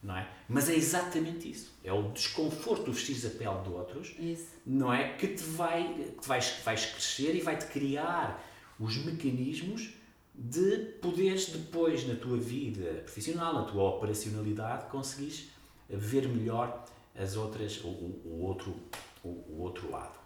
Não 0.03 0.17
é? 0.17 0.29
Mas 0.49 0.69
é 0.69 0.75
exatamente 0.75 1.49
isso. 1.49 1.79
É 1.85 1.93
o 1.93 2.11
desconforto 2.11 2.87
de 2.87 2.91
vestir 2.91 3.25
a 3.27 3.31
pele 3.31 3.63
de 3.63 3.69
outros, 3.69 4.15
Isso. 4.19 4.47
não 4.67 4.93
é? 4.93 5.11
Que 5.13 5.29
te 5.29 5.45
vai, 5.45 5.95
que 6.21 6.27
vais, 6.27 6.55
vais 6.65 6.87
crescer 6.87 7.37
e 7.37 7.41
vai-te 7.41 7.67
criar 7.67 8.43
os 8.81 8.97
mecanismos 9.05 9.91
de 10.35 10.79
poderes 11.01 11.51
depois 11.51 12.05
na 12.09 12.17
tua 12.17 12.37
vida 12.39 13.03
profissional, 13.05 13.53
na 13.55 13.63
tua 13.63 13.85
operacionalidade, 13.91 14.87
conseguires 14.91 15.51
ver 15.89 16.27
melhor 16.27 16.85
as 17.15 17.37
outras, 17.37 17.79
o, 17.85 17.87
o 17.89 18.41
outro, 18.43 18.75
o, 19.23 19.29
o 19.29 19.61
outro 19.61 19.91
lado. 19.91 20.19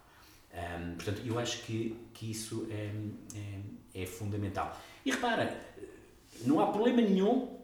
Hum, 0.53 0.95
portanto, 0.95 1.21
eu 1.25 1.37
acho 1.37 1.63
que, 1.63 1.95
que 2.13 2.31
isso 2.31 2.67
é, 2.69 2.91
é, 3.95 4.03
é 4.03 4.05
fundamental. 4.05 4.75
E 5.05 5.11
repara, 5.11 5.59
não 6.41 6.59
há 6.59 6.67
problema 6.67 7.01
nenhum 7.01 7.55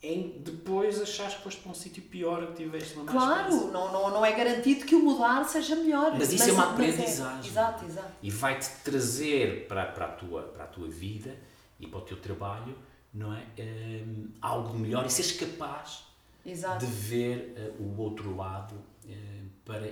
em 0.00 0.40
depois 0.40 1.00
achares 1.00 1.34
que 1.34 1.42
foste 1.42 1.60
para 1.60 1.72
um 1.72 1.74
sítio 1.74 2.02
pior 2.04 2.46
que 2.48 2.62
tiveste 2.62 2.94
uma 2.94 3.04
Claro, 3.04 3.72
não, 3.72 3.92
não, 3.92 4.10
não 4.10 4.24
é 4.24 4.32
garantido 4.32 4.84
que 4.84 4.94
o 4.94 5.00
mudar 5.00 5.44
seja 5.44 5.74
melhor. 5.76 6.16
Mas 6.16 6.32
isso 6.32 6.48
é 6.48 6.52
uma 6.52 6.66
mas 6.66 6.72
aprendizagem. 6.72 7.50
Exato, 7.50 7.84
exato. 7.84 8.12
E 8.22 8.30
vai-te 8.30 8.70
trazer 8.84 9.66
para, 9.66 9.86
para, 9.86 10.04
a 10.04 10.10
tua, 10.10 10.42
para 10.42 10.64
a 10.64 10.68
tua 10.68 10.88
vida 10.88 11.36
e 11.80 11.86
para 11.86 11.98
o 11.98 12.02
teu 12.02 12.20
trabalho 12.20 12.76
não 13.12 13.34
é? 13.34 13.44
Hum, 13.58 14.28
algo 14.40 14.78
melhor 14.78 15.06
e 15.06 15.10
seres 15.10 15.32
capaz 15.32 16.04
Exato. 16.44 16.84
de 16.84 16.92
ver 16.92 17.54
eh, 17.56 17.72
o 17.80 18.00
outro 18.00 18.34
lado 18.36 18.74
eh, 19.08 19.42
para 19.64 19.90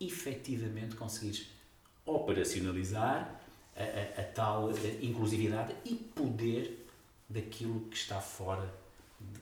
efetivamente 0.00 0.96
conseguires 0.96 1.48
operacionalizar 2.04 3.40
a, 3.76 3.82
a- 3.82 4.22
a 4.22 4.24
tal 4.32 4.70
inclusividade 5.02 5.74
e 5.84 5.94
poder 5.94 6.86
daquilo 7.28 7.80
que 7.88 7.96
está 7.96 8.20
fora 8.20 8.68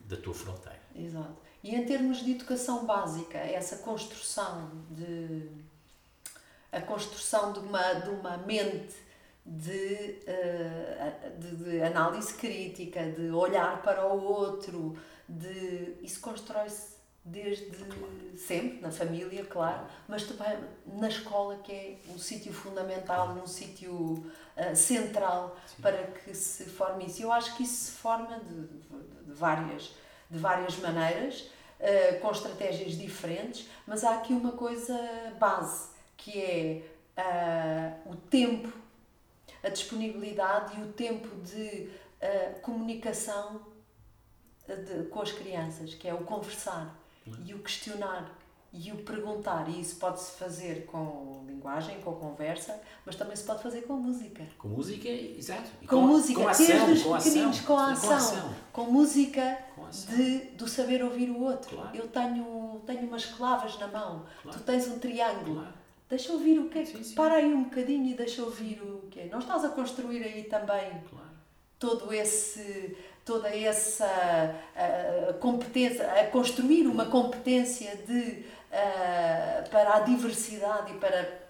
da 0.08 0.16
tua 0.16 0.34
fronteira. 0.34 0.80
Exato. 0.94 1.36
E 1.62 1.74
em 1.74 1.84
termos 1.84 2.24
de 2.24 2.32
educação 2.32 2.86
básica, 2.86 3.38
essa 3.38 3.76
construção 3.78 4.70
de 4.90 5.48
a 6.70 6.80
construção 6.80 7.52
de 7.52 7.58
uma, 7.58 7.92
de 7.94 8.10
uma 8.10 8.36
mente 8.38 8.94
de, 9.44 10.20
eh, 10.26 11.12
de, 11.38 11.56
de 11.56 11.82
análise 11.82 12.32
crítica, 12.34 13.10
de 13.10 13.30
olhar 13.30 13.82
para 13.82 14.06
o 14.06 14.22
outro, 14.24 14.96
de 15.28 15.94
isso 16.02 16.20
constrói-se 16.20 16.91
desde 17.24 17.70
sempre, 18.36 18.80
na 18.80 18.90
família, 18.90 19.44
claro, 19.44 19.86
mas 20.08 20.24
também 20.24 20.58
na 20.86 21.08
escola, 21.08 21.56
que 21.58 21.72
é 21.72 21.96
um 22.08 22.18
sítio 22.18 22.52
fundamental, 22.52 23.28
um 23.30 23.46
sítio 23.46 24.28
eh, 24.56 24.74
central 24.74 25.56
para 25.80 26.04
que 26.08 26.34
se 26.34 26.64
forme 26.64 27.06
isso. 27.06 27.22
Eu 27.22 27.30
acho 27.32 27.56
que 27.56 27.62
isso 27.62 27.84
se 27.86 27.90
forma 27.92 28.40
de, 28.40 28.66
de- 28.66 29.32
várias, 29.32 29.94
de 30.28 30.38
várias 30.38 30.76
maneiras, 30.78 31.48
eh, 31.78 32.14
com 32.14 32.30
estratégias 32.32 32.98
diferentes, 32.98 33.68
mas 33.86 34.02
há 34.02 34.16
aqui 34.16 34.32
uma 34.32 34.52
coisa 34.52 34.98
base, 35.38 35.90
que 36.16 36.40
é 36.42 36.82
ah, 37.16 37.92
o 38.06 38.16
tempo, 38.16 38.72
a 39.62 39.68
disponibilidade 39.68 40.78
e 40.80 40.82
o 40.82 40.92
tempo 40.92 41.28
de 41.42 41.88
comunicação 42.62 43.60
de- 44.66 45.04
com 45.08 45.20
as 45.22 45.32
crianças, 45.32 45.94
que 45.94 46.08
é 46.08 46.14
o 46.14 46.18
conversar 46.24 46.96
e 47.44 47.54
o 47.54 47.58
questionar 47.60 48.30
e 48.72 48.90
o 48.90 48.96
perguntar. 48.98 49.68
E 49.68 49.80
isso 49.80 49.96
pode-se 49.96 50.32
fazer 50.38 50.86
com 50.86 51.44
linguagem, 51.46 52.00
com 52.00 52.12
conversa, 52.14 52.80
mas 53.04 53.16
também 53.16 53.36
se 53.36 53.44
pode 53.44 53.62
fazer 53.62 53.82
com 53.82 53.94
música. 53.94 54.44
Com 54.58 54.68
música, 54.68 55.08
exato. 55.08 55.68
E 55.82 55.86
Com, 55.86 56.00
música, 56.02 56.40
com 56.40 56.48
ação, 56.48 56.66
desde 56.86 57.04
com 57.04 57.14
ação, 57.14 57.30
pequeninos, 57.32 57.60
com 57.60 57.72
a 57.74 57.84
com 57.84 57.90
ação, 57.92 58.12
ação. 58.16 58.54
com 58.72 58.84
música 58.84 59.58
Com 59.76 59.84
ação. 59.86 60.16
de, 60.16 60.38
do 60.56 60.66
saber 60.66 61.04
ouvir 61.04 61.28
o 61.30 61.40
outro. 61.42 61.76
Claro. 61.76 61.94
Eu 61.96 62.08
tenho, 62.08 62.80
tenho 62.86 63.06
umas 63.06 63.26
clavas 63.26 63.78
na 63.78 63.88
mão, 63.88 64.24
Claro. 64.42 64.58
tu 64.58 64.64
tens 64.64 64.86
um 64.88 64.98
triângulo. 64.98 65.56
Claro. 65.60 65.74
Deixa 66.08 66.32
ouvir 66.32 66.58
o 66.58 66.68
que 66.68 66.78
é 66.78 66.82
que. 66.84 67.14
Para 67.14 67.34
aí 67.36 67.52
um 67.54 67.64
bocadinho 67.64 68.06
e 68.10 68.14
deixa 68.14 68.42
ouvir 68.42 68.80
o 68.82 69.06
que 69.10 69.20
é. 69.20 69.26
Não 69.26 69.38
estás 69.38 69.64
a 69.64 69.70
construir 69.70 70.22
aí 70.22 70.44
também 70.44 71.02
todo 71.78 72.12
esse 72.12 72.96
toda 73.24 73.48
essa 73.48 74.06
ah, 74.76 75.32
competência 75.40 76.10
a 76.12 76.26
construir 76.26 76.86
uma 76.86 77.06
competência 77.06 77.96
de 78.06 78.44
ah, 78.72 79.64
para 79.70 79.96
a 79.96 80.00
diversidade 80.00 80.92
e 80.92 80.96
para 80.98 81.40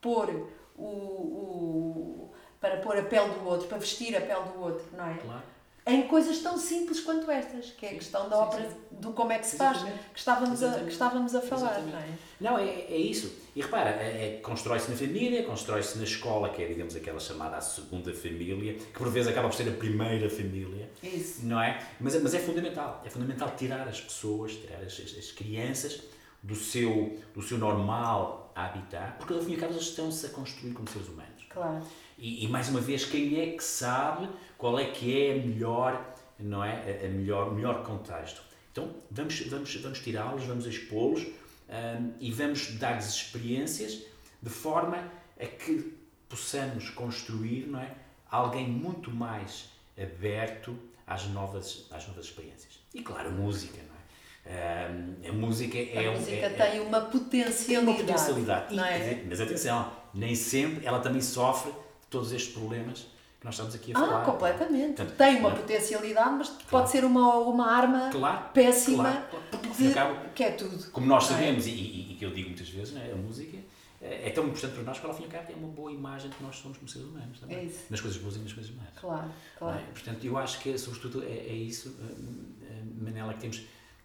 pôr 0.00 0.48
o, 0.76 0.82
o 0.84 2.30
para 2.60 2.78
pôr 2.78 2.98
a 2.98 3.02
pele 3.02 3.28
do 3.34 3.46
outro 3.46 3.68
para 3.68 3.78
vestir 3.78 4.16
a 4.16 4.20
pele 4.20 4.42
do 4.54 4.60
outro 4.62 4.84
não 4.96 5.06
é 5.10 5.14
Claro. 5.14 5.42
em 5.86 6.02
coisas 6.08 6.38
tão 6.38 6.56
simples 6.58 7.00
quanto 7.00 7.30
estas 7.30 7.70
que 7.70 7.86
é 7.86 7.90
a 7.90 7.94
questão 7.94 8.28
da 8.28 8.36
sim, 8.36 8.42
ópera 8.42 8.68
sim. 8.70 8.76
do 8.92 9.12
como 9.12 9.32
é 9.32 9.38
que 9.38 9.46
se 9.46 9.56
faz 9.56 9.76
Exatamente. 9.78 10.04
que 10.12 10.18
estávamos 10.18 10.62
a, 10.62 10.72
que 10.80 10.88
estávamos 10.92 11.34
a 11.34 11.40
falar 11.40 11.78
Exatamente. 11.80 12.18
não 12.40 12.58
é 12.58 12.58
Não, 12.58 12.58
é, 12.58 12.68
é 12.68 12.96
isso. 12.96 13.32
E 13.58 13.60
repara, 13.60 13.90
é, 13.90 14.36
é- 14.36 14.40
constrói-se 14.40 14.88
na 14.88 14.96
família, 14.96 15.42
constrói-se 15.42 15.98
na 15.98 16.04
escola, 16.04 16.48
que 16.50 16.62
é, 16.62 16.68
digamos, 16.68 16.94
aquela 16.94 17.18
chamada 17.18 17.56
a 17.56 17.60
segunda 17.60 18.14
família, 18.14 18.74
que 18.74 18.96
por 18.96 19.10
vezes 19.10 19.28
acaba 19.28 19.48
por 19.48 19.56
ser 19.56 19.68
a 19.68 19.72
primeira 19.72 20.30
família, 20.30 20.88
isso 21.02 21.44
não 21.44 21.60
é? 21.60 21.84
Mas, 21.98 22.14
é- 22.14 22.20
mas 22.20 22.34
é 22.34 22.38
fundamental. 22.38 23.02
É 23.04 23.10
fundamental 23.10 23.52
tirar 23.58 23.88
as 23.88 24.00
pessoas, 24.00 24.52
tirar 24.52 24.76
as, 24.76 24.92
as- 25.00 25.18
as 25.18 25.32
crianças 25.32 26.04
do 26.40 26.54
seu, 26.54 27.18
do 27.34 27.42
seu 27.42 27.58
normal 27.58 28.52
habitat, 28.54 29.16
porque 29.18 29.32
ao 29.34 29.40
fim 29.42 29.50
e 29.50 29.54
ao 29.56 29.60
cabo 29.62 29.72
eles 29.72 29.86
estão-se 29.88 30.24
a 30.26 30.28
construir 30.28 30.72
como 30.72 30.88
seres 30.88 31.08
humanos. 31.08 31.44
claro 31.48 31.82
E, 32.16 32.44
e, 32.44 32.48
mais 32.48 32.68
uma 32.68 32.80
vez, 32.80 33.04
quem 33.06 33.40
é 33.40 33.56
que 33.56 33.64
sabe 33.64 34.28
qual 34.56 34.78
é 34.78 34.84
que 34.84 35.20
é 35.20 35.32
a 35.32 35.36
melhor, 35.36 36.14
não 36.38 36.62
é? 36.62 36.74
A, 37.02 37.06
a 37.06 37.08
melhor, 37.08 37.48
o 37.48 37.54
melhor 37.56 37.82
contexto. 37.82 38.40
Então, 38.70 38.94
vamos, 39.10 39.40
vamos, 39.48 39.74
vamos 39.74 39.98
tirá-los, 39.98 40.44
vamos 40.44 40.64
expô-los 40.64 41.26
hum, 41.68 42.12
e 42.20 42.30
vamos 42.32 42.72
dar-lhes 42.78 43.06
experiências 43.06 44.02
de 44.42 44.50
forma 44.50 45.10
a 45.40 45.46
que 45.46 45.94
possamos 46.28 46.90
construir, 46.90 47.66
não 47.66 47.80
é? 47.80 47.92
Alguém 48.30 48.68
muito 48.68 49.10
mais 49.10 49.66
aberto 50.00 50.78
às 51.06 51.24
novas, 51.28 51.86
às 51.90 52.06
novas 52.06 52.26
experiências. 52.26 52.78
E, 52.94 53.02
claro, 53.02 53.28
a 53.28 53.32
música, 53.32 53.78
não 53.78 54.52
é? 54.52 54.88
Hum, 54.90 55.14
a 55.28 55.32
música 55.32 55.78
é 55.78 56.06
a 56.06 56.10
um- 56.10 56.14
música 56.14 56.36
é- 56.36 56.44
é- 56.44 56.70
tem 56.70 56.80
uma 56.80 57.00
tem 57.00 57.10
potencialidade 57.20 57.78
uma 57.88 57.96
potencialidade. 57.96 58.74
E, 58.74 58.80
é? 58.80 59.24
Mas 59.28 59.40
atenção, 59.40 59.92
nem 60.14 60.34
sempre 60.34 60.86
ela 60.86 61.00
também 61.00 61.20
sofre 61.20 61.70
de 61.72 62.06
todos 62.10 62.32
estes 62.32 62.52
problemas 62.54 63.06
nós 63.48 63.54
estamos 63.54 63.74
aqui 63.74 63.92
a 63.94 63.98
Ah, 63.98 64.00
falar. 64.06 64.24
completamente. 64.26 64.96
Portanto, 64.96 65.16
Tem 65.16 65.36
uma 65.36 65.48
não 65.48 65.56
é? 65.56 65.60
potencialidade, 65.60 66.34
mas 66.36 66.48
pode 66.70 66.90
ser 66.90 67.02
uma, 67.04 67.34
uma 67.38 67.66
arma 67.70 68.10
Claro, 68.10 68.50
péssima 68.52 69.04
claro, 69.04 69.26
claro. 69.30 69.44
Porque, 69.50 69.82
de, 69.88 69.94
cabo, 69.94 70.20
que 70.34 70.44
é 70.44 70.50
tudo. 70.50 70.90
Como 70.90 71.06
nós 71.06 71.24
é? 71.24 71.28
sabemos, 71.28 71.66
e, 71.66 71.70
e- 71.70 72.16
que 72.18 72.24
eu 72.26 72.30
digo 72.30 72.48
muitas 72.50 72.68
vezes, 72.68 72.92
não 72.94 73.00
é? 73.00 73.10
a 73.12 73.16
música 73.16 73.56
é 73.56 74.28
é 74.28 74.30
tão 74.30 74.44
importante 74.46 74.74
para 74.74 74.82
nós 74.84 74.98
que, 75.00 75.06
ao 75.06 75.14
fim 75.14 75.22
e 75.22 75.24
ao 75.26 75.30
cabo, 75.32 75.50
é 75.52 75.54
uma 75.56 75.68
boa 75.68 75.90
imagem 75.90 76.30
que 76.30 76.42
nós 76.42 76.56
somos 76.56 76.76
como 76.78 76.88
seres 76.88 77.08
humanos 77.08 77.40
também. 77.40 77.56
É 77.58 77.64
isso. 77.64 77.80
Nas 77.90 78.00
coisas 78.00 78.20
boas 78.20 78.36
e 78.36 78.38
nas 78.40 78.52
coisas 78.52 78.70
más. 78.76 78.86
Claro, 79.00 79.30
claro. 79.58 79.78
é? 79.78 79.82
Portanto, 79.92 80.24
eu 80.24 80.36
acho 80.38 80.60
que, 80.60 80.76
sobretudo, 80.78 81.22
é, 81.24 81.26
é 81.32 81.52
isso, 81.54 81.88
hum, 82.00 82.44
hum, 82.62 82.92
Manela, 83.00 83.32
que 83.34 83.40
temos, 83.40 83.62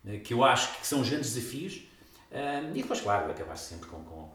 eh, 0.08 0.18
que 0.20 0.34
eu 0.34 0.44
acho 0.44 0.80
que 0.80 0.88
são 0.88 1.02
os 1.02 1.10
grandes 1.10 1.34
desafios. 1.34 1.82
hum, 2.32 2.72
E 2.74 2.82
depois, 2.82 3.02
claro, 3.02 3.30
acabar 3.30 3.56
sempre 3.58 3.88
com, 3.90 4.04
com, 4.04 4.32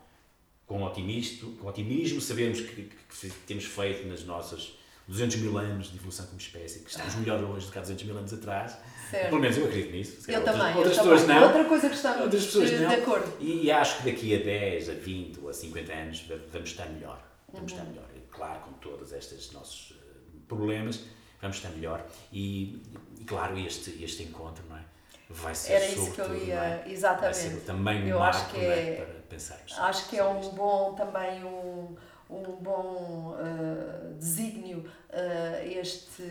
com, 0.66 0.82
otimismo, 0.84 1.56
com 1.56 1.66
otimismo, 1.66 2.20
sabemos 2.20 2.60
que, 2.60 2.66
que- 2.84 3.28
que 3.28 3.30
temos 3.46 3.64
feito 3.64 4.06
nas 4.06 4.22
nossas 4.24 4.74
200 5.08 5.36
mil 5.38 5.56
anos 5.58 5.90
de 5.90 5.96
evolução 5.96 6.26
como 6.26 6.38
espécie, 6.38 6.80
que 6.80 6.90
estamos 6.90 7.14
melhor 7.16 7.42
hoje 7.42 7.66
do 7.66 7.72
que 7.72 7.78
há 7.78 7.80
200 7.80 8.04
mil 8.04 8.18
anos 8.18 8.32
atrás. 8.32 8.76
Certo. 9.10 9.28
Pelo 9.30 9.40
menos 9.40 9.56
eu 9.56 9.64
acredito 9.64 9.92
nisso. 9.92 10.18
Eu 10.30 10.42
calhar 10.42 10.44
também, 10.44 10.76
outras, 10.76 10.96
eu 10.98 11.02
outras 11.04 11.20
também. 11.22 11.26
pessoas 11.26 11.26
não. 11.26 11.46
Outra 11.48 11.64
coisa 11.64 11.88
que 11.88 11.94
estamos 11.96 12.20
Outras 12.22 12.44
pessoas 12.44 12.70
de, 12.70 12.76
não. 12.78 12.88
de 12.90 12.94
acordo. 12.96 13.32
E, 13.40 13.64
e 13.64 13.70
acho 13.72 13.98
que 14.02 14.10
daqui 14.10 14.34
a 14.34 14.44
10, 14.44 14.88
a 14.90 14.92
20 14.92 15.40
ou 15.40 15.48
a 15.48 15.52
50 15.54 15.92
anos 15.92 16.20
va- 16.28 16.34
vamos 16.52 16.68
estar 16.70 16.86
melhor. 16.90 17.22
Vamos 17.52 17.72
Uhum. 17.72 17.78
estar 17.78 17.90
melhor. 17.90 18.04
E, 18.14 18.20
claro, 18.30 18.60
com 18.60 18.72
todos 18.74 19.12
estes 19.12 19.50
nossos 19.52 19.92
eh, 19.98 20.04
problemas, 20.46 21.00
vamos 21.40 21.56
estar 21.56 21.70
melhor. 21.70 22.04
E, 22.30 22.82
e, 23.18 23.24
claro, 23.24 23.58
este, 23.58 24.02
este 24.04 24.24
encontro, 24.24 24.62
não 24.68 24.76
é? 24.76 24.84
Vai 25.30 25.54
ser 25.54 25.72
Era 25.74 25.86
isso 25.86 26.12
que 26.12 26.20
eu 26.20 26.46
ia- 26.46 26.54
é? 26.86 26.90
exatamente. 26.92 27.22
Vai 27.38 27.50
ser 27.50 27.60
também 27.64 28.02
um 28.04 28.08
Eu 28.08 28.18
marco 28.18 28.36
acho 28.38 28.50
que 28.50 28.60
é? 28.60 28.88
é- 28.90 28.96
para 28.96 29.14
pensarmos. 29.28 29.78
Acho 29.78 30.08
que 30.10 30.18
é 30.18 30.24
um 30.24 30.40
isto. 30.40 30.54
bom 30.54 30.94
também 30.94 31.44
um, 31.44 31.96
um 32.30 32.56
bom 32.60 33.34
uh, 33.34 34.14
desígnio 34.14 34.78
uh, 34.78 35.66
este, 35.66 36.22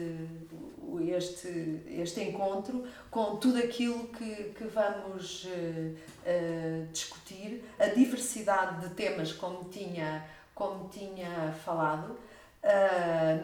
este, 1.10 1.82
este 1.88 2.22
encontro 2.22 2.86
com 3.10 3.38
tudo 3.38 3.58
aquilo 3.58 4.08
que, 4.10 4.54
que 4.56 4.66
vamos 4.66 5.46
uh, 5.46 6.88
discutir, 6.92 7.64
a 7.80 7.88
diversidade 7.88 8.88
de 8.88 8.94
temas 8.94 9.32
como 9.34 9.66
tinha, 9.66 10.26
como 10.54 10.90
tinha 10.90 11.54
falado, 11.64 12.18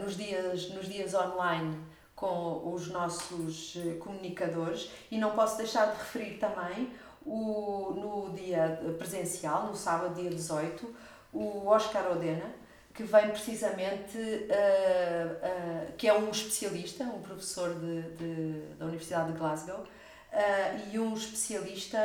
nos, 0.03 0.17
dias, 0.17 0.69
nos 0.71 0.85
dias 0.87 1.13
online 1.13 1.77
com 2.13 2.73
os 2.73 2.89
nossos 2.89 3.77
comunicadores. 3.99 4.91
E 5.09 5.17
não 5.17 5.31
posso 5.31 5.55
deixar 5.57 5.91
de 5.91 5.97
referir 5.97 6.39
também 6.39 6.91
o, 7.25 7.93
no 7.95 8.33
dia 8.35 8.81
presencial, 8.97 9.67
no 9.67 9.75
sábado, 9.75 10.15
dia 10.15 10.29
18, 10.29 10.93
o 11.33 11.67
Oscar 11.67 12.11
Odena, 12.11 12.63
que 12.93 13.03
vem 13.03 13.29
precisamente, 13.29 14.17
uh, 14.17 15.89
uh, 15.89 15.93
que 15.97 16.07
é 16.07 16.13
um 16.13 16.29
especialista, 16.29 17.03
um 17.03 17.21
professor 17.21 17.73
de, 17.73 18.01
de 18.13 18.75
da 18.77 18.85
Universidade 18.85 19.31
de 19.31 19.37
Glasgow, 19.39 19.79
uh, 19.79 20.91
e 20.91 20.99
um 20.99 21.13
especialista, 21.15 21.97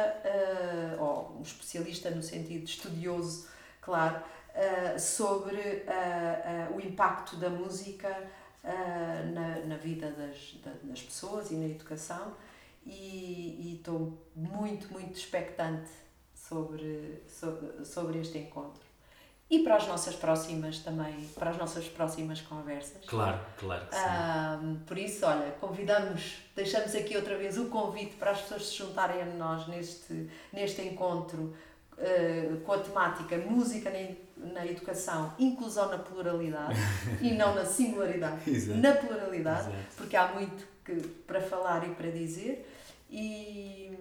ou 0.98 1.36
um 1.38 1.42
especialista 1.42 2.10
no 2.10 2.22
sentido 2.22 2.64
estudioso, 2.64 3.48
claro, 3.82 4.22
sobre 4.98 5.84
o 6.74 6.80
impacto 6.80 7.36
da 7.36 7.48
música 7.48 8.08
na, 9.32 9.60
na 9.66 9.76
vida 9.76 10.10
das, 10.10 10.56
das 10.82 11.02
pessoas 11.02 11.50
e 11.50 11.54
na 11.54 11.66
educação 11.66 12.34
e 12.84 13.76
estou 13.78 14.18
muito, 14.34 14.92
muito 14.92 15.16
expectante 15.16 15.90
sobre, 16.34 17.22
sobre, 17.28 17.84
sobre 17.84 18.20
este 18.20 18.38
encontro. 18.38 18.87
E 19.50 19.60
para 19.60 19.76
as 19.76 19.86
nossas 19.86 20.14
próximas 20.14 20.80
também, 20.80 21.26
para 21.38 21.50
as 21.50 21.56
nossas 21.56 21.86
próximas 21.86 22.40
conversas. 22.42 23.02
Claro, 23.06 23.40
claro 23.56 23.86
que 23.86 23.94
sim. 23.94 24.80
Por 24.86 24.98
isso, 24.98 25.24
olha, 25.24 25.52
convidamos, 25.58 26.36
deixamos 26.54 26.94
aqui 26.94 27.16
outra 27.16 27.36
vez 27.38 27.56
o 27.56 27.66
convite 27.66 28.16
para 28.16 28.32
as 28.32 28.42
pessoas 28.42 28.66
se 28.66 28.76
juntarem 28.76 29.22
a 29.22 29.24
nós 29.24 29.66
neste, 29.66 30.28
neste 30.52 30.82
encontro 30.82 31.56
uh, 31.96 32.60
com 32.60 32.72
a 32.72 32.78
temática 32.78 33.38
música 33.38 33.90
na, 33.90 34.52
na 34.52 34.66
educação, 34.66 35.32
inclusão 35.38 35.88
na 35.88 35.98
pluralidade 35.98 36.78
e 37.22 37.32
não 37.32 37.54
na 37.54 37.64
singularidade, 37.64 38.50
Exato. 38.50 38.78
na 38.78 38.92
pluralidade, 38.92 39.68
Exato. 39.70 39.96
porque 39.96 40.14
há 40.14 40.28
muito 40.28 40.66
que, 40.84 40.94
para 41.26 41.40
falar 41.40 41.88
e 41.88 41.94
para 41.94 42.10
dizer. 42.10 42.74
E, 43.10 43.96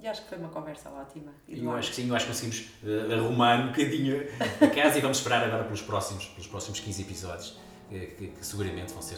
e 0.00 0.06
acho 0.06 0.22
que 0.22 0.28
foi 0.28 0.38
uma 0.38 0.48
conversa 0.48 0.90
ótima. 0.90 1.32
Eu 1.48 1.72
acho 1.72 1.90
que 1.90 1.96
sim, 1.96 2.08
eu 2.08 2.14
acho 2.14 2.26
que 2.26 2.32
conseguimos 2.32 2.70
uh, 2.84 3.12
arrumar 3.14 3.60
um 3.60 3.66
bocadinho 3.68 4.26
a 4.60 4.66
casa 4.68 4.98
e 4.98 5.00
vamos 5.00 5.18
esperar 5.18 5.44
agora 5.44 5.64
pelos 5.64 5.82
próximos, 5.82 6.26
pelos 6.26 6.46
próximos 6.46 6.80
15 6.80 7.02
episódios, 7.02 7.58
que, 7.88 7.98
que, 8.06 8.26
que 8.28 8.46
seguramente 8.46 8.92
vão 8.92 9.02
ser, 9.02 9.16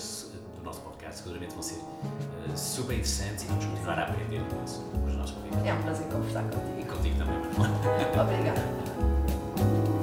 do 0.56 0.62
nosso 0.62 0.80
podcast, 0.80 1.22
seguramente 1.22 1.52
vão 1.52 1.62
ser 1.62 1.80
super 2.56 2.94
interessantes 2.94 3.44
e 3.44 3.46
vamos 3.46 3.64
continuar 3.64 3.98
a 3.98 4.04
aprender 4.04 4.40
com 4.48 5.06
os 5.06 5.14
nossos 5.14 5.36
convidados. 5.36 5.66
É 5.66 5.74
um 5.74 5.82
prazer 5.82 6.06
conversar 6.06 6.42
contigo. 6.44 6.80
E 6.80 6.84
contigo 6.84 7.18
também, 7.18 7.36
Obrigada. 8.20 9.90